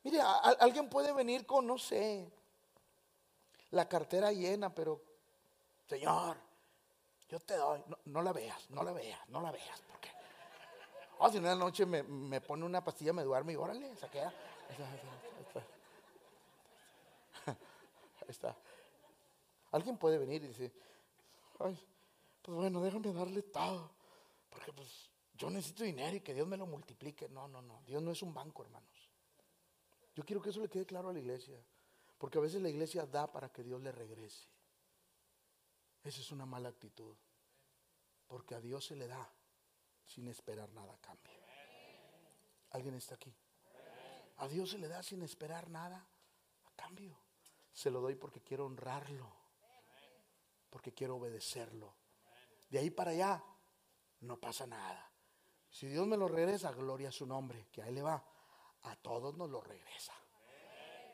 Mire, 0.03 0.21
alguien 0.21 0.91
puede 0.91 1.13
venir 1.13 1.47
con, 1.47 1.67
no 1.67 1.79
sé, 1.79 2.31
la 3.71 3.89
cartera 3.89 4.31
llena, 4.33 4.73
pero, 4.73 5.01
Señor, 5.89 6.37
yo 7.31 7.41
te 7.41 7.57
doy. 7.57 7.83
No, 8.05 8.21
la 8.21 8.33
veas, 8.33 8.69
no 8.69 8.83
la 8.83 8.93
veas, 8.93 9.27
no 9.31 9.41
la 9.41 9.51
veas. 9.51 9.83
Porque, 9.91 10.11
oh, 11.19 11.31
si 11.31 11.39
una 11.39 11.55
noche 11.55 11.87
me, 11.87 12.03
me, 12.03 12.43
pone 12.43 12.67
una 12.67 12.85
pastilla, 12.85 13.15
me 13.15 13.23
duerme 13.23 13.55
y 13.55 13.57
órale, 13.57 13.97
saquea. 13.97 14.29
Ahí 17.47 18.29
está. 18.29 18.55
Alguien 19.75 19.99
puede 19.99 20.19
venir 20.19 20.45
y 20.45 20.47
decir, 20.47 20.73
ay, 21.59 21.77
pues 22.43 22.57
bueno, 22.57 22.81
déjame 22.81 23.13
darle 23.13 23.43
todo, 23.43 23.91
porque 24.49 24.73
pues 24.73 25.11
yo 25.37 25.51
necesito 25.51 25.83
dinero 25.83 26.17
y 26.17 26.21
que 26.21 26.33
Dios 26.33 26.47
me 26.47 26.57
lo 26.57 26.65
multiplique. 26.65 27.29
No, 27.29 27.49
no, 27.49 27.61
no, 27.61 27.83
Dios 27.85 28.01
no 28.01 28.13
es 28.13 28.23
un 28.23 28.33
banco, 28.33 28.63
hermanos. 28.63 29.11
Yo 30.15 30.25
quiero 30.25 30.41
que 30.41 30.51
eso 30.51 30.61
le 30.61 30.69
quede 30.69 30.87
claro 30.87 31.09
a 31.09 31.13
la 31.13 31.19
iglesia, 31.19 31.61
porque 32.19 32.39
a 32.39 32.41
veces 32.41 32.63
la 32.63 32.69
iglesia 32.69 33.05
da 33.05 33.33
para 33.33 33.49
que 33.49 33.65
Dios 33.65 33.83
le 33.83 33.91
regrese. 33.91 34.47
Esa 36.05 36.21
es 36.21 36.31
una 36.31 36.47
mala 36.47 36.69
actitud, 36.69 37.17
porque 38.29 38.55
a 38.55 38.61
Dios 38.61 38.85
se 38.85 38.95
le 38.95 39.09
da 39.09 39.29
sin 40.07 40.29
esperar 40.29 40.73
nada 40.73 40.95
a 40.95 40.99
cambio. 40.99 41.33
¿Alguien 42.71 42.95
está 42.95 43.17
aquí? 43.17 43.35
A 44.37 44.47
Dios 44.47 44.71
se 44.71 44.79
le 44.79 44.87
da 44.87 45.03
sin 45.03 45.23
esperar 45.23 45.69
nada 45.69 46.07
a 46.65 46.71
cambio. 46.77 47.19
Se 47.73 47.91
lo 47.91 48.01
doy 48.01 48.15
porque 48.15 48.41
quiero 48.41 48.67
honrarlo 48.67 49.44
porque 50.75 50.93
quiero 50.93 51.19
obedecerlo. 51.19 51.95
De 52.69 52.81
ahí 52.81 52.91
para 52.91 53.13
allá 53.13 53.45
no 54.23 54.41
pasa 54.41 54.67
nada. 54.67 55.09
Si 55.71 55.87
Dios 55.87 56.05
me 56.05 56.17
lo 56.17 56.27
regresa, 56.27 56.73
gloria 56.73 57.11
a 57.11 57.13
su 57.13 57.27
nombre, 57.27 57.69
que 57.71 57.81
ahí 57.81 57.95
le 57.95 58.03
va. 58.03 58.27
A 58.83 58.97
todos 58.97 59.37
nos 59.37 59.49
lo 59.51 59.61
regresa. 59.61 60.13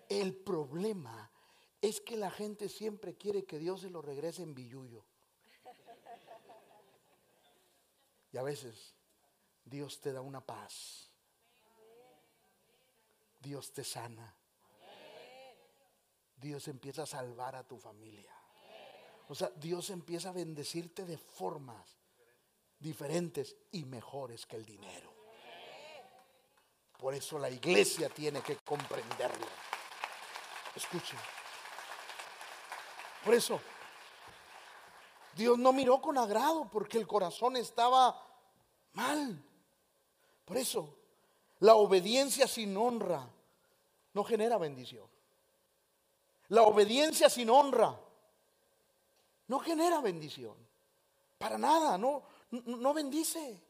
El 0.08 0.34
problema 0.34 1.30
es 1.78 2.00
que 2.00 2.16
la 2.16 2.30
gente 2.30 2.70
siempre 2.70 3.18
quiere 3.18 3.44
que 3.44 3.58
Dios 3.58 3.82
se 3.82 3.90
lo 3.90 4.00
regrese 4.00 4.42
en 4.42 4.54
billullo. 4.54 5.04
Y 8.32 8.38
a 8.38 8.42
veces 8.42 8.94
Dios 9.62 10.00
te 10.00 10.14
da 10.14 10.22
una 10.22 10.40
paz. 10.40 11.10
Dios 13.38 13.74
te 13.74 13.84
sana. 13.84 14.34
Dios 16.34 16.66
empieza 16.66 17.02
a 17.02 17.06
salvar 17.06 17.56
a 17.56 17.68
tu 17.68 17.76
familia. 17.76 18.39
O 19.30 19.34
sea, 19.36 19.48
Dios 19.54 19.90
empieza 19.90 20.30
a 20.30 20.32
bendecirte 20.32 21.04
de 21.04 21.16
formas 21.16 21.96
diferentes 22.80 23.54
y 23.70 23.84
mejores 23.84 24.44
que 24.44 24.56
el 24.56 24.66
dinero. 24.66 25.08
Por 26.98 27.14
eso 27.14 27.38
la 27.38 27.48
iglesia 27.48 28.08
tiene 28.08 28.42
que 28.42 28.56
comprenderlo. 28.56 29.46
Escuchen. 30.74 31.16
Por 33.24 33.34
eso, 33.34 33.60
Dios 35.36 35.56
no 35.56 35.72
miró 35.72 36.02
con 36.02 36.18
agrado 36.18 36.68
porque 36.68 36.98
el 36.98 37.06
corazón 37.06 37.56
estaba 37.56 38.20
mal. 38.94 39.40
Por 40.44 40.56
eso, 40.56 40.92
la 41.60 41.76
obediencia 41.76 42.48
sin 42.48 42.76
honra 42.76 43.30
no 44.12 44.24
genera 44.24 44.58
bendición. 44.58 45.08
La 46.48 46.62
obediencia 46.64 47.30
sin 47.30 47.48
honra 47.48 47.96
no 49.50 49.58
genera 49.58 50.00
bendición. 50.00 50.54
Para 51.36 51.58
nada, 51.58 51.98
no, 51.98 52.22
no 52.52 52.94
bendice. 52.94 53.60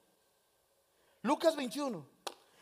Lucas 1.23 1.57
21. 1.57 2.07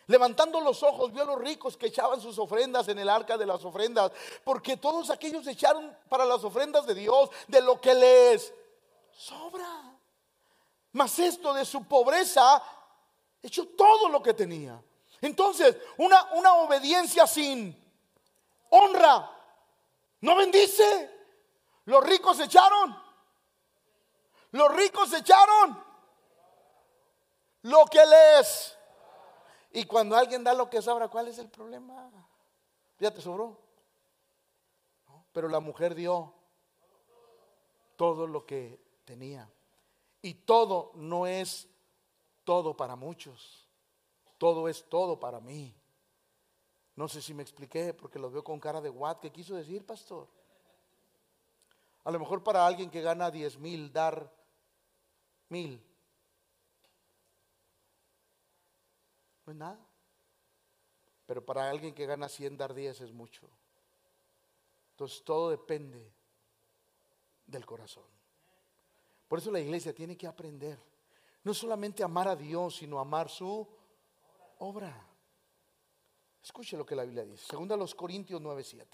Levantando 0.06 0.60
los 0.60 0.84
ojos, 0.84 1.12
vio 1.12 1.24
a 1.24 1.26
los 1.26 1.40
ricos 1.40 1.76
que 1.76 1.88
echaban 1.88 2.20
sus 2.20 2.38
ofrendas 2.38 2.86
en 2.86 2.96
el 3.00 3.08
arca 3.08 3.36
de 3.36 3.44
las 3.44 3.64
ofrendas, 3.64 4.12
porque 4.44 4.76
todos 4.76 5.10
aquellos 5.10 5.44
echaron 5.48 5.96
para 6.08 6.24
las 6.24 6.44
ofrendas 6.44 6.86
de 6.86 6.94
Dios 6.94 7.30
de 7.48 7.60
lo 7.60 7.80
que 7.80 7.92
les 7.92 8.54
sobra. 9.10 9.98
Mas 10.92 11.18
esto 11.18 11.52
de 11.54 11.64
su 11.64 11.82
pobreza 11.86 12.62
echó 13.42 13.66
todo 13.66 14.10
lo 14.10 14.22
que 14.22 14.32
tenía. 14.32 14.80
Entonces, 15.20 15.76
una, 15.96 16.34
una 16.34 16.54
obediencia 16.54 17.26
sin 17.26 17.76
honra 18.70 19.28
no 20.20 20.36
bendice. 20.36 21.18
Los 21.86 22.04
ricos 22.04 22.38
echaron 22.38 23.07
los 24.52 24.74
ricos 24.74 25.12
echaron 25.12 25.82
lo 27.62 27.84
que 27.86 28.00
les. 28.04 28.78
Y 29.72 29.84
cuando 29.84 30.16
alguien 30.16 30.42
da 30.42 30.54
lo 30.54 30.70
que 30.70 30.80
sobra, 30.80 31.08
¿cuál 31.08 31.28
es 31.28 31.38
el 31.38 31.48
problema? 31.48 32.10
Ya 32.98 33.12
te 33.12 33.20
sobró. 33.20 33.58
Pero 35.32 35.48
la 35.48 35.60
mujer 35.60 35.94
dio 35.94 36.32
todo 37.96 38.26
lo 38.26 38.46
que 38.46 38.80
tenía. 39.04 39.48
Y 40.22 40.34
todo 40.34 40.92
no 40.94 41.26
es 41.26 41.68
todo 42.44 42.76
para 42.76 42.96
muchos. 42.96 43.68
Todo 44.38 44.68
es 44.68 44.84
todo 44.88 45.20
para 45.20 45.40
mí. 45.40 45.74
No 46.96 47.06
sé 47.08 47.20
si 47.20 47.34
me 47.34 47.42
expliqué 47.42 47.92
porque 47.92 48.18
lo 48.18 48.30
veo 48.30 48.42
con 48.42 48.58
cara 48.58 48.80
de 48.80 48.90
what. 48.90 49.18
¿Qué 49.18 49.30
quiso 49.30 49.54
decir, 49.54 49.84
pastor? 49.84 50.26
A 52.04 52.10
lo 52.10 52.18
mejor 52.18 52.42
para 52.42 52.66
alguien 52.66 52.90
que 52.90 53.02
gana 53.02 53.30
10 53.30 53.58
mil 53.58 53.92
dar 53.92 54.32
mil. 55.48 55.82
No 59.46 59.52
es 59.52 59.58
nada. 59.58 59.78
Pero 61.26 61.44
para 61.44 61.68
alguien 61.68 61.94
que 61.94 62.06
gana 62.06 62.28
100, 62.28 62.56
dar 62.56 62.74
10 62.74 63.00
es 63.02 63.12
mucho. 63.12 63.48
Entonces 64.92 65.22
todo 65.24 65.50
depende 65.50 66.12
del 67.46 67.64
corazón. 67.64 68.04
Por 69.28 69.38
eso 69.38 69.50
la 69.50 69.60
iglesia 69.60 69.94
tiene 69.94 70.16
que 70.16 70.26
aprender. 70.26 70.78
No 71.44 71.54
solamente 71.54 72.02
amar 72.02 72.28
a 72.28 72.36
Dios, 72.36 72.76
sino 72.76 72.98
amar 72.98 73.28
su 73.28 73.66
obra. 74.58 75.06
Escuche 76.42 76.76
lo 76.76 76.86
que 76.86 76.96
la 76.96 77.04
Biblia 77.04 77.24
dice. 77.24 77.44
Segunda 77.44 77.76
los 77.76 77.94
Corintios 77.94 78.40
9:7. 78.40 78.86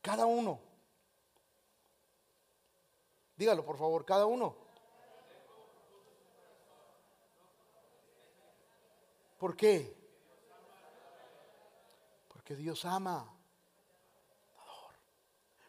Cada 0.00 0.26
uno. 0.26 0.60
Dígalo 3.36 3.64
por 3.64 3.76
favor, 3.76 4.04
cada 4.04 4.26
uno 4.26 4.69
¿Por 9.40 9.56
qué? 9.56 9.96
Porque 12.28 12.54
Dios 12.54 12.84
ama. 12.84 13.34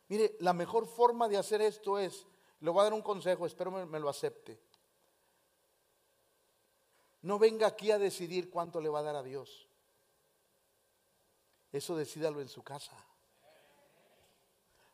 Mire, 0.09 0.35
la 0.41 0.51
mejor 0.51 0.85
forma 0.85 1.29
de 1.29 1.37
hacer 1.37 1.61
esto 1.61 1.97
es, 1.97 2.27
le 2.59 2.69
voy 2.69 2.81
a 2.81 2.83
dar 2.83 2.93
un 2.93 3.01
consejo, 3.01 3.45
espero 3.45 3.71
me, 3.71 3.85
me 3.85 4.01
lo 4.01 4.09
acepte. 4.09 4.61
No 7.21 7.39
venga 7.39 7.65
aquí 7.65 7.91
a 7.91 7.97
decidir 7.97 8.49
cuánto 8.49 8.81
le 8.81 8.89
va 8.89 8.99
a 8.99 9.03
dar 9.03 9.15
a 9.15 9.23
Dios. 9.23 9.69
Eso 11.71 11.95
decídalo 11.95 12.41
en 12.41 12.49
su 12.49 12.61
casa. 12.63 12.97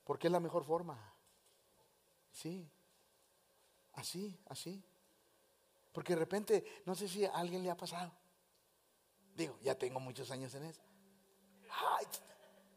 Porque 0.04 0.28
es 0.28 0.32
la 0.32 0.40
mejor 0.40 0.64
forma. 0.64 1.16
Sí. 2.32 2.70
Así, 3.94 4.40
así. 4.46 4.84
Porque 5.92 6.14
de 6.14 6.20
repente, 6.20 6.84
no 6.86 6.94
sé 6.94 7.08
si 7.08 7.26
a 7.26 7.32
alguien 7.32 7.64
le 7.64 7.72
ha 7.72 7.76
pasado. 7.76 8.27
Digo, 9.38 9.58
ya 9.62 9.76
tengo 9.76 10.00
muchos 10.00 10.32
años 10.32 10.54
en 10.56 10.66
eso. 10.66 10.82
Ay, 11.70 12.08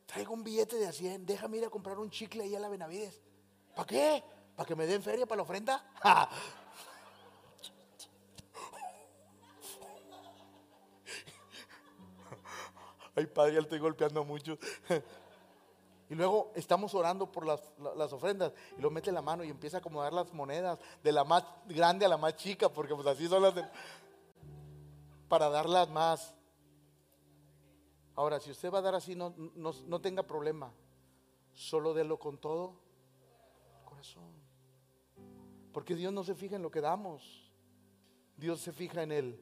traigo 0.05 0.35
un 0.35 0.45
billete 0.45 0.77
de 0.77 0.93
100, 0.93 1.25
déjame 1.25 1.57
ir 1.57 1.65
a 1.65 1.71
comprar 1.71 1.99
un 1.99 2.11
chicle 2.11 2.43
ahí 2.43 2.55
a 2.55 2.61
la 2.61 2.69
Benavides. 2.69 3.23
¿Para 3.75 3.87
qué? 3.87 4.23
¿Para 4.55 4.67
que 4.67 4.77
me 4.77 4.87
den 4.87 5.03
feria 5.03 5.25
para 5.25 5.39
la 5.39 5.43
ofrenda? 5.45 5.83
Ay, 13.17 13.27
padre, 13.27 13.55
ya 13.55 13.61
estoy 13.61 13.79
golpeando 13.79 14.23
mucho. 14.23 14.59
Y 16.11 16.15
luego 16.15 16.53
estamos 16.55 16.95
orando 16.95 17.33
por 17.33 17.47
las, 17.47 17.63
las, 17.97 18.13
ofrendas 18.13 18.53
y 18.77 18.83
lo 18.83 18.91
mete 18.91 19.11
la 19.13 19.23
mano 19.23 19.45
y 19.45 19.49
empieza 19.49 19.79
a 19.79 19.81
acomodar 19.81 20.13
las 20.13 20.33
monedas 20.35 20.79
de 21.03 21.13
la 21.13 21.25
más 21.25 21.45
grande 21.67 22.05
a 22.05 22.09
la 22.09 22.19
más 22.19 22.37
chica, 22.37 22.69
porque 22.69 22.95
pues 22.95 23.07
así 23.07 23.29
son 23.29 23.43
las 23.43 23.55
de, 23.55 23.65
para 25.29 25.49
darlas 25.49 25.89
más. 25.89 26.35
Ahora, 28.15 28.41
si 28.41 28.51
usted 28.51 28.73
va 28.73 28.79
a 28.79 28.83
dar 28.83 28.95
así, 28.95 29.15
no, 29.15 29.35
no, 29.37 29.73
no 29.87 30.01
tenga 30.01 30.23
problema. 30.23 30.73
Solo 31.53 31.95
délo 31.95 32.19
con 32.19 32.39
todo 32.39 32.81
corazón. 33.85 34.33
Porque 35.73 35.95
Dios 35.95 36.13
no 36.13 36.25
se 36.25 36.35
fija 36.35 36.57
en 36.57 36.63
lo 36.63 36.71
que 36.71 36.81
damos. 36.81 37.51
Dios 38.37 38.61
se 38.61 38.73
fija 38.73 39.03
en 39.03 39.13
el 39.13 39.41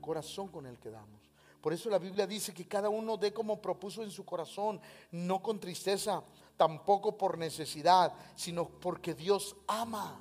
corazón 0.00 0.48
con 0.48 0.66
el 0.66 0.78
que 0.78 0.90
damos. 0.90 1.32
Por 1.60 1.72
eso 1.72 1.90
la 1.90 1.98
Biblia 1.98 2.26
dice 2.26 2.54
que 2.54 2.68
cada 2.68 2.88
uno 2.88 3.16
dé 3.16 3.32
como 3.32 3.60
propuso 3.60 4.02
en 4.04 4.10
su 4.10 4.24
corazón, 4.24 4.80
no 5.10 5.42
con 5.42 5.58
tristeza, 5.58 6.22
tampoco 6.56 7.18
por 7.18 7.36
necesidad, 7.36 8.14
sino 8.36 8.68
porque 8.68 9.14
Dios 9.14 9.56
ama. 9.66 10.20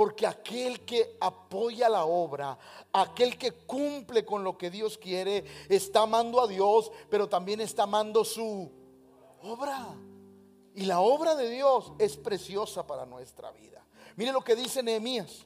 Porque 0.00 0.26
aquel 0.26 0.80
que 0.86 1.18
apoya 1.20 1.86
la 1.86 2.06
obra, 2.06 2.56
aquel 2.90 3.36
que 3.36 3.52
cumple 3.52 4.24
con 4.24 4.42
lo 4.42 4.56
que 4.56 4.70
Dios 4.70 4.96
quiere, 4.96 5.44
está 5.68 6.00
amando 6.00 6.40
a 6.40 6.46
Dios, 6.46 6.90
pero 7.10 7.28
también 7.28 7.60
está 7.60 7.82
amando 7.82 8.24
su 8.24 8.72
obra. 9.42 9.88
Y 10.74 10.86
la 10.86 11.00
obra 11.00 11.34
de 11.34 11.50
Dios 11.50 11.92
es 11.98 12.16
preciosa 12.16 12.86
para 12.86 13.04
nuestra 13.04 13.50
vida. 13.52 13.84
Mire 14.16 14.32
lo 14.32 14.40
que 14.40 14.56
dice 14.56 14.82
Nehemías 14.82 15.44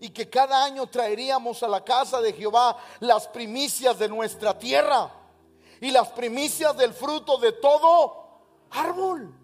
y 0.00 0.08
que 0.08 0.28
cada 0.28 0.64
año 0.64 0.88
traeríamos 0.88 1.62
a 1.62 1.68
la 1.68 1.84
casa 1.84 2.20
de 2.20 2.32
Jehová 2.32 2.76
las 2.98 3.28
primicias 3.28 3.96
de 4.00 4.08
nuestra 4.08 4.58
tierra 4.58 5.12
y 5.80 5.92
las 5.92 6.08
primicias 6.08 6.76
del 6.76 6.92
fruto 6.92 7.38
de 7.38 7.52
todo 7.52 8.40
árbol. 8.70 9.43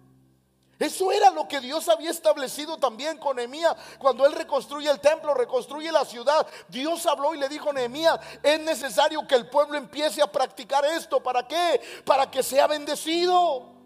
Eso 0.81 1.11
era 1.11 1.29
lo 1.29 1.47
que 1.47 1.59
Dios 1.59 1.87
había 1.89 2.09
establecido 2.09 2.75
también 2.75 3.19
con 3.19 3.35
Nehemías. 3.35 3.75
Cuando 3.99 4.25
él 4.25 4.33
reconstruye 4.33 4.89
el 4.89 4.99
templo, 4.99 5.35
reconstruye 5.35 5.91
la 5.91 6.03
ciudad, 6.03 6.47
Dios 6.69 7.05
habló 7.05 7.35
y 7.35 7.37
le 7.37 7.47
dijo 7.47 7.69
a 7.69 7.73
Nehemías, 7.73 8.19
es 8.41 8.59
necesario 8.61 9.27
que 9.27 9.35
el 9.35 9.47
pueblo 9.47 9.77
empiece 9.77 10.23
a 10.23 10.31
practicar 10.31 10.83
esto. 10.85 11.21
¿Para 11.21 11.47
qué? 11.47 11.79
Para 12.03 12.31
que 12.31 12.41
sea 12.41 12.65
bendecido. 12.65 13.80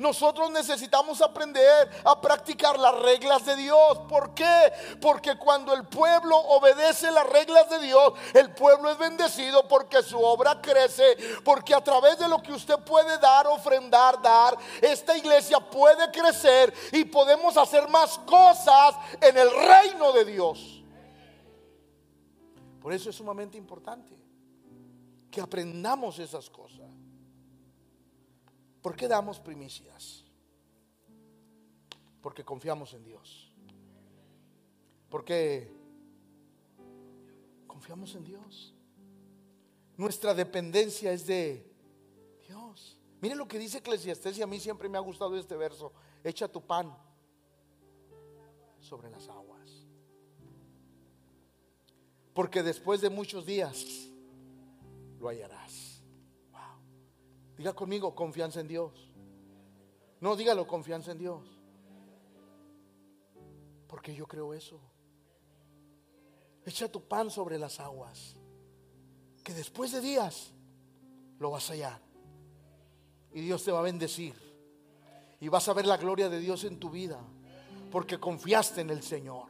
Nosotros 0.00 0.50
necesitamos 0.50 1.20
aprender 1.20 1.90
a 2.06 2.18
practicar 2.18 2.78
las 2.78 2.98
reglas 3.00 3.44
de 3.44 3.54
Dios. 3.54 3.98
¿Por 4.08 4.32
qué? 4.32 4.72
Porque 4.98 5.36
cuando 5.36 5.74
el 5.74 5.86
pueblo 5.86 6.38
obedece 6.38 7.10
las 7.10 7.28
reglas 7.28 7.68
de 7.68 7.80
Dios, 7.80 8.14
el 8.32 8.50
pueblo 8.54 8.90
es 8.90 8.96
bendecido 8.96 9.68
porque 9.68 10.02
su 10.02 10.18
obra 10.18 10.58
crece, 10.62 11.18
porque 11.44 11.74
a 11.74 11.84
través 11.84 12.18
de 12.18 12.28
lo 12.28 12.40
que 12.42 12.54
usted 12.54 12.78
puede 12.78 13.18
dar, 13.18 13.46
ofrendar, 13.46 14.22
dar, 14.22 14.56
esta 14.80 15.14
iglesia 15.18 15.60
puede 15.60 16.10
crecer 16.10 16.72
y 16.92 17.04
podemos 17.04 17.58
hacer 17.58 17.86
más 17.90 18.18
cosas 18.20 18.94
en 19.20 19.36
el 19.36 19.50
reino 19.50 20.12
de 20.12 20.24
Dios. 20.24 20.82
Por 22.80 22.94
eso 22.94 23.10
es 23.10 23.16
sumamente 23.16 23.58
importante 23.58 24.16
que 25.30 25.42
aprendamos 25.42 26.18
esas 26.18 26.48
cosas. 26.48 26.88
¿Por 28.82 28.96
qué 28.96 29.08
damos 29.08 29.38
primicias? 29.38 30.24
Porque 32.22 32.44
confiamos 32.44 32.94
en 32.94 33.04
Dios. 33.04 33.52
Porque 35.08 35.72
confiamos 37.66 38.14
en 38.14 38.24
Dios. 38.24 38.74
Nuestra 39.96 40.34
dependencia 40.34 41.12
es 41.12 41.26
de 41.26 41.70
Dios. 42.46 42.98
Miren 43.20 43.36
lo 43.36 43.48
que 43.48 43.58
dice 43.58 43.78
Eclesiastés 43.78 44.38
y 44.38 44.42
a 44.42 44.46
mí 44.46 44.58
siempre 44.58 44.88
me 44.88 44.96
ha 44.96 45.02
gustado 45.02 45.36
este 45.36 45.56
verso. 45.56 45.92
Echa 46.24 46.48
tu 46.48 46.62
pan 46.62 46.96
sobre 48.80 49.10
las 49.10 49.28
aguas. 49.28 49.86
Porque 52.32 52.62
después 52.62 53.00
de 53.00 53.10
muchos 53.10 53.44
días 53.44 53.84
lo 55.18 55.28
hallarás. 55.28 55.89
Diga 57.60 57.74
conmigo, 57.74 58.14
confianza 58.14 58.60
en 58.60 58.68
Dios. 58.68 58.90
No, 60.18 60.34
dígalo, 60.34 60.66
confianza 60.66 61.12
en 61.12 61.18
Dios. 61.18 61.42
Porque 63.86 64.14
yo 64.14 64.26
creo 64.26 64.54
eso. 64.54 64.80
Echa 66.64 66.90
tu 66.90 67.06
pan 67.06 67.30
sobre 67.30 67.58
las 67.58 67.78
aguas. 67.78 68.34
Que 69.44 69.52
después 69.52 69.92
de 69.92 70.00
días 70.00 70.54
lo 71.38 71.50
vas 71.50 71.68
a 71.68 71.74
hallar. 71.74 72.00
Y 73.34 73.42
Dios 73.42 73.62
te 73.62 73.72
va 73.72 73.80
a 73.80 73.82
bendecir. 73.82 74.34
Y 75.38 75.48
vas 75.48 75.68
a 75.68 75.74
ver 75.74 75.84
la 75.84 75.98
gloria 75.98 76.30
de 76.30 76.40
Dios 76.40 76.64
en 76.64 76.80
tu 76.80 76.88
vida. 76.88 77.20
Porque 77.92 78.18
confiaste 78.18 78.80
en 78.80 78.88
el 78.88 79.02
Señor. 79.02 79.48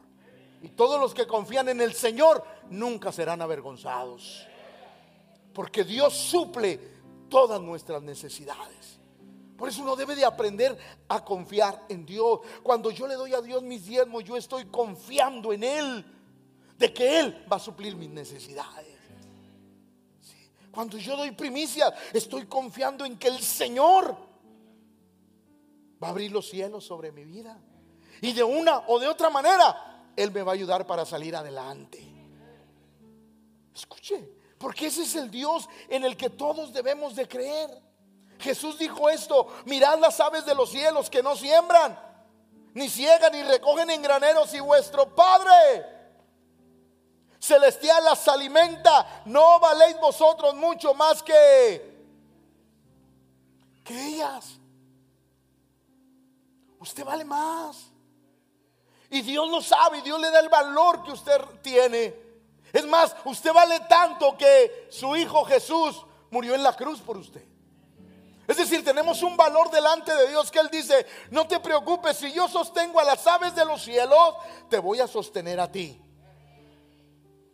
Y 0.61 0.67
todos 0.67 0.99
los 0.99 1.13
que 1.13 1.25
confían 1.25 1.69
en 1.69 1.79
el 1.79 1.93
Señor 1.93 2.43
nunca 2.69 3.13
serán 3.13 3.41
avergonzados. 3.41 4.45
Porque 5.53 5.85
Dios 5.85 6.13
suple 6.13 6.99
todas 7.31 7.59
nuestras 7.59 8.03
necesidades. 8.03 8.99
Por 9.57 9.69
eso 9.69 9.81
uno 9.81 9.95
debe 9.95 10.15
de 10.15 10.25
aprender 10.25 10.77
a 11.07 11.23
confiar 11.23 11.85
en 11.87 12.05
Dios. 12.05 12.41
Cuando 12.61 12.91
yo 12.91 13.07
le 13.07 13.15
doy 13.15 13.33
a 13.33 13.41
Dios 13.41 13.63
mis 13.63 13.85
diezmos, 13.85 14.23
yo 14.23 14.35
estoy 14.37 14.65
confiando 14.65 15.53
en 15.53 15.63
Él, 15.63 16.05
de 16.77 16.93
que 16.93 17.19
Él 17.19 17.45
va 17.51 17.55
a 17.55 17.59
suplir 17.59 17.95
mis 17.95 18.09
necesidades. 18.09 18.97
Cuando 20.71 20.97
yo 20.97 21.15
doy 21.15 21.31
primicias, 21.31 21.93
estoy 22.13 22.45
confiando 22.45 23.05
en 23.05 23.17
que 23.17 23.27
el 23.27 23.39
Señor 23.39 24.15
va 26.01 26.07
a 26.07 26.11
abrir 26.11 26.31
los 26.31 26.49
cielos 26.49 26.83
sobre 26.83 27.11
mi 27.11 27.23
vida. 27.23 27.59
Y 28.21 28.33
de 28.33 28.43
una 28.43 28.79
o 28.87 28.99
de 28.99 29.07
otra 29.07 29.29
manera, 29.29 30.11
Él 30.15 30.31
me 30.31 30.41
va 30.41 30.51
a 30.51 30.55
ayudar 30.55 30.85
para 30.87 31.05
salir 31.05 31.35
adelante. 31.35 32.03
Escuche, 33.73 34.40
porque 34.61 34.87
ese 34.87 35.01
es 35.01 35.15
el 35.15 35.31
Dios 35.31 35.67
en 35.89 36.05
el 36.05 36.15
que 36.15 36.29
todos 36.29 36.71
debemos 36.71 37.15
de 37.15 37.27
creer. 37.27 37.81
Jesús 38.39 38.77
dijo 38.77 39.09
esto, 39.09 39.47
mirad 39.65 39.99
las 39.99 40.19
aves 40.19 40.45
de 40.45 40.53
los 40.53 40.69
cielos 40.69 41.09
que 41.09 41.23
no 41.23 41.35
siembran, 41.35 41.99
ni 42.73 42.87
ciegan, 42.87 43.31
ni 43.31 43.41
recogen 43.43 43.89
en 43.89 44.01
graneros, 44.01 44.53
y 44.53 44.59
vuestro 44.59 45.13
Padre 45.15 45.99
celestial 47.39 48.05
las 48.05 48.27
alimenta. 48.27 49.23
No 49.25 49.59
valéis 49.59 49.99
vosotros 49.99 50.53
mucho 50.53 50.93
más 50.93 51.23
que, 51.23 52.05
que 53.83 54.07
ellas. 54.07 54.59
Usted 56.79 57.03
vale 57.03 57.25
más. 57.25 57.87
Y 59.09 59.21
Dios 59.21 59.49
lo 59.49 59.59
sabe, 59.61 59.97
y 59.97 60.01
Dios 60.01 60.21
le 60.21 60.29
da 60.29 60.39
el 60.39 60.49
valor 60.49 61.03
que 61.03 61.11
usted 61.11 61.41
tiene. 61.61 62.20
Es 62.73 62.85
más, 62.85 63.15
usted 63.25 63.53
vale 63.53 63.79
tanto 63.81 64.37
que 64.37 64.87
su 64.89 65.15
Hijo 65.15 65.43
Jesús 65.45 66.05
murió 66.29 66.55
en 66.55 66.63
la 66.63 66.75
cruz 66.75 66.99
por 66.99 67.17
usted. 67.17 67.43
Es 68.47 68.57
decir, 68.57 68.83
tenemos 68.83 69.21
un 69.21 69.37
valor 69.37 69.69
delante 69.71 70.13
de 70.13 70.27
Dios 70.27 70.51
que 70.51 70.59
Él 70.59 70.69
dice, 70.71 71.05
no 71.29 71.47
te 71.47 71.59
preocupes, 71.59 72.17
si 72.17 72.33
yo 72.33 72.47
sostengo 72.47 72.99
a 72.99 73.03
las 73.03 73.25
aves 73.27 73.55
de 73.55 73.63
los 73.63 73.81
cielos, 73.81 74.35
te 74.69 74.79
voy 74.79 74.99
a 74.99 75.07
sostener 75.07 75.59
a 75.59 75.71
ti. 75.71 76.01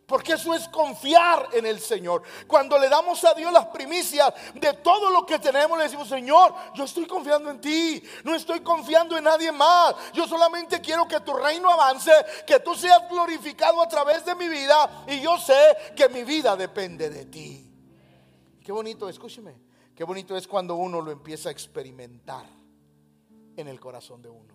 Porque 0.08 0.32
eso 0.32 0.54
es 0.54 0.66
confiar 0.68 1.50
en 1.52 1.66
el 1.66 1.80
Señor. 1.80 2.22
Cuando 2.46 2.78
le 2.78 2.88
damos 2.88 3.22
a 3.24 3.34
Dios 3.34 3.52
las 3.52 3.66
primicias 3.66 4.32
de 4.54 4.72
todo 4.72 5.10
lo 5.10 5.26
que 5.26 5.38
tenemos, 5.38 5.76
le 5.76 5.84
decimos, 5.84 6.08
Señor, 6.08 6.54
yo 6.74 6.84
estoy 6.84 7.06
confiando 7.06 7.50
en 7.50 7.60
ti. 7.60 8.02
No 8.24 8.34
estoy 8.34 8.60
confiando 8.60 9.18
en 9.18 9.24
nadie 9.24 9.52
más. 9.52 9.94
Yo 10.14 10.26
solamente 10.26 10.80
quiero 10.80 11.06
que 11.06 11.20
tu 11.20 11.34
reino 11.34 11.68
avance, 11.68 12.10
que 12.46 12.58
tú 12.60 12.74
seas 12.74 13.06
glorificado 13.10 13.82
a 13.82 13.86
través 13.86 14.24
de 14.24 14.34
mi 14.34 14.48
vida. 14.48 15.04
Y 15.08 15.20
yo 15.20 15.36
sé 15.36 15.76
que 15.94 16.08
mi 16.08 16.24
vida 16.24 16.56
depende 16.56 17.10
de 17.10 17.26
ti. 17.26 17.70
Qué 18.64 18.72
bonito, 18.72 19.10
escúcheme. 19.10 19.60
Qué 19.94 20.04
bonito 20.04 20.38
es 20.38 20.48
cuando 20.48 20.76
uno 20.76 21.02
lo 21.02 21.10
empieza 21.10 21.50
a 21.50 21.52
experimentar 21.52 22.46
en 23.58 23.68
el 23.68 23.78
corazón 23.78 24.22
de 24.22 24.30
uno. 24.30 24.54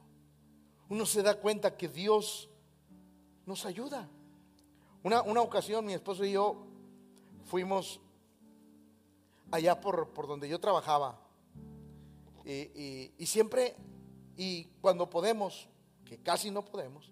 Uno 0.90 1.06
se 1.06 1.22
da 1.22 1.36
cuenta 1.36 1.78
que 1.78 1.90
Dios 1.90 2.50
nos 3.46 3.68
ayuda. 3.68 4.10
Una, 5.04 5.42
ocasión 5.42 5.86
mi 5.86 5.94
esposo 5.94 6.24
y 6.24 6.32
yo 6.32 6.66
fuimos 7.44 8.00
allá 9.52 9.80
por, 9.80 10.14
por 10.14 10.28
donde 10.28 10.48
yo 10.48 10.60
trabajaba. 10.60 11.20
Y, 12.46 13.26
siempre, 13.26 13.76
y 14.38 14.66
cuando 14.82 15.10
podemos, 15.10 15.68
que 16.06 16.18
casi 16.20 16.52
no 16.52 16.64
podemos, 16.64 17.12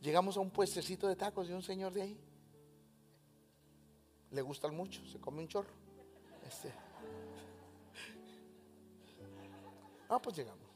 llegamos 0.00 0.36
a 0.36 0.40
un 0.40 0.50
puestecito 0.50 1.06
de 1.06 1.14
tacos 1.14 1.46
de 1.46 1.54
un 1.54 1.62
señor 1.62 1.92
de 1.92 2.02
ahí. 2.02 2.20
Le 4.32 4.42
gustan 4.42 4.74
mucho, 4.76 5.04
se 5.06 5.20
come 5.20 5.40
un 5.40 5.48
chorro. 5.48 5.70
Este. 6.46 6.72
Ah, 10.08 10.20
pues 10.20 10.36
llegamos. 10.36 10.66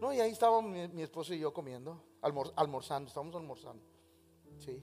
No, 0.00 0.12
y 0.12 0.20
ahí 0.20 0.32
estábamos 0.32 0.70
mi, 0.92 1.02
esposo 1.02 1.32
y 1.32 1.38
yo 1.38 1.52
comiendo, 1.52 2.02
almorzando, 2.20 3.08
estábamos 3.08 3.36
almorzando. 3.36 3.82
Sí. 4.58 4.82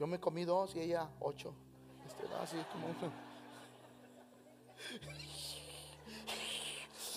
Yo 0.00 0.06
me 0.06 0.18
comí 0.18 0.46
dos 0.46 0.74
y 0.76 0.80
ella 0.80 1.10
ocho. 1.20 1.54
Este, 2.06 2.26
así 2.36 2.56
como... 2.72 2.86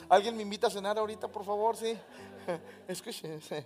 ¿Alguien 0.10 0.36
me 0.36 0.42
invita 0.42 0.68
a 0.68 0.70
cenar 0.70 0.98
ahorita, 0.98 1.30
por 1.30 1.46
favor? 1.46 1.78
Sí. 1.78 1.98
Escúchense. 2.90 3.66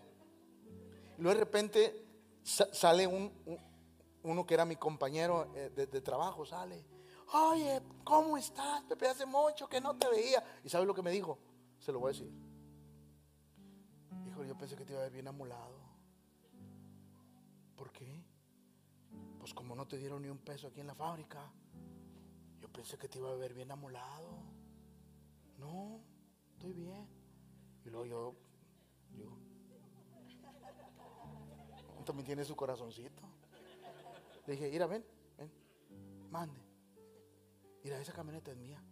Luego 1.18 1.34
de 1.36 1.46
repente 1.46 2.06
sale 2.44 3.08
un, 3.08 3.34
uno 4.22 4.46
que 4.46 4.54
era 4.54 4.66
mi 4.66 4.76
compañero 4.76 5.52
eh, 5.56 5.72
de, 5.76 6.02
trabajo, 6.02 6.46
sale. 6.46 6.86
Oye, 7.34 7.82
¿cómo 8.04 8.38
estás, 8.38 8.84
Pepe? 8.84 9.08
Hace 9.08 9.26
mucho 9.26 9.68
que 9.68 9.82
no 9.82 9.98
te 9.98 10.08
veía. 10.10 10.44
¿Y 10.64 10.70
sabes 10.70 10.86
lo 10.86 10.94
que 10.94 11.02
me 11.02 11.10
dijo? 11.10 11.40
Se 11.80 11.92
lo 11.92 12.00
voy 12.00 12.10
a 12.10 12.14
decir. 12.14 12.32
Hijo, 14.28 14.44
yo 14.44 14.56
pensé 14.56 14.76
que 14.76 14.86
te 14.86 14.94
iba 14.94 15.02
a 15.02 15.06
ver 15.06 15.12
bien 15.14 15.28
amolado. 15.28 15.80
¿Por 17.76 17.92
qué? 17.92 18.17
Pues 19.48 19.56
como 19.56 19.76
no 19.78 19.88
te 19.88 19.98
dieron 19.98 20.22
ni 20.22 20.28
un 20.28 20.40
peso 20.40 20.68
aquí 20.68 20.82
en 20.82 20.88
la 20.88 20.94
fábrica, 20.94 21.50
yo 22.60 22.68
pensé 22.68 22.98
que 22.98 23.08
te 23.08 23.18
iba 23.18 23.32
a 23.32 23.36
ver 23.36 23.54
bien 23.54 23.72
amolado. 23.72 24.44
No, 25.58 26.02
estoy 26.52 26.74
bien. 26.74 27.08
Y 27.86 27.90
luego 27.90 28.06
yo, 28.06 28.36
yo, 29.16 29.38
también 32.06 32.26
tiene 32.26 32.44
su 32.44 32.58
corazoncito. 32.58 33.22
Le 34.48 34.52
dije, 34.52 34.70
mira, 34.70 34.86
ven, 34.86 35.06
ven, 35.38 35.50
mande. 36.30 36.60
Mira, 37.86 38.02
esa 38.02 38.12
camioneta 38.12 38.52
es 38.52 38.58
mía. 38.58 38.84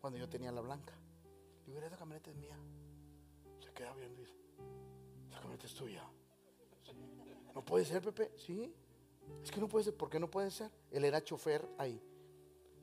Cuando 0.00 0.18
yo 0.18 0.30
tenía 0.30 0.50
la 0.50 0.62
blanca. 0.62 0.94
Digo, 1.66 1.76
mira, 1.76 1.88
esa 1.88 1.98
camioneta 1.98 2.30
es 2.30 2.36
mía. 2.36 2.56
Se 3.62 3.70
queda 3.74 3.92
viendo 3.92 4.22
y 4.22 4.24
dice, 4.24 4.38
esa 5.28 5.40
camioneta 5.40 5.66
es 5.66 5.74
tuya. 5.74 6.08
No 7.54 7.62
puede 7.62 7.84
ser, 7.84 8.00
Pepe. 8.00 8.32
Sí. 8.38 8.74
Es 9.42 9.50
que 9.50 9.60
no 9.60 9.68
puede 9.68 9.84
ser. 9.84 9.96
¿Por 9.96 10.10
qué 10.10 10.20
no 10.20 10.30
puede 10.30 10.50
ser? 10.50 10.70
Él 10.90 11.04
era 11.04 11.22
chofer 11.22 11.68
ahí. 11.78 12.02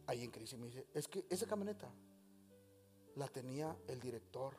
Ahí 0.08 0.24
en 0.24 0.32
crisis. 0.32 0.58
Me 0.58 0.68
dice, 0.68 0.88
es 0.94 1.08
que 1.08 1.26
esa 1.30 1.46
camioneta 1.46 1.90
la 3.16 3.28
tenía 3.28 3.76
el 3.88 4.00
director 4.00 4.58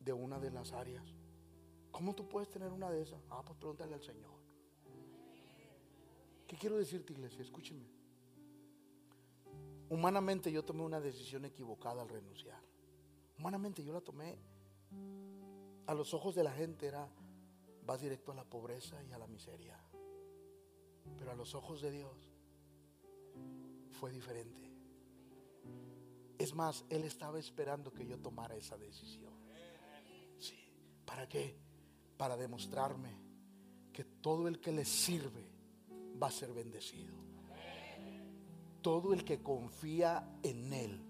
de 0.00 0.12
una 0.12 0.38
de 0.38 0.50
las 0.50 0.72
áreas. 0.72 1.14
¿Cómo 1.90 2.14
tú 2.14 2.28
puedes 2.28 2.50
tener 2.50 2.72
una 2.72 2.90
de 2.90 3.02
esas? 3.02 3.20
Ah, 3.30 3.42
pues 3.44 3.56
pregúntale 3.58 3.94
al 3.94 4.02
Señor. 4.02 4.32
¿Qué 6.46 6.56
quiero 6.56 6.76
decirte, 6.76 7.12
iglesia? 7.12 7.42
Escúcheme. 7.42 7.86
Humanamente 9.88 10.50
yo 10.50 10.64
tomé 10.64 10.82
una 10.82 11.00
decisión 11.00 11.44
equivocada 11.44 12.02
al 12.02 12.08
renunciar. 12.08 12.60
Humanamente 13.38 13.84
yo 13.84 13.92
la 13.92 14.00
tomé. 14.00 14.38
A 15.86 15.94
los 15.94 16.14
ojos 16.14 16.34
de 16.34 16.44
la 16.44 16.52
gente 16.52 16.86
era, 16.86 17.08
vas 17.84 18.00
directo 18.00 18.32
a 18.32 18.34
la 18.34 18.44
pobreza 18.44 19.02
y 19.04 19.12
a 19.12 19.18
la 19.18 19.26
miseria. 19.26 19.78
Pero 21.18 21.32
a 21.32 21.34
los 21.34 21.54
ojos 21.54 21.80
de 21.80 21.90
Dios 21.90 22.32
fue 23.92 24.10
diferente. 24.10 24.70
Es 26.38 26.54
más, 26.54 26.84
Él 26.90 27.04
estaba 27.04 27.38
esperando 27.38 27.92
que 27.92 28.06
yo 28.06 28.18
tomara 28.18 28.56
esa 28.56 28.76
decisión. 28.76 29.32
Sí. 30.38 30.56
¿Para 31.04 31.28
qué? 31.28 31.56
Para 32.16 32.36
demostrarme 32.36 33.10
que 33.92 34.04
todo 34.04 34.48
el 34.48 34.58
que 34.58 34.72
le 34.72 34.84
sirve 34.84 35.52
va 36.20 36.28
a 36.28 36.32
ser 36.32 36.52
bendecido. 36.52 37.14
Todo 38.80 39.14
el 39.14 39.24
que 39.24 39.42
confía 39.42 40.38
en 40.42 40.72
Él, 40.72 41.00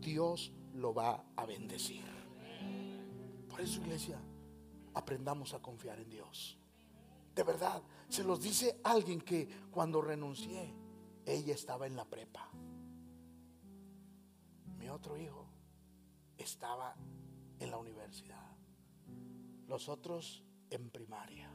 Dios 0.00 0.52
lo 0.74 0.94
va 0.94 1.24
a 1.36 1.46
bendecir. 1.46 2.04
Por 3.48 3.60
eso, 3.60 3.80
iglesia, 3.80 4.20
aprendamos 4.94 5.54
a 5.54 5.60
confiar 5.60 5.98
en 5.98 6.08
Dios. 6.08 6.58
De 7.34 7.42
verdad, 7.42 7.82
se 8.08 8.24
los 8.24 8.42
dice 8.42 8.80
alguien 8.84 9.20
que 9.20 9.48
cuando 9.70 10.02
renuncié, 10.02 10.74
ella 11.24 11.54
estaba 11.54 11.86
en 11.86 11.96
la 11.96 12.04
prepa. 12.04 12.50
Mi 14.78 14.88
otro 14.88 15.16
hijo 15.16 15.46
estaba 16.36 16.94
en 17.58 17.70
la 17.70 17.78
universidad. 17.78 18.56
Los 19.66 19.88
otros 19.88 20.44
en 20.70 20.90
primaria. 20.90 21.50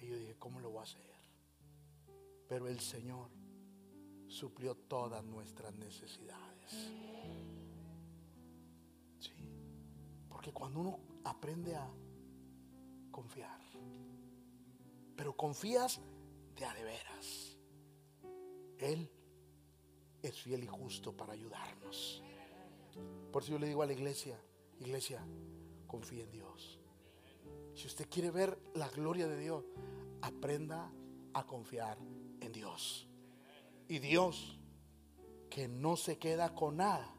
Y 0.00 0.08
yo 0.08 0.16
dije, 0.16 0.36
¿cómo 0.38 0.60
lo 0.60 0.70
voy 0.70 0.80
a 0.80 0.82
hacer? 0.82 1.10
Pero 2.48 2.66
el 2.66 2.80
Señor 2.80 3.30
suplió 4.26 4.74
todas 4.74 5.24
nuestras 5.24 5.74
necesidades. 5.74 6.90
Sí. 9.18 9.32
Porque 10.28 10.52
cuando 10.52 10.80
uno 10.80 11.00
aprende 11.24 11.76
a 11.76 11.88
confiar, 13.10 13.60
pero 15.20 15.36
confías 15.36 16.00
de 16.56 16.64
a 16.64 16.72
de 16.72 16.82
veras, 16.82 17.58
Él 18.78 19.10
es 20.22 20.40
fiel 20.40 20.64
y 20.64 20.66
justo 20.66 21.14
para 21.14 21.34
ayudarnos. 21.34 22.22
Por 23.30 23.42
eso 23.42 23.52
yo 23.52 23.58
le 23.58 23.66
digo 23.66 23.82
a 23.82 23.86
la 23.86 23.92
iglesia, 23.92 24.40
iglesia, 24.78 25.22
confía 25.86 26.24
en 26.24 26.30
Dios. 26.30 26.80
Si 27.74 27.86
usted 27.86 28.08
quiere 28.08 28.30
ver 28.30 28.58
la 28.72 28.88
gloria 28.88 29.28
de 29.28 29.38
Dios, 29.38 29.62
aprenda 30.22 30.90
a 31.34 31.46
confiar 31.46 31.98
en 32.40 32.50
Dios. 32.50 33.06
Y 33.88 33.98
Dios, 33.98 34.58
que 35.50 35.68
no 35.68 35.98
se 35.98 36.16
queda 36.16 36.54
con 36.54 36.78
nada, 36.78 37.14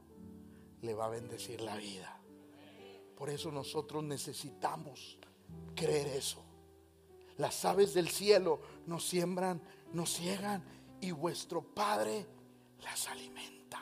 le 0.82 0.96
va 0.96 1.06
a 1.06 1.10
bendecir 1.10 1.62
la 1.62 1.78
vida. 1.78 2.20
Por 3.16 3.30
eso 3.30 3.52
nosotros 3.52 4.04
necesitamos 4.04 5.20
creer 5.76 6.08
eso. 6.08 6.44
Las 7.42 7.66
aves 7.66 7.96
del 7.96 8.08
cielo 8.08 8.60
nos 8.86 9.04
siembran, 9.04 9.60
nos 9.94 10.14
ciegan 10.14 10.64
y 11.02 11.10
vuestro 11.10 11.64
Padre 11.64 12.28
las 12.84 13.08
alimenta. 13.08 13.80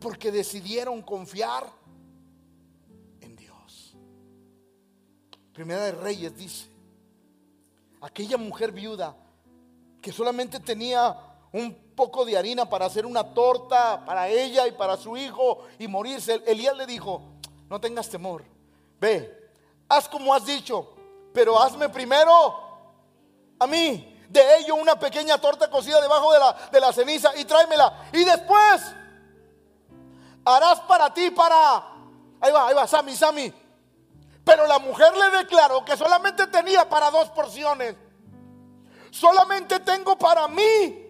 Porque 0.00 0.32
decidieron 0.32 1.02
confiar 1.02 1.72
en 3.20 3.36
Dios. 3.36 3.94
Primera 5.52 5.84
de 5.84 5.92
Reyes 5.92 6.36
dice, 6.36 6.66
aquella 8.00 8.36
mujer 8.36 8.72
viuda 8.72 9.16
que 10.02 10.10
solamente 10.10 10.58
tenía 10.58 11.16
un 11.52 11.72
poco 11.94 12.24
de 12.24 12.36
harina 12.36 12.68
para 12.68 12.86
hacer 12.86 13.06
una 13.06 13.32
torta 13.32 14.04
para 14.04 14.28
ella 14.28 14.66
y 14.66 14.72
para 14.72 14.96
su 14.96 15.16
hijo 15.16 15.68
y 15.78 15.86
morirse. 15.86 16.42
Elías 16.48 16.76
le 16.76 16.84
dijo, 16.84 17.22
no 17.70 17.80
tengas 17.80 18.08
temor, 18.08 18.42
ve, 19.00 19.52
haz 19.88 20.08
como 20.08 20.34
has 20.34 20.44
dicho, 20.44 20.96
pero 21.32 21.62
hazme 21.62 21.88
primero 21.90 22.66
a 23.58 23.66
mí 23.66 24.18
de 24.28 24.58
ello 24.58 24.74
una 24.74 24.98
pequeña 24.98 25.38
torta 25.38 25.70
cocida 25.70 26.00
debajo 26.00 26.32
de 26.32 26.38
la, 26.38 26.88
de 26.88 26.92
ceniza 26.92 27.34
y 27.36 27.44
tráemela. 27.44 28.08
Y 28.12 28.24
después 28.24 28.94
harás 30.44 30.80
para 30.80 31.12
ti, 31.12 31.30
para... 31.30 31.76
Ahí 32.40 32.52
va, 32.52 32.68
ahí 32.68 32.74
va, 32.74 32.86
Sammy, 32.86 33.16
Sammy. 33.16 33.52
Pero 34.44 34.66
la 34.66 34.78
mujer 34.78 35.12
le 35.16 35.38
declaró 35.38 35.84
que 35.84 35.96
solamente 35.96 36.46
tenía 36.46 36.88
para 36.88 37.10
dos 37.10 37.30
porciones. 37.30 37.96
Solamente 39.10 39.80
tengo 39.80 40.16
para 40.16 40.46
mí 40.48 41.06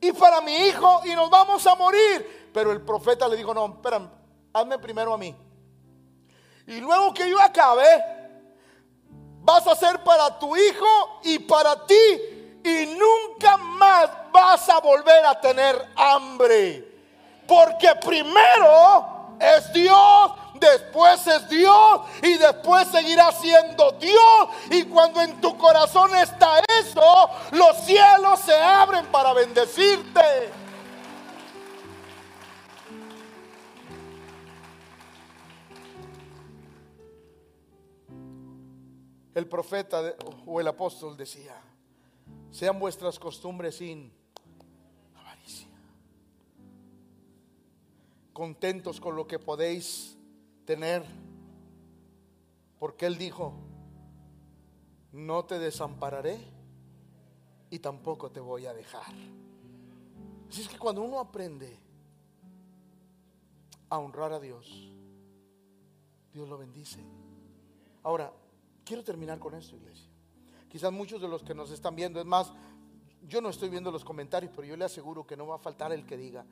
y 0.00 0.12
para 0.12 0.40
mi 0.40 0.54
hijo 0.54 1.02
y 1.04 1.14
nos 1.14 1.28
vamos 1.30 1.66
a 1.66 1.74
morir. 1.74 2.50
Pero 2.52 2.72
el 2.72 2.82
profeta 2.82 3.28
le 3.28 3.36
dijo, 3.36 3.52
no, 3.52 3.66
espera, 3.66 4.10
hazme 4.52 4.78
primero 4.78 5.14
a 5.14 5.18
mí. 5.18 5.36
Y 6.66 6.80
luego 6.80 7.12
que 7.12 7.28
yo 7.28 7.40
acabe, 7.40 8.19
vas 9.50 9.66
a 9.66 9.74
ser 9.74 9.98
para 10.04 10.38
tu 10.38 10.56
hijo 10.56 11.20
y 11.24 11.40
para 11.40 11.84
ti 11.84 12.60
y 12.62 12.86
nunca 12.86 13.56
más 13.56 14.08
vas 14.30 14.68
a 14.68 14.78
volver 14.78 15.24
a 15.26 15.40
tener 15.40 15.88
hambre. 15.96 16.86
Porque 17.48 17.92
primero 17.96 19.36
es 19.40 19.72
Dios, 19.72 20.30
después 20.54 21.26
es 21.26 21.48
Dios 21.48 22.00
y 22.22 22.34
después 22.34 22.86
seguirá 22.88 23.32
siendo 23.32 23.90
Dios. 23.92 24.48
Y 24.70 24.84
cuando 24.84 25.20
en 25.20 25.40
tu 25.40 25.58
corazón 25.58 26.14
está 26.16 26.62
eso, 26.80 27.30
los 27.50 27.76
cielos 27.78 28.38
se 28.46 28.54
abren 28.54 29.06
para 29.06 29.32
bendecirte. 29.32 30.59
El 39.34 39.46
profeta 39.46 40.14
o 40.46 40.60
el 40.60 40.68
apóstol 40.68 41.16
decía, 41.16 41.56
sean 42.50 42.78
vuestras 42.78 43.18
costumbres 43.18 43.76
sin 43.76 44.12
avaricia, 45.14 45.68
contentos 48.32 49.00
con 49.00 49.16
lo 49.16 49.26
que 49.26 49.38
podéis 49.38 50.18
tener, 50.64 51.04
porque 52.78 53.06
él 53.06 53.18
dijo, 53.18 53.54
no 55.12 55.44
te 55.44 55.58
desampararé 55.58 56.38
y 57.70 57.78
tampoco 57.78 58.30
te 58.30 58.40
voy 58.40 58.66
a 58.66 58.74
dejar. 58.74 59.14
Así 60.48 60.62
es 60.62 60.68
que 60.68 60.78
cuando 60.78 61.02
uno 61.02 61.20
aprende 61.20 61.78
a 63.88 63.98
honrar 63.98 64.32
a 64.32 64.40
Dios, 64.40 64.92
Dios 66.32 66.48
lo 66.48 66.58
bendice. 66.58 67.00
Ahora, 68.02 68.32
Quiero 68.90 69.04
terminar 69.04 69.38
con 69.38 69.54
esto, 69.54 69.76
iglesia. 69.76 70.10
Quizás 70.68 70.90
muchos 70.90 71.22
de 71.22 71.28
los 71.28 71.44
que 71.44 71.54
nos 71.54 71.70
están 71.70 71.94
viendo, 71.94 72.18
es 72.18 72.26
más, 72.26 72.52
yo 73.22 73.40
no 73.40 73.48
estoy 73.48 73.68
viendo 73.68 73.92
los 73.92 74.04
comentarios, 74.04 74.50
pero 74.52 74.66
yo 74.66 74.76
le 74.76 74.84
aseguro 74.84 75.24
que 75.24 75.36
no 75.36 75.46
va 75.46 75.54
a 75.54 75.58
faltar 75.60 75.92
el 75.92 76.04
que 76.04 76.16
diga, 76.16 76.44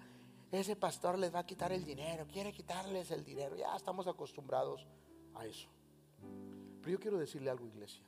ese 0.53 0.77
pastor 0.77 1.19
les 1.19 1.35
va 1.35 1.41
a 1.41 1.47
quitar 1.47 1.73
el 1.73 1.85
dinero, 1.85 2.29
quiere 2.33 2.53
quitarles 2.53 3.11
el 3.11 3.25
dinero. 3.25 3.57
Ya 3.57 3.75
estamos 3.75 4.07
acostumbrados 4.07 4.87
a 5.35 5.47
eso. 5.47 5.69
Pero 6.81 6.93
yo 6.93 7.01
quiero 7.01 7.19
decirle 7.19 7.51
algo, 7.51 7.67
iglesia. 7.67 8.05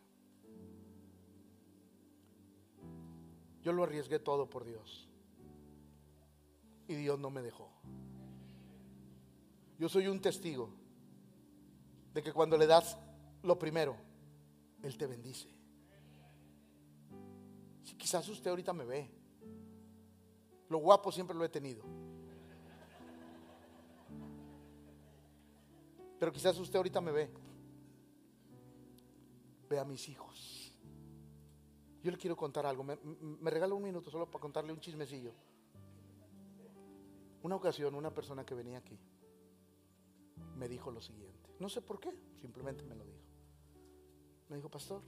Yo 3.65 3.73
lo 3.73 3.83
arriesgué 3.83 4.21
todo 4.21 4.49
por 4.49 4.65
Dios. 4.65 5.09
Y 6.87 6.95
Dios 6.95 7.19
no 7.19 7.31
me 7.31 7.43
dejó. 7.43 7.69
Yo 9.77 9.89
soy 9.89 10.07
un 10.07 10.21
testigo 10.21 10.71
de 12.15 12.23
que 12.23 12.33
cuando 12.33 12.57
le 12.57 12.69
das 12.69 12.97
lo 13.43 13.59
primero, 13.59 14.09
Él 14.83 14.97
te 14.97 15.07
bendice. 15.07 15.49
Si 17.83 17.95
quizás 17.95 18.29
usted 18.29 18.51
ahorita 18.51 18.73
me 18.73 18.85
ve, 18.85 19.11
lo 20.69 20.79
guapo 20.79 21.11
siempre 21.11 21.37
lo 21.37 21.45
he 21.45 21.49
tenido. 21.49 21.85
Pero 26.19 26.33
quizás 26.33 26.59
usted 26.59 26.77
ahorita 26.77 27.01
me 27.01 27.13
ve. 27.13 27.31
Ve 29.69 29.79
a 29.79 29.85
mis 29.85 30.09
hijos. 30.09 30.75
Yo 32.03 32.11
le 32.11 32.17
quiero 32.17 32.37
contar 32.37 32.67
algo. 32.67 32.83
Me, 32.83 32.97
me 32.97 33.51
regala 33.51 33.75
un 33.75 33.83
minuto 33.83 34.11
solo 34.11 34.31
para 34.31 34.41
contarle 34.41 34.73
un 34.73 34.81
chismecillo. 34.81 35.33
Una 37.43 37.57
ocasión, 37.57 37.95
una 37.95 38.13
persona 38.13 38.45
que 38.45 38.55
venía 38.55 38.79
aquí 38.79 38.99
me 40.61 40.69
dijo 40.69 40.91
lo 40.91 41.01
siguiente. 41.01 41.51
No 41.59 41.69
sé 41.71 41.81
por 41.81 41.99
qué, 41.99 42.13
simplemente 42.41 42.85
me 42.85 42.95
lo 42.95 43.05
dijo. 43.05 43.20
Me 44.51 44.57
dijo, 44.57 44.69
pastor, 44.69 45.01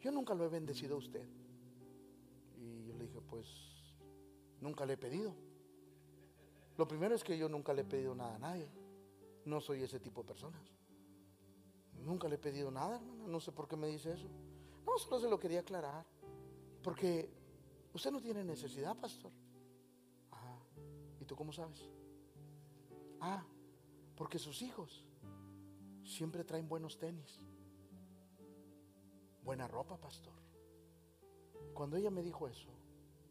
yo 0.00 0.12
nunca 0.12 0.34
lo 0.34 0.44
he 0.44 0.48
bendecido 0.48 0.94
a 0.94 0.98
usted. 0.98 1.26
Y 2.58 2.84
yo 2.84 2.94
le 2.94 3.06
dije, 3.06 3.20
pues 3.22 3.46
nunca 4.60 4.84
le 4.84 4.92
he 4.92 4.96
pedido. 4.98 5.34
Lo 6.76 6.86
primero 6.86 7.14
es 7.14 7.24
que 7.24 7.38
yo 7.38 7.48
nunca 7.48 7.72
le 7.72 7.80
he 7.80 7.84
pedido 7.86 8.14
nada 8.14 8.34
a 8.34 8.38
nadie. 8.38 8.68
No 9.46 9.58
soy 9.60 9.82
ese 9.82 10.00
tipo 10.00 10.22
de 10.22 10.28
personas. 10.28 10.60
Nunca 12.04 12.28
le 12.28 12.34
he 12.34 12.38
pedido 12.38 12.70
nada, 12.70 12.96
hermana. 12.96 13.26
No 13.26 13.40
sé 13.40 13.52
por 13.52 13.66
qué 13.66 13.76
me 13.76 13.86
dice 13.86 14.12
eso. 14.12 14.28
No, 14.84 14.98
solo 14.98 15.18
se 15.20 15.30
lo 15.30 15.40
quería 15.40 15.60
aclarar. 15.60 16.04
Porque 16.82 17.30
usted 17.94 18.10
no 18.10 18.20
tiene 18.20 18.44
necesidad, 18.44 18.94
pastor. 18.98 19.32
Ajá. 20.30 20.58
¿Y 21.20 21.24
tú 21.24 21.34
cómo 21.34 21.54
sabes? 21.54 21.88
Ah, 23.18 23.42
porque 24.14 24.38
sus 24.38 24.60
hijos 24.60 25.06
siempre 26.04 26.44
traen 26.44 26.68
buenos 26.68 26.98
tenis. 26.98 27.40
Buena 29.44 29.68
ropa, 29.68 29.98
pastor. 29.98 30.32
Cuando 31.74 31.96
ella 31.96 32.10
me 32.10 32.22
dijo 32.22 32.48
eso, 32.48 32.70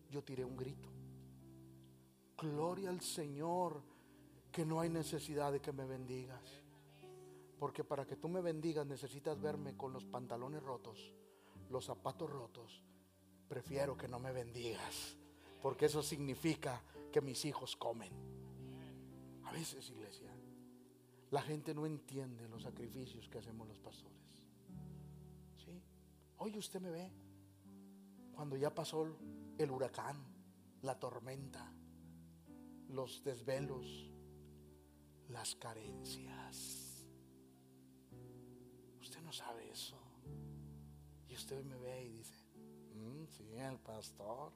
yo 0.10 0.24
tiré 0.24 0.46
un 0.46 0.56
grito. 0.56 0.90
Gloria 2.38 2.90
al 2.90 3.02
Señor, 3.02 3.82
que 4.52 4.66
no 4.66 4.80
hay 4.80 4.90
necesidad 4.90 5.52
de 5.52 5.60
que 5.60 5.72
me 5.72 5.86
bendigas. 5.86 6.62
Porque 7.58 7.84
para 7.84 8.06
que 8.06 8.16
tú 8.16 8.30
me 8.30 8.42
bendigas 8.42 8.86
necesitas 8.86 9.42
verme 9.42 9.76
con 9.76 9.92
los 9.92 10.06
pantalones 10.06 10.62
rotos, 10.62 11.14
los 11.70 11.86
zapatos 11.86 12.30
rotos. 12.30 12.84
Prefiero 13.48 13.98
que 13.98 14.08
no 14.08 14.20
me 14.20 14.32
bendigas, 14.32 15.18
porque 15.62 15.86
eso 15.86 16.04
significa 16.04 16.82
que 17.12 17.22
mis 17.22 17.46
hijos 17.46 17.76
comen. 17.76 18.12
A 19.46 19.52
veces, 19.52 19.90
iglesia, 19.90 20.32
la 21.32 21.42
gente 21.42 21.74
no 21.74 21.86
entiende 21.86 22.48
los 22.48 22.64
sacrificios 22.64 23.28
que 23.30 23.40
hacemos 23.40 23.68
los 23.68 23.80
pastores. 23.80 24.23
Hoy 26.46 26.58
usted 26.58 26.82
me 26.82 26.92
ve 26.92 27.10
cuando 28.36 28.58
ya 28.58 28.76
pasó 28.76 29.08
el 29.58 29.72
huracán, 29.72 30.22
la 30.82 31.00
tormenta, 31.00 31.72
los 32.90 33.24
desvelos, 33.24 34.12
las 35.30 35.56
carencias. 35.56 37.08
Usted 39.00 39.22
no 39.22 39.32
sabe 39.32 39.72
eso. 39.72 39.98
Y 41.30 41.36
usted 41.36 41.64
me 41.64 41.78
ve 41.78 42.04
y 42.04 42.10
dice, 42.10 42.44
mm, 42.94 43.26
sí, 43.30 43.56
el 43.56 43.80
pastor. 43.80 44.52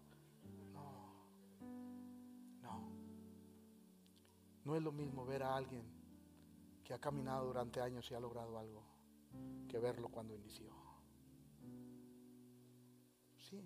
No, 0.73 1.23
no. 2.63 2.91
No 4.65 4.75
es 4.75 4.83
lo 4.83 4.91
mismo 4.91 5.25
ver 5.25 5.41
a 5.41 5.55
alguien 5.55 5.85
que 6.83 6.93
ha 6.93 6.99
caminado 6.99 7.45
durante 7.45 7.79
años 7.79 8.11
y 8.11 8.13
ha 8.13 8.19
logrado 8.19 8.59
algo, 8.59 8.83
que 9.69 9.79
verlo 9.79 10.09
cuando 10.09 10.35
inició. 10.35 10.86
Sí. 13.49 13.61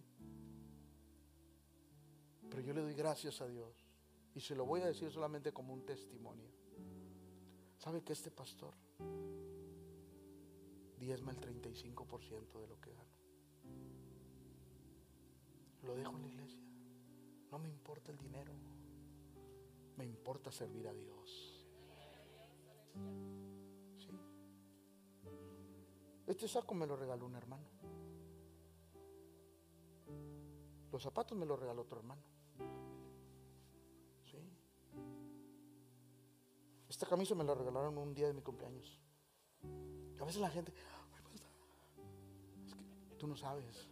Pero 2.50 2.62
yo 2.62 2.74
le 2.74 2.82
doy 2.82 2.94
gracias 2.94 3.42
a 3.42 3.48
Dios 3.48 3.74
y 4.36 4.40
se 4.40 4.56
lo 4.56 4.66
voy 4.66 4.82
a 4.82 4.88
decir 4.88 5.10
solamente 5.12 5.52
como 5.52 5.74
un 5.74 5.86
testimonio. 5.86 6.50
¿Sabe 7.78 8.04
que 8.04 8.14
este 8.14 8.30
pastor 8.30 8.76
diezma 11.00 11.32
el 11.32 11.40
35% 11.40 12.60
de 12.60 12.68
lo 12.68 12.80
que 12.80 12.94
gano? 12.94 13.12
Lo 15.84 15.96
dejo 15.96 16.16
en 16.16 16.22
la 16.22 16.28
iglesia. 16.28 16.62
No 17.52 17.58
me 17.58 17.70
importa 17.70 18.12
el 18.12 18.18
dinero. 18.20 18.54
Me 19.98 20.06
importa 20.06 20.52
servir 20.52 20.88
a 20.88 20.94
Dios. 20.94 21.66
¿Sí? 23.98 24.10
Este 26.28 26.48
saco 26.48 26.76
me 26.76 26.86
lo 26.86 26.96
regaló 26.96 27.26
un 27.26 27.36
hermano. 27.36 27.81
Los 30.92 31.04
zapatos 31.04 31.38
me 31.38 31.46
los 31.46 31.60
regaló 31.60 31.84
otro 31.84 32.00
hermano. 32.00 32.22
¿Sí? 34.24 34.38
Esta 36.90 37.06
camisa 37.06 37.34
me 37.36 37.44
la 37.44 37.56
regalaron 37.56 37.98
un 37.98 38.14
día 38.14 38.28
de 38.28 38.34
mi 38.34 38.42
cumpleaños. 38.42 39.00
a 40.20 40.26
veces 40.26 40.42
la 40.42 40.50
gente, 40.50 40.74
es 42.66 42.74
que 43.08 43.16
tú 43.16 43.28
no 43.28 43.36
sabes. 43.36 43.88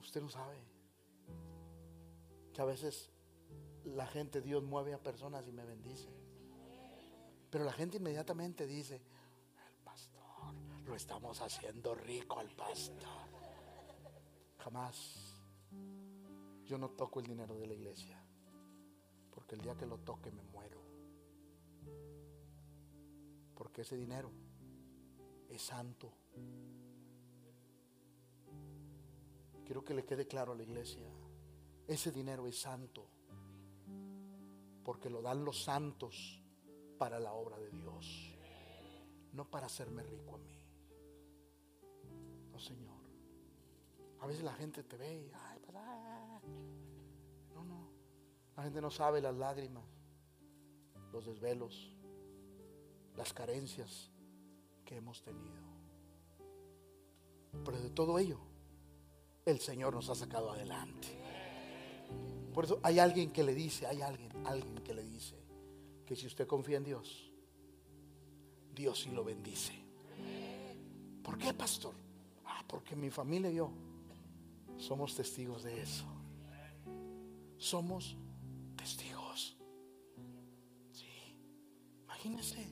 Usted 0.00 0.22
no 0.22 0.28
sabe. 0.28 0.56
Que 2.52 2.60
a 2.60 2.64
veces 2.64 3.10
la 3.84 4.06
gente, 4.06 4.40
Dios 4.40 4.62
mueve 4.62 4.94
a 4.94 5.02
personas 5.02 5.46
y 5.48 5.52
me 5.52 5.64
bendice. 5.64 6.08
Pero 7.50 7.64
la 7.64 7.72
gente 7.72 7.98
inmediatamente 7.98 8.66
dice, 8.66 8.96
el 8.96 9.76
pastor, 9.84 10.54
lo 10.84 10.94
estamos 10.94 11.40
haciendo 11.40 11.94
rico 11.94 12.38
al 12.38 12.50
pastor. 12.54 13.28
Jamás. 14.58 15.21
Yo 16.64 16.78
no 16.78 16.90
toco 16.90 17.20
el 17.20 17.26
dinero 17.26 17.56
de 17.58 17.66
la 17.66 17.74
iglesia. 17.74 18.18
Porque 19.30 19.54
el 19.54 19.62
día 19.62 19.76
que 19.76 19.86
lo 19.86 19.98
toque 19.98 20.30
me 20.30 20.42
muero. 20.42 20.80
Porque 23.54 23.82
ese 23.82 23.96
dinero 23.96 24.30
es 25.48 25.62
santo. 25.62 26.12
Quiero 29.64 29.84
que 29.84 29.94
le 29.94 30.04
quede 30.04 30.26
claro 30.26 30.52
a 30.52 30.54
la 30.54 30.62
iglesia. 30.62 31.08
Ese 31.86 32.10
dinero 32.12 32.46
es 32.46 32.58
santo. 32.58 33.06
Porque 34.84 35.08
lo 35.08 35.22
dan 35.22 35.44
los 35.44 35.62
santos 35.62 36.42
para 37.02 37.18
la 37.18 37.32
obra 37.32 37.58
de 37.58 37.68
Dios, 37.70 38.32
no 39.32 39.50
para 39.50 39.66
hacerme 39.66 40.04
rico 40.04 40.36
a 40.36 40.38
mí. 40.38 40.64
No, 42.52 42.60
Señor. 42.60 42.91
A 44.22 44.26
veces 44.26 44.44
la 44.44 44.52
gente 44.52 44.84
te 44.84 44.96
ve 44.96 45.12
y, 45.12 45.32
ay, 45.34 45.58
pues, 45.64 45.76
ah". 45.76 46.40
no, 47.54 47.64
no. 47.64 47.90
La 48.56 48.62
gente 48.62 48.80
no 48.80 48.88
sabe 48.88 49.20
las 49.20 49.34
lágrimas, 49.34 49.82
los 51.12 51.26
desvelos, 51.26 51.92
las 53.16 53.32
carencias 53.32 54.12
que 54.84 54.96
hemos 54.96 55.20
tenido. 55.22 55.60
Pero 57.64 57.80
de 57.80 57.90
todo 57.90 58.16
ello, 58.20 58.38
el 59.44 59.58
Señor 59.58 59.92
nos 59.92 60.08
ha 60.08 60.14
sacado 60.14 60.52
adelante. 60.52 61.08
Por 62.54 62.66
eso 62.66 62.78
hay 62.84 63.00
alguien 63.00 63.32
que 63.32 63.42
le 63.42 63.54
dice, 63.54 63.88
hay 63.88 64.02
alguien, 64.02 64.30
alguien 64.46 64.76
que 64.84 64.94
le 64.94 65.02
dice, 65.02 65.34
que 66.06 66.14
si 66.14 66.28
usted 66.28 66.46
confía 66.46 66.76
en 66.76 66.84
Dios, 66.84 67.32
Dios 68.72 69.00
sí 69.00 69.10
lo 69.10 69.24
bendice. 69.24 69.72
¿Por 71.24 71.36
qué, 71.38 71.52
pastor? 71.52 71.94
Ah, 72.44 72.64
porque 72.68 72.94
mi 72.94 73.10
familia 73.10 73.50
y 73.50 73.56
yo 73.56 73.72
somos 74.82 75.14
testigos 75.14 75.62
de 75.62 75.80
eso. 75.80 76.04
Somos 77.56 78.16
testigos. 78.76 79.56
Sí, 80.92 81.36
imagínese. 82.04 82.68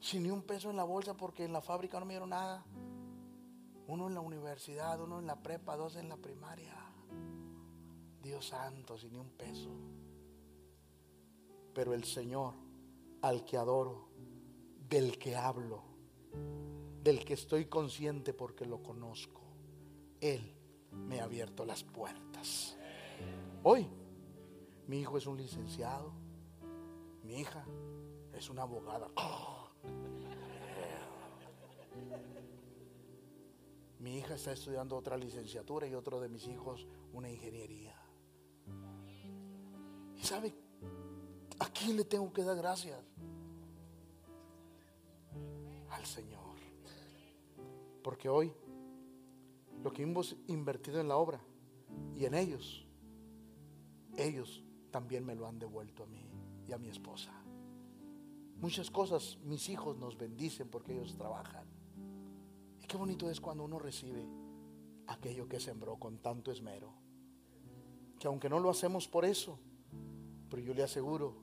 Sin 0.00 0.24
ni 0.24 0.30
un 0.30 0.42
peso 0.42 0.70
en 0.70 0.76
la 0.76 0.84
bolsa 0.84 1.16
porque 1.16 1.44
en 1.44 1.52
la 1.52 1.60
fábrica 1.60 2.00
no 2.00 2.06
me 2.06 2.14
dieron 2.14 2.30
nada. 2.30 2.64
Uno 3.86 4.08
en 4.08 4.14
la 4.14 4.20
universidad, 4.20 5.00
uno 5.00 5.20
en 5.20 5.26
la 5.26 5.40
prepa, 5.40 5.76
dos 5.76 5.94
en 5.94 6.08
la 6.08 6.16
primaria. 6.16 6.74
Dios 8.20 8.48
santo, 8.48 8.98
sin 8.98 9.12
ni 9.12 9.18
un 9.18 9.30
peso. 9.30 9.70
Pero 11.72 11.94
el 11.94 12.04
Señor 12.04 12.54
al 13.22 13.44
que 13.44 13.56
adoro, 13.56 14.08
del 14.88 15.18
que 15.18 15.36
hablo, 15.36 15.84
del 17.02 17.24
que 17.24 17.34
estoy 17.34 17.66
consciente 17.66 18.34
porque 18.34 18.66
lo 18.66 18.82
conozco, 18.82 19.42
Él 20.22 20.40
me 20.92 21.20
ha 21.20 21.24
abierto 21.24 21.64
las 21.64 21.82
puertas. 21.82 22.76
Hoy 23.64 23.88
Mi 24.86 25.00
hijo 25.00 25.18
es 25.18 25.26
un 25.26 25.36
licenciado. 25.36 26.12
Mi 27.24 27.40
hija 27.40 27.64
es 28.32 28.48
una 28.50 28.62
abogada. 28.62 29.08
Mi 33.98 34.18
hija 34.18 34.34
está 34.34 34.52
estudiando 34.52 34.96
otra 34.96 35.16
licenciatura 35.16 35.86
y 35.86 35.94
otro 35.94 36.20
de 36.20 36.28
mis 36.28 36.46
hijos 36.46 36.86
una 37.12 37.30
ingeniería. 37.30 37.96
¿Y 40.16 40.22
sabe 40.24 40.54
a 41.58 41.66
quién 41.70 41.96
le 41.96 42.04
tengo 42.04 42.32
que 42.32 42.42
dar 42.42 42.56
gracias? 42.56 43.00
Al 45.90 46.04
Señor. 46.06 46.42
Porque 48.02 48.28
hoy 48.28 48.52
lo 49.82 49.92
que 49.92 50.02
hemos 50.02 50.36
invertido 50.46 51.00
en 51.00 51.08
la 51.08 51.16
obra 51.16 51.40
y 52.16 52.24
en 52.24 52.34
ellos, 52.34 52.86
ellos 54.16 54.62
también 54.90 55.24
me 55.24 55.34
lo 55.34 55.46
han 55.46 55.58
devuelto 55.58 56.04
a 56.04 56.06
mí 56.06 56.30
y 56.66 56.72
a 56.72 56.78
mi 56.78 56.88
esposa. 56.88 57.32
Muchas 58.60 58.90
cosas 58.90 59.38
mis 59.42 59.68
hijos 59.68 59.96
nos 59.96 60.16
bendicen 60.16 60.68
porque 60.68 60.92
ellos 60.92 61.16
trabajan. 61.16 61.66
Y 62.80 62.86
qué 62.86 62.96
bonito 62.96 63.28
es 63.28 63.40
cuando 63.40 63.64
uno 63.64 63.78
recibe 63.78 64.24
aquello 65.08 65.48
que 65.48 65.58
sembró 65.58 65.96
con 65.96 66.18
tanto 66.18 66.52
esmero. 66.52 66.92
Que 68.18 68.28
aunque 68.28 68.48
no 68.48 68.60
lo 68.60 68.70
hacemos 68.70 69.08
por 69.08 69.24
eso, 69.24 69.58
pero 70.48 70.62
yo 70.62 70.74
le 70.74 70.84
aseguro 70.84 71.42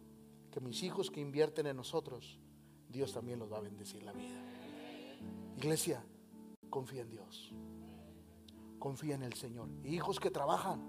que 0.49 0.61
mis 0.61 0.81
hijos 0.83 1.11
que 1.11 1.19
invierten 1.19 1.67
en 1.67 1.75
nosotros, 1.75 2.39
Dios 2.87 3.11
también 3.13 3.39
los 3.39 3.51
va 3.51 3.57
a 3.57 3.61
bendecir 3.61 4.03
la 4.03 4.13
vida. 4.13 4.39
Iglesia, 5.57 6.01
confía 6.69 7.01
en 7.01 7.09
Dios. 7.09 7.53
Confía 8.79 9.15
en 9.15 9.23
el 9.23 9.33
Señor. 9.33 9.69
Y 9.83 9.95
hijos 9.95 10.19
que 10.19 10.31
trabajan, 10.31 10.81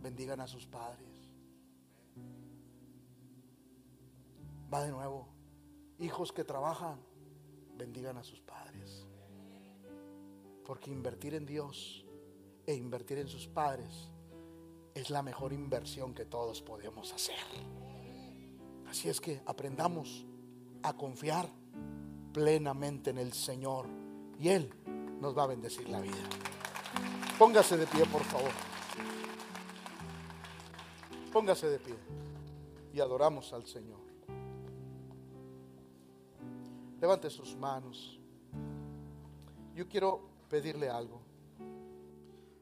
bendigan 0.00 0.40
a 0.40 0.46
sus 0.46 0.66
padres. 0.66 1.08
Va 4.72 4.84
de 4.84 4.90
nuevo. 4.90 5.28
Hijos 5.98 6.32
que 6.32 6.44
trabajan, 6.44 7.00
bendigan 7.76 8.16
a 8.16 8.24
sus 8.24 8.40
padres. 8.40 9.06
Porque 10.64 10.90
invertir 10.90 11.34
en 11.34 11.46
Dios 11.46 12.04
e 12.66 12.74
invertir 12.74 13.18
en 13.18 13.28
sus 13.28 13.48
padres 13.48 14.10
es 14.94 15.10
la 15.10 15.22
mejor 15.22 15.52
inversión 15.52 16.14
que 16.14 16.24
todos 16.24 16.62
podemos 16.62 17.12
hacer. 17.12 17.36
Así 18.88 19.08
es 19.08 19.20
que 19.20 19.40
aprendamos 19.46 20.26
a 20.82 20.96
confiar 20.96 21.48
plenamente 22.32 23.10
en 23.10 23.18
el 23.18 23.32
Señor 23.32 23.86
y 24.38 24.48
Él 24.48 24.72
nos 25.20 25.36
va 25.36 25.44
a 25.44 25.46
bendecir 25.48 25.88
la 25.88 26.00
vida. 26.00 26.49
Póngase 27.40 27.74
de 27.78 27.86
pie, 27.86 28.04
por 28.04 28.22
favor. 28.24 28.50
Póngase 31.32 31.70
de 31.70 31.78
pie 31.78 31.96
y 32.92 33.00
adoramos 33.00 33.50
al 33.54 33.64
Señor. 33.64 33.98
Levante 37.00 37.30
sus 37.30 37.56
manos. 37.56 38.20
Yo 39.74 39.88
quiero 39.88 40.20
pedirle 40.50 40.90
algo. 40.90 41.22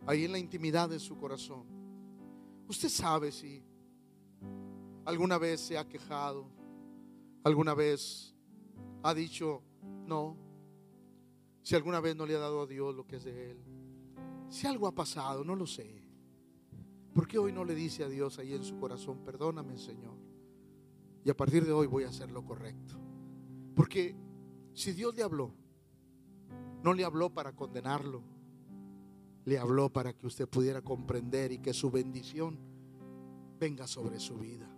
Ahí 0.06 0.26
en 0.26 0.30
la 0.30 0.38
intimidad 0.38 0.88
de 0.88 1.00
su 1.00 1.18
corazón. 1.18 1.64
Usted 2.68 2.88
sabe 2.88 3.32
si 3.32 3.60
alguna 5.06 5.38
vez 5.38 5.60
se 5.60 5.76
ha 5.76 5.88
quejado, 5.88 6.46
alguna 7.42 7.74
vez 7.74 8.32
ha 9.02 9.12
dicho 9.12 9.60
no, 10.06 10.36
si 11.64 11.74
alguna 11.74 11.98
vez 11.98 12.14
no 12.14 12.24
le 12.24 12.36
ha 12.36 12.38
dado 12.38 12.62
a 12.62 12.66
Dios 12.68 12.94
lo 12.94 13.04
que 13.08 13.16
es 13.16 13.24
de 13.24 13.50
Él, 13.50 13.58
si 14.48 14.66
algo 14.66 14.86
ha 14.86 14.94
pasado, 14.94 15.44
no 15.44 15.54
lo 15.54 15.66
sé. 15.66 16.02
¿Por 17.12 17.26
qué 17.26 17.38
hoy 17.38 17.52
no 17.52 17.64
le 17.64 17.74
dice 17.74 18.04
a 18.04 18.08
Dios 18.08 18.38
ahí 18.38 18.54
en 18.54 18.64
su 18.64 18.78
corazón, 18.78 19.24
perdóname 19.24 19.76
Señor? 19.76 20.16
Y 21.24 21.30
a 21.30 21.36
partir 21.36 21.64
de 21.64 21.72
hoy 21.72 21.86
voy 21.86 22.04
a 22.04 22.08
hacer 22.08 22.30
lo 22.30 22.44
correcto. 22.44 22.94
Porque 23.74 24.16
si 24.72 24.92
Dios 24.92 25.14
le 25.14 25.22
habló, 25.22 25.52
no 26.82 26.94
le 26.94 27.04
habló 27.04 27.30
para 27.30 27.54
condenarlo, 27.54 28.22
le 29.44 29.58
habló 29.58 29.90
para 29.92 30.12
que 30.12 30.26
usted 30.26 30.48
pudiera 30.48 30.82
comprender 30.82 31.52
y 31.52 31.58
que 31.58 31.74
su 31.74 31.90
bendición 31.90 32.58
venga 33.58 33.86
sobre 33.86 34.20
su 34.20 34.38
vida. 34.38 34.68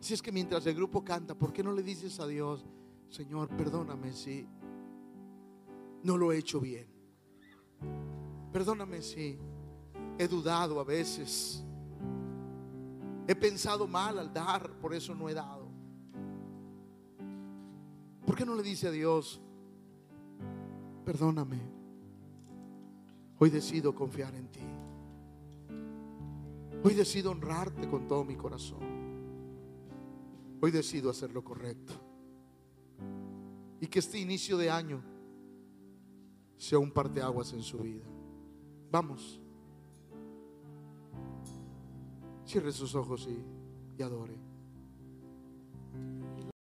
Si 0.00 0.14
es 0.14 0.22
que 0.22 0.32
mientras 0.32 0.66
el 0.66 0.74
grupo 0.74 1.04
canta, 1.04 1.34
¿por 1.34 1.52
qué 1.52 1.62
no 1.62 1.72
le 1.72 1.82
dices 1.82 2.20
a 2.20 2.26
Dios, 2.26 2.66
Señor, 3.08 3.48
perdóname 3.56 4.12
si 4.12 4.46
no 6.02 6.16
lo 6.16 6.32
he 6.32 6.38
hecho 6.38 6.60
bien? 6.60 6.86
Perdóname 8.56 9.02
si 9.02 9.38
he 10.18 10.26
dudado 10.26 10.80
a 10.80 10.84
veces. 10.84 11.62
He 13.28 13.34
pensado 13.34 13.86
mal 13.86 14.18
al 14.18 14.32
dar, 14.32 14.80
por 14.80 14.94
eso 14.94 15.14
no 15.14 15.28
he 15.28 15.34
dado. 15.34 15.68
¿Por 18.24 18.34
qué 18.34 18.46
no 18.46 18.54
le 18.54 18.62
dice 18.62 18.88
a 18.88 18.90
Dios, 18.90 19.42
perdóname? 21.04 21.60
Hoy 23.38 23.50
decido 23.50 23.94
confiar 23.94 24.34
en 24.34 24.48
ti. 24.50 24.66
Hoy 26.82 26.94
decido 26.94 27.32
honrarte 27.32 27.86
con 27.90 28.08
todo 28.08 28.24
mi 28.24 28.36
corazón. 28.36 28.80
Hoy 30.62 30.70
decido 30.70 31.10
hacer 31.10 31.30
lo 31.30 31.44
correcto. 31.44 31.92
Y 33.82 33.86
que 33.86 33.98
este 33.98 34.18
inicio 34.18 34.56
de 34.56 34.70
año 34.70 35.02
sea 36.56 36.78
un 36.78 36.90
parteaguas 36.90 37.52
en 37.52 37.60
su 37.60 37.80
vida. 37.80 38.15
Vamos. 38.96 39.38
Cierre 42.46 42.72
sus 42.72 42.94
ojos 42.94 43.28
y, 43.28 43.44
y 43.98 44.02
adore. 44.02 44.45